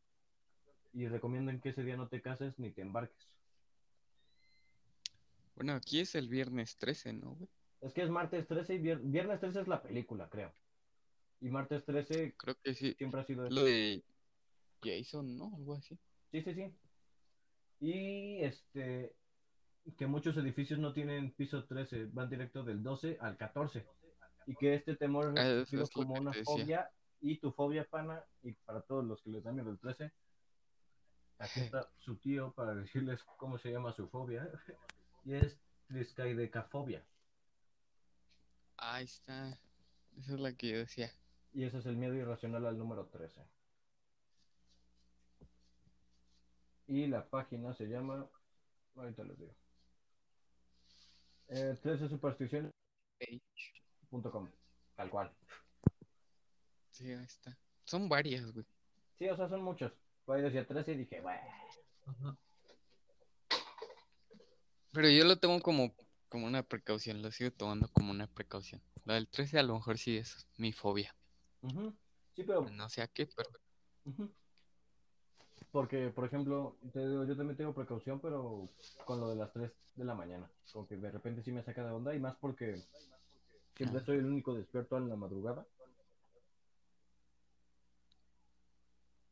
y 0.94 1.08
recomiendan 1.08 1.62
que 1.62 1.70
ese 1.70 1.84
día 1.84 1.96
no 1.96 2.10
te 2.10 2.22
cases 2.22 2.60
ni 2.60 2.72
te 2.72 2.82
embarques. 2.82 3.28
Bueno, 5.56 5.74
aquí 5.74 6.00
es 6.02 6.16
el 6.16 6.28
viernes 6.28 6.76
13, 6.78 7.14
¿no, 7.14 7.36
güey? 7.36 7.50
Es 7.82 7.94
que 7.94 8.04
es 8.04 8.10
martes 8.10 8.48
13 8.48 8.76
y 8.76 8.80
vier- 8.80 9.02
viernes 9.02 9.40
13 9.40 9.62
es 9.62 9.68
la 9.68 9.82
película, 9.82 10.30
creo. 10.30 10.52
Y 11.42 11.50
martes 11.50 11.86
13 11.86 12.34
Creo 12.38 12.56
que 12.64 12.74
sí. 12.74 12.94
siempre 12.98 13.22
ha 13.22 13.26
sido... 13.26 13.50
Lo 13.50 13.64
de 13.64 14.04
Jason, 14.84 15.38
¿no? 15.38 15.52
Algo 15.56 15.76
así. 15.76 15.98
Sí, 16.32 16.42
sí, 16.42 16.54
sí. 16.54 16.74
Y 17.80 18.42
este, 18.44 19.16
que 19.98 20.08
muchos 20.08 20.38
edificios 20.38 20.80
no 20.80 20.94
tienen 20.94 21.32
piso 21.32 21.66
13, 21.66 22.06
van 22.08 22.30
directo 22.30 22.64
del 22.64 22.82
12 22.82 23.18
al 23.20 23.38
14. 23.38 23.86
Y 24.46 24.56
que 24.56 24.74
este 24.76 24.96
temor 24.96 25.38
es 25.38 25.72
es 25.72 25.90
como 25.90 26.16
una 26.16 26.34
fobia 26.34 26.90
y 27.22 27.38
tu 27.38 27.52
fobia 27.52 27.86
pana, 27.86 28.24
y 28.42 28.52
para 28.52 28.82
todos 28.82 29.06
los 29.06 29.22
que 29.22 29.30
les 29.30 29.44
da 29.44 29.54
miedo 29.54 29.70
el 29.70 29.80
13, 29.80 30.12
aquí 31.40 31.62
está 31.62 31.90
su 32.00 32.18
tío 32.18 32.52
para 32.52 32.76
decirles 32.76 33.24
cómo 33.38 33.58
se 33.58 33.72
llama 33.72 33.94
su 33.94 34.10
fobia. 34.10 34.50
Y 35.24 35.36
es 35.36 35.58
triscaidecafobia. 35.88 37.06
Ahí 38.78 39.06
está. 39.06 39.58
Esa 40.18 40.34
es 40.34 40.40
la 40.40 40.54
que 40.54 40.70
yo 40.70 40.78
decía. 40.80 41.12
Y 41.54 41.64
ese 41.64 41.78
es 41.78 41.86
el 41.86 41.96
miedo 41.96 42.16
irracional 42.16 42.66
al 42.66 42.78
número 42.78 43.06
13. 43.06 43.42
Y 46.88 47.08
la 47.08 47.26
página 47.30 47.74
se 47.74 47.86
llama. 47.86 48.28
Ahorita 48.96 49.24
les 49.24 49.40
digo. 49.40 49.56
Eh, 51.50 51.76
13 51.82 52.08
supersticiones.com. 52.10 54.50
Tal 54.96 55.10
cual. 55.10 55.36
Sí, 56.92 57.12
ahí 57.12 57.24
está. 57.24 57.58
Son 57.84 58.08
varias, 58.08 58.52
güey. 58.52 58.66
Sí, 59.18 59.28
o 59.28 59.36
sea, 59.36 59.50
son 59.50 59.64
muchos. 59.64 59.92
Por 60.26 60.38
ahí 60.38 60.44
decía 60.44 60.66
13 60.66 60.94
y 60.94 60.98
dije, 60.98 61.22
bueno. 61.22 61.42
Pero 64.92 65.10
yo 65.10 65.26
lo 65.26 65.38
tomo 65.38 65.60
como, 65.60 65.96
como 66.30 66.46
una 66.46 66.64
precaución, 66.64 67.22
lo 67.22 67.32
sigo 67.32 67.52
tomando 67.52 67.90
como 67.92 68.12
una 68.12 68.28
precaución. 68.28 68.82
La 69.06 69.16
del 69.16 69.28
13 69.28 69.60
a 69.60 69.64
lo 69.64 69.76
mejor 69.76 69.98
sí 69.98 70.18
es 70.18 70.48
mi 70.58 70.72
fobia. 70.72 71.16
Ujú. 71.62 71.94
Sí, 72.36 72.44
pero. 72.44 72.70
No 72.70 72.90
sé 72.90 73.02
a 73.02 73.08
qué, 73.08 73.26
pero 73.26 73.50
ujú. 74.06 74.32
Porque, 75.74 76.12
por 76.12 76.24
ejemplo, 76.24 76.78
te 76.94 77.00
digo, 77.00 77.26
yo 77.26 77.36
también 77.36 77.58
tengo 77.58 77.74
precaución, 77.74 78.20
pero 78.20 78.70
con 79.06 79.20
lo 79.20 79.32
de 79.32 79.38
las 79.38 79.52
3 79.52 79.72
de 79.96 80.06
la 80.06 80.14
mañana. 80.14 80.48
Como 80.72 80.88
que 80.88 80.98
de 80.98 81.10
repente 81.10 81.42
sí 81.42 81.52
me 81.52 81.64
saca 81.64 81.84
de 81.84 81.90
onda 81.92 82.14
y 82.14 82.20
más 82.20 82.36
porque 82.36 82.80
siempre 83.76 84.06
soy 84.06 84.18
el 84.18 84.26
único 84.26 84.54
despierto 84.54 84.98
en 85.00 85.10
la 85.10 85.16
madrugada. 85.16 85.66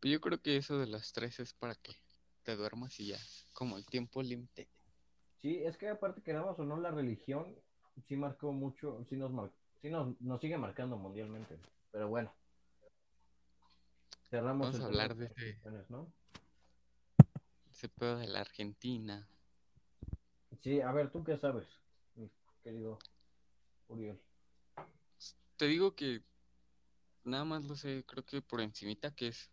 yo 0.02 0.20
creo 0.20 0.42
que 0.42 0.58
eso 0.58 0.80
de 0.80 0.88
las 0.88 1.14
3 1.14 1.40
es 1.40 1.54
para 1.54 1.76
que 1.76 1.94
te 2.42 2.56
duermas 2.56 3.00
y 3.00 3.10
ya. 3.10 3.20
Como 3.54 3.78
el 3.78 3.86
tiempo 3.86 4.24
límite. 4.24 4.68
Sí, 5.44 5.62
es 5.64 5.78
que 5.78 5.90
aparte 5.90 6.24
queramos 6.24 6.58
o 6.58 6.66
no, 6.66 6.80
la 6.80 6.90
religión 6.90 7.56
sí 8.08 8.16
marcó 8.16 8.52
mucho, 8.52 9.06
sí 9.08 9.16
nos, 9.16 9.32
mar- 9.32 9.52
sí 9.80 9.92
nos, 9.92 10.20
nos 10.20 10.42
sigue 10.42 10.58
marcando 10.58 10.98
mundialmente. 10.98 11.60
Pero 11.92 12.08
bueno. 12.08 12.34
Cerramos 14.32 14.72
Vamos 14.72 14.82
a 14.82 14.86
hablar 14.88 15.16
de 15.16 15.30
¿no? 15.90 16.12
Ese 17.82 17.90
pedo 17.90 18.20
de 18.20 18.28
la 18.28 18.42
Argentina. 18.42 19.28
Sí, 20.62 20.82
a 20.82 20.92
ver, 20.92 21.12
¿tú 21.12 21.24
qué 21.24 21.36
sabes, 21.36 21.66
mi 22.14 22.30
querido 22.64 23.00
Uriel? 23.88 24.22
Te 25.58 25.66
digo 25.66 25.96
que 25.96 26.22
nada 27.24 27.44
más 27.44 27.64
lo 27.64 27.76
sé, 27.76 28.06
creo 28.06 28.24
que 28.24 28.44
por 28.44 28.62
encimita 28.62 29.16
que 29.16 29.30
es 29.30 29.50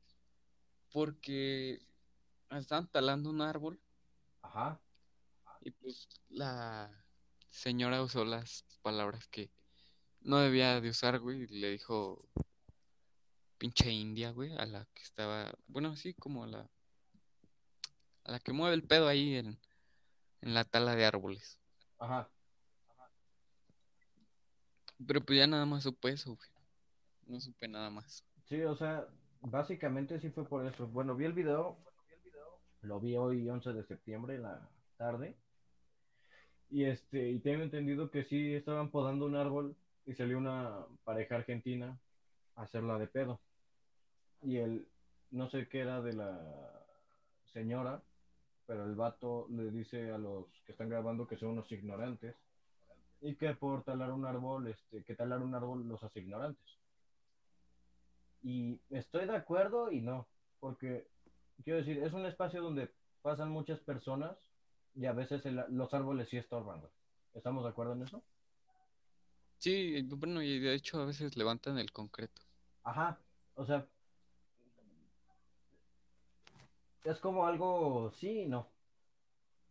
porque 0.93 1.81
estaban 2.51 2.87
talando 2.89 3.31
un 3.31 3.41
árbol 3.41 3.81
Ajá, 4.43 4.79
y 5.63 5.71
pues 5.71 6.07
la 6.29 7.03
señora 7.49 8.03
usó 8.03 8.27
las 8.27 8.67
palabras 8.83 9.27
que 9.29 9.51
no 10.21 10.37
debía 10.37 10.83
de 10.83 10.91
usar, 10.91 11.19
güey, 11.19 11.45
y 11.45 11.47
le 11.47 11.71
dijo 11.71 12.29
pinche 13.57 13.91
india, 13.91 14.33
güey, 14.33 14.55
a 14.59 14.67
la 14.67 14.85
que 14.93 15.03
estaba, 15.03 15.51
bueno, 15.67 15.97
sí, 15.97 16.13
como 16.13 16.45
a 16.45 16.47
la 16.47 16.71
a 18.29 18.33
la 18.33 18.39
que 18.41 18.53
mueve 18.53 18.75
el 18.75 18.85
pedo 18.85 19.09
ahí 19.09 19.37
en, 19.37 19.59
en 20.43 20.55
la 20.55 20.65
tala 20.65 20.95
de 20.95 21.07
árboles. 21.07 21.59
ajá. 21.99 22.29
Pero 25.07 25.25
pues 25.25 25.39
ya 25.39 25.47
nada 25.47 25.65
más 25.65 25.85
supe 25.85 26.11
eso, 26.11 26.35
güey. 26.35 26.51
No 27.27 27.41
supe 27.41 27.69
nada 27.69 27.89
más. 27.89 28.25
Sí, 28.49 28.63
o 28.63 28.77
sea, 28.77 29.07
básicamente 29.41 30.21
sí 30.21 30.31
fue 30.31 30.47
por 30.47 30.67
eso. 30.67 30.87
Bueno, 30.89 31.15
vi 31.15 31.25
el 31.25 31.33
video, 31.33 31.79
lo 32.83 33.01
vi 33.01 33.17
hoy 33.17 33.49
11 33.49 33.73
de 33.73 33.85
septiembre 33.85 34.35
en 34.35 34.43
la 34.43 34.69
tarde. 34.97 35.37
Y 36.71 36.85
este, 36.85 37.31
y 37.31 37.39
tengo 37.39 37.63
entendido 37.63 38.11
que 38.11 38.25
sí 38.25 38.55
estaban 38.55 38.91
podando 38.91 39.25
un 39.25 39.37
árbol 39.37 39.77
y 40.05 40.15
salió 40.15 40.37
una 40.37 40.85
pareja 41.05 41.37
argentina 41.37 41.99
a 42.57 42.63
hacerla 42.63 42.99
de 42.99 43.07
pedo. 43.07 43.41
Y 44.43 44.57
el, 44.57 44.87
no 45.31 45.49
sé 45.49 45.69
qué 45.69 45.81
era 45.81 46.03
de 46.03 46.13
la 46.13 46.85
señora, 47.53 48.03
pero 48.69 48.85
el 48.85 48.95
vato 48.95 49.47
le 49.49 49.71
dice 49.71 50.13
a 50.13 50.19
los 50.19 50.45
que 50.67 50.73
están 50.73 50.91
grabando 50.91 51.27
que 51.27 51.39
son 51.39 51.49
unos 51.49 51.73
ignorantes 51.73 52.37
y 53.23 53.35
que 53.35 53.55
por 53.55 53.83
talar 53.83 54.13
un 54.13 54.27
árbol, 54.27 54.69
este, 54.69 55.03
que 55.03 55.17
talar 55.17 55.41
un 55.41 55.55
árbol 55.55 55.89
los 55.89 56.03
hace 56.05 56.21
ignorantes. 56.21 56.79
Y 58.43 58.79
estoy 58.91 59.27
de 59.27 59.35
acuerdo 59.35 59.91
y 59.91 60.03
no, 60.03 60.29
porque 60.61 61.09
quiero 61.65 61.79
decir, 61.79 61.99
es 62.03 62.13
un 62.13 62.27
espacio 62.27 62.63
donde 62.63 62.93
pasan 63.23 63.51
muchas 63.51 63.81
personas 63.81 64.37
y 64.95 65.07
a 65.07 65.13
veces 65.15 65.45
el- 65.47 65.65
los 65.71 65.93
árboles 65.95 66.29
sí 66.29 66.37
estorban. 66.37 66.81
güey. 66.81 66.93
¿Estamos 67.35 67.65
de 67.65 67.71
acuerdo 67.71 67.95
en 67.95 68.03
eso? 68.03 68.23
Sí, 69.57 70.03
bueno, 70.03 70.43
y 70.43 70.59
de 70.61 70.75
hecho 70.75 71.01
a 71.01 71.07
veces 71.07 71.37
levantan 71.39 71.79
el 71.79 71.91
concreto. 71.91 72.43
Ajá, 72.85 73.19
o 73.55 73.65
sea, 73.65 73.87
es 77.11 77.19
como 77.21 77.47
algo 77.47 78.11
sí 78.13 78.43
y 78.43 78.47
no, 78.47 78.69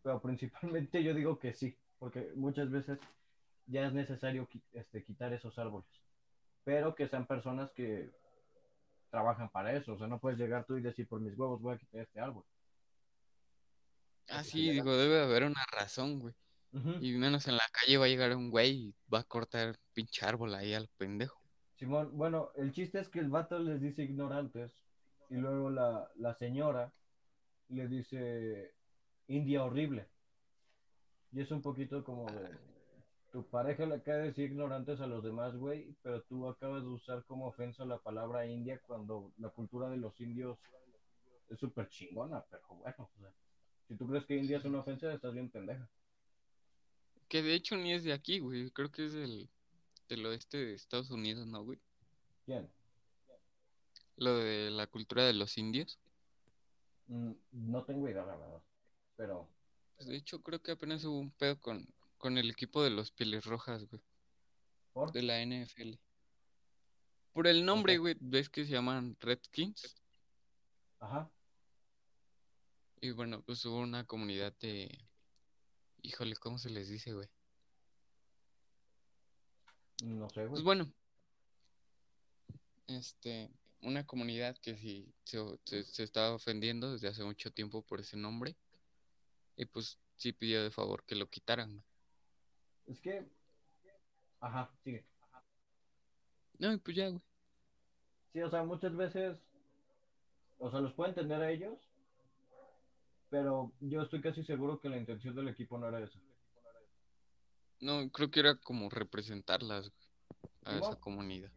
pero 0.02 0.20
principalmente 0.20 1.02
yo 1.04 1.14
digo 1.14 1.38
que 1.38 1.52
sí, 1.52 1.76
porque 1.98 2.32
muchas 2.34 2.70
veces 2.70 2.98
ya 3.66 3.86
es 3.86 3.92
necesario 3.92 4.48
este, 4.72 5.04
quitar 5.04 5.32
esos 5.32 5.58
árboles, 5.58 5.88
pero 6.64 6.94
que 6.94 7.08
sean 7.08 7.26
personas 7.26 7.70
que 7.72 8.10
trabajan 9.10 9.48
para 9.50 9.72
eso, 9.74 9.94
o 9.94 9.98
sea, 9.98 10.06
no 10.06 10.18
puedes 10.18 10.38
llegar 10.38 10.64
tú 10.64 10.76
y 10.76 10.82
decir 10.82 11.06
por 11.06 11.20
mis 11.20 11.38
huevos 11.38 11.60
voy 11.60 11.74
a 11.74 11.78
quitar 11.78 12.00
este 12.02 12.20
árbol. 12.20 12.44
Ah, 14.28 14.44
sí, 14.44 14.66
sería 14.66 14.72
digo, 14.72 14.94
debe 14.96 15.22
haber 15.22 15.44
una 15.44 15.64
razón, 15.72 16.18
güey. 16.18 16.34
Y 17.00 17.12
menos 17.12 17.48
en 17.48 17.56
la 17.56 17.64
calle 17.72 17.96
va 17.96 18.04
a 18.04 18.08
llegar 18.08 18.36
un 18.36 18.50
güey 18.50 18.70
y 18.70 18.94
va 19.12 19.20
a 19.20 19.24
cortar 19.24 19.68
el 19.68 19.76
pinche 19.94 20.26
árbol 20.26 20.54
ahí 20.54 20.74
al 20.74 20.86
pendejo. 20.98 21.40
Simón, 21.76 22.10
bueno, 22.12 22.50
el 22.56 22.72
chiste 22.72 23.00
es 23.00 23.08
que 23.08 23.20
el 23.20 23.30
vato 23.30 23.58
les 23.58 23.80
dice 23.80 24.02
ignorantes 24.02 24.70
y 25.30 25.36
luego 25.36 25.70
la, 25.70 26.10
la 26.16 26.34
señora 26.34 26.92
le 27.68 27.88
dice 27.88 28.74
India 29.28 29.64
horrible. 29.64 30.06
Y 31.32 31.40
es 31.40 31.50
un 31.50 31.60
poquito 31.60 32.02
como 32.04 32.26
de, 32.30 32.50
tu 33.32 33.44
pareja 33.44 33.84
le 33.86 33.96
acaba 33.96 34.18
de 34.18 34.28
decir 34.28 34.50
ignorantes 34.50 35.00
a 35.00 35.06
los 35.06 35.22
demás, 35.22 35.54
güey, 35.56 35.94
pero 36.02 36.22
tú 36.22 36.48
acabas 36.48 36.82
de 36.82 36.88
usar 36.88 37.24
como 37.24 37.46
ofensa 37.46 37.84
la 37.84 37.98
palabra 37.98 38.46
india 38.46 38.80
cuando 38.86 39.32
la 39.38 39.50
cultura 39.50 39.90
de 39.90 39.98
los 39.98 40.18
indios 40.20 40.58
es 41.50 41.58
súper 41.58 41.88
chingona, 41.88 42.44
pero 42.50 42.62
bueno, 42.68 43.10
o 43.14 43.20
sea, 43.20 43.32
si 43.88 43.96
tú 43.96 44.06
crees 44.06 44.26
que 44.26 44.36
India 44.36 44.58
es 44.58 44.64
una 44.64 44.80
ofensa, 44.80 45.12
estás 45.12 45.32
bien 45.32 45.48
pendeja. 45.48 45.88
Que 47.28 47.42
de 47.42 47.54
hecho 47.54 47.76
ni 47.76 47.94
es 47.94 48.04
de 48.04 48.12
aquí, 48.12 48.38
güey. 48.38 48.70
Creo 48.70 48.90
que 48.90 49.06
es 49.06 49.14
del, 49.14 49.48
del 50.08 50.26
oeste 50.26 50.58
de 50.58 50.74
Estados 50.74 51.10
Unidos, 51.10 51.46
¿no, 51.46 51.64
güey? 51.64 51.78
¿Quién? 52.44 52.68
Lo 54.16 54.36
de 54.36 54.70
la 54.70 54.86
cultura 54.86 55.24
de 55.24 55.32
los 55.32 55.56
indios. 55.56 55.98
Mm, 57.08 57.32
no 57.52 57.84
tengo 57.84 58.08
idea, 58.08 58.24
la 58.24 58.36
verdad, 58.36 58.62
pero... 59.16 59.48
Pues 59.96 60.08
de 60.08 60.16
hecho 60.16 60.42
creo 60.42 60.62
que 60.62 60.72
apenas 60.72 61.04
hubo 61.04 61.18
un 61.18 61.30
pedo 61.32 61.60
con, 61.60 61.86
con 62.18 62.38
el 62.38 62.50
equipo 62.50 62.82
de 62.82 62.90
los 62.90 63.10
Pieles 63.10 63.44
Rojas, 63.46 63.84
güey. 63.88 64.00
¿Por? 64.92 65.12
De 65.12 65.22
la 65.22 65.42
NFL. 65.42 65.94
Por 67.32 67.46
el 67.46 67.64
nombre, 67.64 67.98
güey, 67.98 68.16
ves 68.20 68.48
que 68.48 68.64
se 68.64 68.72
llaman 68.72 69.16
Redskins. 69.20 69.96
Ajá. 71.00 71.30
Y 73.00 73.10
bueno, 73.10 73.42
pues 73.42 73.64
hubo 73.64 73.78
una 73.78 74.04
comunidad 74.04 74.54
de... 74.60 75.06
Híjole, 76.02 76.36
¿cómo 76.36 76.58
se 76.58 76.70
les 76.70 76.88
dice, 76.88 77.12
güey? 77.12 77.28
No 80.04 80.28
sé, 80.30 80.40
güey. 80.40 80.50
Pues 80.50 80.62
bueno, 80.62 80.92
este, 82.88 83.50
una 83.82 84.06
comunidad 84.06 84.56
que 84.58 84.76
sí 84.76 85.12
se, 85.24 85.38
se, 85.64 85.84
se 85.84 86.02
estaba 86.02 86.34
ofendiendo 86.34 86.92
desde 86.92 87.08
hace 87.08 87.24
mucho 87.24 87.52
tiempo 87.52 87.82
por 87.82 88.00
ese 88.00 88.16
nombre. 88.16 88.56
Y 89.56 89.64
pues 89.66 89.98
sí 90.16 90.32
pidió 90.32 90.62
de 90.62 90.70
favor 90.70 91.04
que 91.04 91.14
lo 91.14 91.28
quitaran. 91.28 91.82
Es 92.86 93.00
que... 93.00 93.26
Ajá, 94.40 94.70
sigue. 94.84 95.04
No, 96.58 96.72
y 96.72 96.78
pues 96.78 96.96
ya, 96.96 97.08
güey. 97.08 97.22
Sí, 98.32 98.40
o 98.42 98.50
sea, 98.50 98.64
muchas 98.64 98.94
veces... 98.96 99.36
O 100.58 100.70
sea, 100.70 100.80
los 100.80 100.92
puedo 100.94 101.08
entender 101.08 101.40
a 101.40 101.50
ellos, 101.52 101.78
pero 103.30 103.72
yo 103.80 104.02
estoy 104.02 104.20
casi 104.20 104.42
seguro 104.42 104.80
que 104.80 104.88
la 104.88 104.96
intención 104.96 105.36
del 105.36 105.48
equipo 105.48 105.78
no 105.78 105.86
era 105.86 106.00
esa. 106.00 106.18
No, 107.80 108.10
creo 108.10 108.28
que 108.30 108.40
era 108.40 108.56
como 108.56 108.90
representarlas, 108.90 109.88
güey, 109.90 110.08
a 110.64 110.78
esa 110.78 110.96
comunidad. 110.98 111.52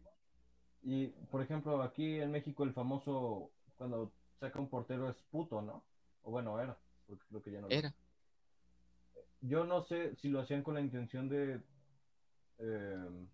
Y, 0.82 1.08
por 1.30 1.42
ejemplo, 1.42 1.82
aquí 1.82 2.20
en 2.20 2.30
México 2.32 2.64
el 2.64 2.72
famoso, 2.72 3.50
cuando 3.76 4.12
saca 4.40 4.58
un 4.58 4.68
portero 4.68 5.08
es 5.08 5.16
puto, 5.30 5.62
¿no? 5.62 5.84
O 6.22 6.30
bueno, 6.30 6.58
era, 6.60 6.76
porque 7.06 7.24
creo 7.28 7.42
que 7.42 7.52
ya 7.52 7.60
no 7.60 7.68
lo. 7.68 7.74
Era. 7.74 7.94
Yo 9.42 9.64
no 9.64 9.82
sé 9.84 10.14
si 10.16 10.28
lo 10.28 10.40
hacían 10.40 10.62
con 10.62 10.74
la 10.74 10.80
intención 10.80 11.28
de... 11.28 11.60
eh, 12.58 13.26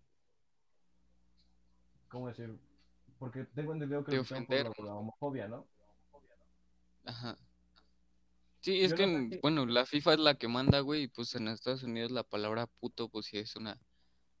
¿Cómo 2.09 2.27
decir? 2.27 2.57
Porque 3.19 3.43
tengo 3.55 3.73
entendido 3.73 4.03
que 4.03 4.11
De 4.11 4.17
lo 4.17 4.23
por 4.23 4.31
ofender. 4.37 4.69
de 4.75 4.83
la 4.83 4.95
homofobia, 4.95 5.47
¿no? 5.47 5.67
Ajá. 7.05 7.37
Sí, 8.61 8.81
es 8.81 8.91
Yo 8.91 8.97
que, 8.97 9.07
no 9.07 9.13
sé 9.13 9.17
en- 9.23 9.29
si- 9.31 9.39
bueno, 9.41 9.65
la 9.65 9.85
FIFA 9.85 10.13
es 10.13 10.19
la 10.19 10.35
que 10.35 10.47
manda, 10.47 10.79
güey, 10.81 11.03
y 11.03 11.07
pues 11.07 11.33
en 11.35 11.47
Estados 11.47 11.83
Unidos 11.83 12.11
la 12.11 12.23
palabra 12.23 12.67
puto, 12.67 13.07
pues 13.09 13.27
sí 13.27 13.37
es 13.37 13.55
una 13.55 13.79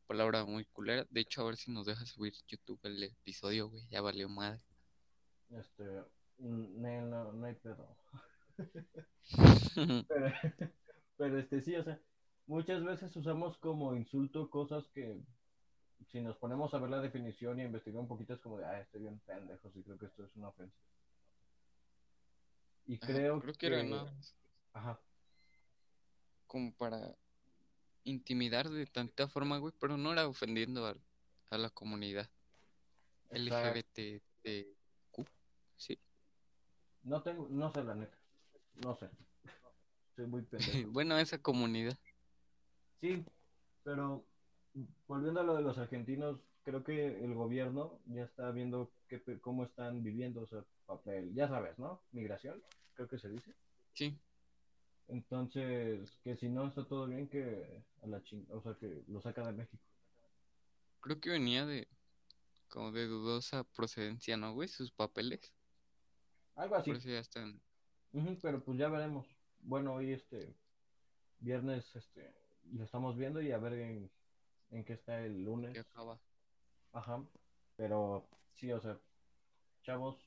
palabra 0.09 0.45
muy 0.45 0.65
culera. 0.65 1.05
De 1.11 1.21
hecho, 1.21 1.41
a 1.43 1.45
ver 1.45 1.57
si 1.57 1.71
nos 1.71 1.85
deja 1.85 2.05
subir 2.07 2.33
YouTube 2.47 2.79
el 2.83 3.03
episodio, 3.03 3.69
güey, 3.69 3.87
ya 3.89 4.01
valió 4.01 4.27
madre. 4.27 4.61
Este, 5.51 5.83
mm, 6.39 6.81
no, 6.81 7.01
no, 7.07 7.33
no 7.33 7.45
hay 7.45 7.55
pedo. 7.55 7.97
Pero, 10.07 10.31
pero 11.17 11.39
este 11.39 11.61
sí, 11.61 11.75
o 11.75 11.83
sea, 11.83 12.01
muchas 12.47 12.83
veces 12.83 13.15
usamos 13.15 13.57
como 13.59 13.95
insulto 13.95 14.49
cosas 14.49 14.85
que 14.93 15.21
si 16.11 16.21
nos 16.21 16.37
ponemos 16.37 16.73
a 16.73 16.79
ver 16.79 16.89
la 16.89 17.01
definición 17.01 17.59
y 17.59 17.63
investigar 17.63 18.01
un 18.01 18.07
poquito 18.07 18.33
es 18.33 18.41
como 18.41 18.57
de, 18.59 18.65
ah, 18.65 18.81
estoy 18.81 19.01
bien 19.01 19.19
pendejo, 19.21 19.71
sí 19.71 19.83
creo 19.83 19.97
que 19.99 20.07
esto 20.07 20.25
es 20.25 20.35
una 20.35 20.49
ofensa. 20.49 20.77
Y 22.87 22.99
Ajá, 23.01 23.13
creo, 23.13 23.39
creo 23.39 23.53
que 23.55 23.67
era 23.67 23.83
nada 23.83 24.13
Ajá, 24.73 24.99
como 26.47 26.73
para 26.75 27.15
intimidar 28.03 28.69
de 28.69 28.85
tanta 28.85 29.27
forma, 29.27 29.57
güey, 29.57 29.73
pero 29.79 29.97
no 29.97 30.11
era 30.11 30.27
ofendiendo 30.27 30.85
a, 30.87 30.95
a 31.49 31.57
la 31.57 31.69
comunidad. 31.69 32.29
LGBTQ, 33.31 34.23
sí. 35.77 35.99
No 37.03 37.21
tengo, 37.21 37.47
no 37.49 37.71
sé 37.71 37.83
la 37.83 37.95
neta, 37.95 38.17
no 38.83 38.95
sé. 38.95 39.09
Soy 40.15 40.27
muy 40.27 40.41
pendejo. 40.41 40.89
Bueno, 40.91 41.17
esa 41.17 41.41
comunidad. 41.41 41.97
Sí, 42.99 43.23
pero 43.83 44.25
volviendo 45.07 45.39
a 45.39 45.43
lo 45.43 45.55
de 45.55 45.61
los 45.61 45.77
argentinos, 45.77 46.39
creo 46.63 46.83
que 46.83 47.23
el 47.23 47.33
gobierno 47.33 47.99
ya 48.07 48.23
está 48.23 48.51
viendo 48.51 48.91
qué, 49.07 49.21
cómo 49.41 49.63
están 49.63 50.03
viviendo, 50.03 50.41
o 50.41 50.47
sea, 50.47 50.63
papel, 50.85 51.33
ya 51.33 51.47
sabes, 51.47 51.77
¿no? 51.79 52.01
Migración, 52.11 52.61
creo 52.95 53.07
que 53.07 53.19
se 53.19 53.29
dice. 53.29 53.53
Sí, 53.93 54.17
Entonces, 55.09 56.17
que 56.23 56.37
si 56.37 56.49
no 56.49 56.67
está 56.67 56.85
todo 56.85 57.07
bien, 57.07 57.27
que 57.27 57.83
a 58.03 58.07
la 58.07 58.23
ching... 58.23 58.45
o 58.51 58.61
sea, 58.61 58.75
que 58.75 59.03
lo 59.07 59.21
saca 59.21 59.45
de 59.45 59.53
México. 59.53 59.83
creo 61.01 61.19
que 61.19 61.31
venía 61.31 61.65
de 61.65 61.87
como 62.69 62.91
de 62.91 63.07
dudosa 63.07 63.63
procedencia, 63.63 64.37
¿no, 64.37 64.53
güey? 64.53 64.67
Sus 64.67 64.91
papeles. 64.91 65.51
Algo 66.55 66.75
así. 66.75 66.91
Por 66.91 66.97
eso 66.97 67.09
ya 67.09 67.19
están. 67.19 67.59
Pero 68.41 68.63
pues 68.63 68.77
ya 68.77 68.89
veremos. 68.89 69.25
Bueno, 69.61 69.95
hoy 69.95 70.13
este 70.13 70.55
viernes 71.39 71.95
este 71.95 72.33
lo 72.71 72.83
estamos 72.83 73.17
viendo 73.17 73.41
y 73.41 73.51
a 73.51 73.57
ver 73.57 73.73
en, 73.73 74.11
en 74.69 74.85
qué 74.85 74.93
está 74.93 75.25
el 75.25 75.43
lunes. 75.43 75.73
que 75.73 75.79
acaba. 75.79 76.19
Ajá. 76.93 77.23
Pero 77.75 78.29
sí, 78.55 78.71
o 78.71 78.79
sea, 78.79 78.99
chavos, 79.83 80.17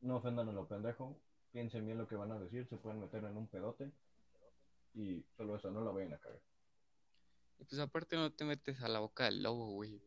no 0.00 0.16
ofendan 0.16 0.48
a 0.48 0.52
lo 0.52 0.68
pendejo. 0.68 1.16
Piensen 1.56 1.86
bien 1.86 1.96
lo 1.96 2.06
que 2.06 2.16
van 2.16 2.32
a 2.32 2.38
decir, 2.38 2.68
se 2.68 2.76
pueden 2.76 3.00
meter 3.00 3.24
en 3.24 3.34
un 3.38 3.48
pedote. 3.48 3.90
Y 4.94 5.22
solo 5.36 5.56
eso, 5.56 5.70
no 5.70 5.80
lo 5.80 5.94
vayan 5.94 6.12
a 6.14 6.18
cagar. 6.18 6.42
Y 7.58 7.64
pues 7.64 7.80
aparte 7.80 8.16
no 8.16 8.32
te 8.32 8.44
metes 8.44 8.82
a 8.82 8.88
la 8.88 9.00
boca 9.00 9.24
del 9.24 9.42
lobo, 9.42 9.72
güey. 9.72 10.02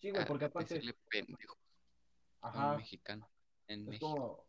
Sí, 0.00 0.10
güey, 0.10 0.24
A 0.24 0.26
porque 0.26 0.44
aparte, 0.46 0.74
decirle 0.74 0.94
pendejo 1.10 1.56
ajá, 2.40 2.76
mexicano 2.76 3.28
en 3.68 3.86
es 3.86 3.90
México. 3.90 3.98
como, 3.98 4.46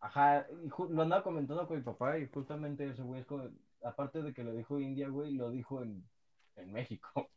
ajá, 0.00 0.48
y 0.50 0.68
lo 0.92 1.02
andaba 1.02 1.22
comentando 1.24 1.68
con 1.68 1.78
mi 1.78 1.84
papá 1.84 2.18
y 2.18 2.28
justamente 2.28 2.88
ese 2.88 3.02
güey 3.02 3.20
es 3.22 3.26
como, 3.26 3.50
aparte 3.82 4.22
de 4.22 4.34
que 4.34 4.44
lo 4.44 4.54
dijo 4.54 4.80
India, 4.80 5.08
güey, 5.08 5.34
lo 5.34 5.50
dijo 5.50 5.82
en, 5.82 6.10
en 6.56 6.72
México. 6.72 7.30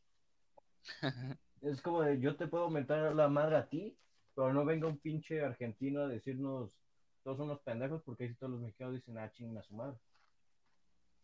Es 1.61 1.81
como 1.81 2.01
de, 2.03 2.19
yo 2.21 2.37
te 2.37 2.47
puedo 2.47 2.69
mentar 2.69 3.13
la 3.15 3.27
madre 3.27 3.57
a 3.57 3.69
ti, 3.69 3.99
pero 4.35 4.53
no 4.53 4.65
venga 4.65 4.87
un 4.87 4.99
pinche 4.99 5.43
argentino 5.43 6.01
a 6.01 6.07
decirnos, 6.07 6.84
todos 7.25 7.37
son 7.37 7.47
unos 7.47 7.59
pendejos, 7.61 8.03
porque 8.03 8.27
sí 8.29 8.35
todos 8.35 8.51
los 8.51 8.61
mexicanos 8.61 8.93
dicen, 8.93 9.17
ah, 9.17 9.31
chinga 9.31 9.63
su 9.63 9.73
madre. 9.73 9.97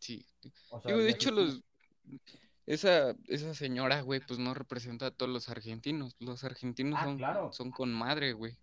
Sí. 0.00 0.26
O 0.70 0.80
sea, 0.80 0.90
Digo, 0.90 1.02
de 1.04 1.10
hecho, 1.10 1.30
los. 1.30 1.62
Esa, 2.66 3.14
esa 3.28 3.54
señora, 3.54 4.00
güey, 4.02 4.20
pues 4.20 4.38
no 4.40 4.52
representa 4.52 5.06
a 5.06 5.10
todos 5.12 5.30
los 5.32 5.48
argentinos. 5.48 6.16
Los 6.18 6.42
argentinos 6.42 6.98
Ah, 7.00 7.04
son, 7.04 7.16
claro. 7.18 7.52
son 7.52 7.70
con 7.70 7.92
madre, 7.92 8.32
güey. 8.32 8.56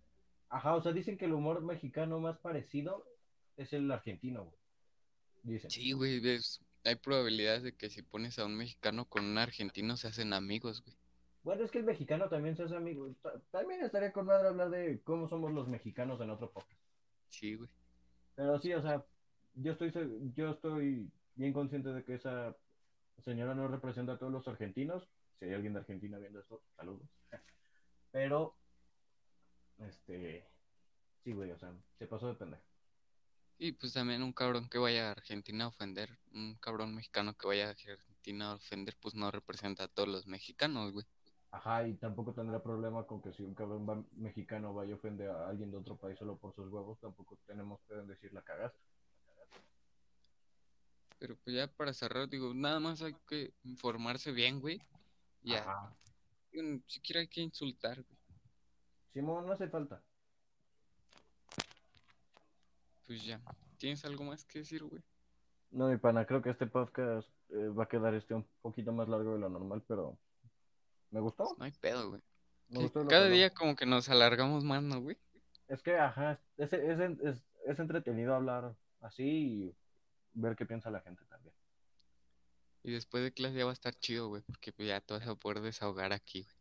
Ajá, 0.50 0.74
o 0.74 0.82
sea, 0.82 0.92
dicen 0.92 1.16
que 1.16 1.24
el 1.24 1.32
humor 1.32 1.62
mexicano 1.62 2.20
más 2.20 2.38
parecido 2.38 3.06
es 3.56 3.72
el 3.72 3.90
argentino, 3.90 4.44
güey. 4.44 4.56
Dicen. 5.42 5.70
Sí, 5.70 5.92
güey, 5.92 6.20
ves, 6.20 6.60
hay 6.84 6.96
probabilidades 6.96 7.62
de 7.62 7.72
que 7.74 7.88
si 7.88 8.02
pones 8.02 8.38
a 8.38 8.44
un 8.44 8.56
mexicano 8.56 9.06
con 9.06 9.24
un 9.24 9.38
argentino 9.38 9.96
se 9.96 10.08
hacen 10.08 10.34
amigos, 10.34 10.82
güey. 10.84 10.96
Bueno, 11.42 11.64
es 11.64 11.70
que 11.70 11.78
el 11.78 11.84
mexicano 11.84 12.28
también 12.28 12.54
se 12.56 12.64
hace 12.64 12.76
amigo. 12.76 13.08
Ta- 13.22 13.40
También 13.50 13.82
estaría 13.82 14.12
con 14.12 14.26
madre 14.26 14.48
hablar 14.48 14.68
de 14.68 15.00
cómo 15.04 15.26
somos 15.26 15.50
los 15.52 15.68
mexicanos 15.68 16.20
en 16.20 16.28
otro 16.28 16.50
podcast. 16.52 16.79
Sí, 17.30 17.54
güey. 17.54 17.70
Pero 18.34 18.58
sí, 18.58 18.72
o 18.72 18.82
sea, 18.82 19.04
yo 19.54 19.72
estoy, 19.72 19.92
yo 20.34 20.50
estoy 20.50 21.10
bien 21.34 21.52
consciente 21.52 21.92
de 21.92 22.04
que 22.04 22.14
esa 22.14 22.56
señora 23.24 23.54
no 23.54 23.68
representa 23.68 24.12
a 24.12 24.18
todos 24.18 24.32
los 24.32 24.46
argentinos. 24.48 25.08
Si 25.38 25.46
hay 25.46 25.54
alguien 25.54 25.72
de 25.72 25.80
Argentina 25.80 26.18
viendo 26.18 26.40
esto, 26.40 26.62
saludos. 26.76 27.08
Pero, 28.12 28.56
este, 29.78 30.46
sí, 31.24 31.32
güey, 31.32 31.50
o 31.50 31.58
sea, 31.58 31.72
se 31.98 32.06
pasó 32.06 32.28
de 32.28 32.34
pendejo. 32.34 32.62
Y 33.58 33.72
pues 33.72 33.92
también 33.92 34.22
un 34.22 34.32
cabrón 34.32 34.70
que 34.70 34.78
vaya 34.78 35.08
a 35.08 35.12
Argentina 35.12 35.64
a 35.64 35.68
ofender, 35.68 36.18
un 36.32 36.56
cabrón 36.56 36.94
mexicano 36.94 37.36
que 37.36 37.46
vaya 37.46 37.68
a 37.68 37.70
Argentina 37.70 38.52
a 38.52 38.54
ofender, 38.54 38.96
pues 39.00 39.14
no 39.14 39.30
representa 39.30 39.84
a 39.84 39.88
todos 39.88 40.08
los 40.08 40.26
mexicanos, 40.26 40.92
güey. 40.92 41.04
Ajá, 41.52 41.86
y 41.86 41.94
tampoco 41.94 42.32
tendrá 42.32 42.62
problema 42.62 43.04
con 43.06 43.20
que 43.20 43.32
si 43.32 43.42
un 43.42 43.54
cabrón 43.54 43.88
va- 43.88 44.04
mexicano 44.12 44.72
vaya 44.72 44.92
a 44.94 44.96
ofender 44.96 45.30
a 45.30 45.48
alguien 45.48 45.70
de 45.70 45.78
otro 45.78 45.96
país 45.96 46.16
solo 46.18 46.36
por 46.36 46.54
sus 46.54 46.68
huevos, 46.70 46.98
tampoco 47.00 47.36
tenemos 47.46 47.80
que 47.88 47.94
decir 47.94 48.32
la 48.32 48.42
cagaste. 48.42 48.78
Pero 51.18 51.36
pues 51.36 51.56
ya 51.56 51.66
para 51.66 51.92
cerrar, 51.92 52.28
digo, 52.28 52.54
nada 52.54 52.78
más 52.80 53.02
hay 53.02 53.14
que 53.26 53.52
informarse 53.64 54.30
bien, 54.32 54.60
güey. 54.60 54.80
Ya, 55.42 55.58
Ajá. 55.62 55.92
Ni 56.52 56.80
siquiera 56.86 57.20
hay 57.20 57.28
que 57.28 57.40
insultar, 57.40 57.96
güey. 58.02 58.18
Simón, 59.12 59.46
no 59.46 59.52
hace 59.52 59.68
falta. 59.68 60.00
Pues 63.06 63.24
ya. 63.24 63.40
¿Tienes 63.76 64.04
algo 64.04 64.24
más 64.24 64.44
que 64.44 64.60
decir, 64.60 64.84
güey? 64.84 65.02
No, 65.72 65.88
mi 65.88 65.96
pana, 65.96 66.26
creo 66.26 66.42
que 66.42 66.50
este 66.50 66.66
podcast 66.66 67.28
eh, 67.50 67.68
va 67.68 67.84
a 67.84 67.88
quedar 67.88 68.14
este 68.14 68.34
un 68.34 68.46
poquito 68.62 68.92
más 68.92 69.08
largo 69.08 69.34
de 69.34 69.40
lo 69.40 69.48
normal, 69.48 69.82
pero 69.86 70.16
me 71.10 71.20
Pues 71.20 71.34
gustó. 71.36 71.56
no 71.58 71.64
hay 71.64 71.72
pedo, 71.72 72.10
güey. 72.10 72.22
Me 72.68 72.80
gustó 72.80 73.06
cada 73.06 73.28
día 73.28 73.50
como 73.50 73.74
que 73.76 73.86
nos 73.86 74.08
alargamos 74.08 74.64
más, 74.64 74.82
¿no, 74.82 75.00
güey? 75.00 75.18
Es 75.68 75.82
que, 75.82 75.96
ajá, 75.98 76.40
es, 76.56 76.72
es, 76.72 77.00
es, 77.00 77.42
es 77.66 77.78
entretenido 77.78 78.34
hablar 78.34 78.74
así 79.00 79.24
y 79.24 79.76
ver 80.32 80.56
qué 80.56 80.66
piensa 80.66 80.90
la 80.90 81.00
gente 81.00 81.24
también. 81.26 81.54
Y 82.82 82.92
después 82.92 83.22
de 83.22 83.32
clase 83.32 83.56
ya 83.56 83.64
va 83.64 83.70
a 83.70 83.74
estar 83.74 83.94
chido, 83.94 84.28
güey, 84.28 84.42
porque 84.42 84.72
pues 84.72 84.88
ya 84.88 85.00
te 85.00 85.14
vas 85.14 85.26
a 85.26 85.34
poder 85.34 85.60
desahogar 85.60 86.12
aquí, 86.12 86.42
güey. 86.42 86.54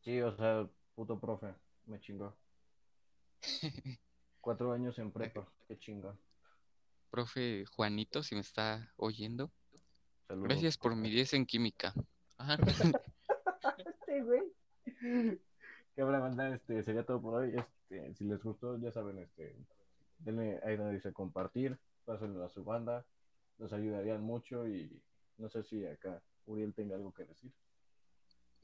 Sí, 0.00 0.20
o 0.20 0.34
sea, 0.36 0.68
puto 0.94 1.20
profe, 1.20 1.54
me 1.86 2.00
chingó. 2.00 2.36
Cuatro 4.40 4.72
años 4.72 4.98
en 4.98 5.12
prepa, 5.12 5.46
qué 5.68 5.78
chingón. 5.78 6.18
Profe 7.10 7.64
Juanito, 7.66 8.22
si 8.22 8.34
me 8.34 8.40
está 8.40 8.92
oyendo, 8.96 9.52
Saludos. 10.26 10.48
gracias 10.48 10.78
por 10.78 10.96
mi 10.96 11.10
10 11.10 11.34
en 11.34 11.46
química. 11.46 11.94
Ajá. 12.38 12.56
Sí, 14.12 14.20
güey. 14.20 14.42
Qué 15.96 16.02
buena 16.02 16.18
banda, 16.18 16.54
este, 16.54 16.82
sería 16.82 17.04
todo 17.04 17.22
por 17.22 17.34
hoy. 17.34 17.54
Este, 17.56 18.14
si 18.14 18.24
les 18.24 18.42
gustó, 18.42 18.78
ya 18.78 18.92
saben, 18.92 19.18
este, 19.18 19.56
denle 20.18 20.60
ahí 20.64 20.76
donde 20.76 20.94
dice 20.94 21.14
compartir, 21.14 21.78
pásenlo 22.04 22.44
a 22.44 22.50
su 22.50 22.62
banda, 22.62 23.06
nos 23.56 23.72
ayudarían 23.72 24.22
mucho 24.22 24.68
y 24.68 25.02
no 25.38 25.48
sé 25.48 25.62
si 25.64 25.86
acá 25.86 26.22
Uriel 26.44 26.74
tenga 26.74 26.94
algo 26.96 27.14
que 27.14 27.24
decir. 27.24 27.52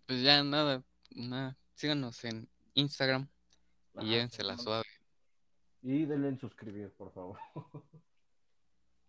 Pues 0.07 0.23
ya 0.23 0.43
nada, 0.43 0.83
nada. 1.13 1.57
Síganos 1.75 2.23
en 2.25 2.47
Instagram 2.75 3.27
y 4.01 4.07
llévensela 4.07 4.59
suave. 4.59 4.85
Y 5.81 6.05
denle 6.05 6.29
en 6.29 6.39
suscribir, 6.39 6.91
por 6.93 7.11
favor. 7.13 7.39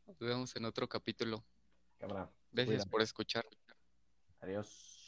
Nos 0.07 0.19
vemos 0.19 0.55
en 0.55 0.65
otro 0.65 0.87
capítulo. 0.87 1.43
Cabrón. 1.97 2.29
Gracias 2.51 2.75
Cuídate. 2.75 2.89
por 2.89 3.01
escuchar. 3.01 3.45
Adiós. 4.39 4.98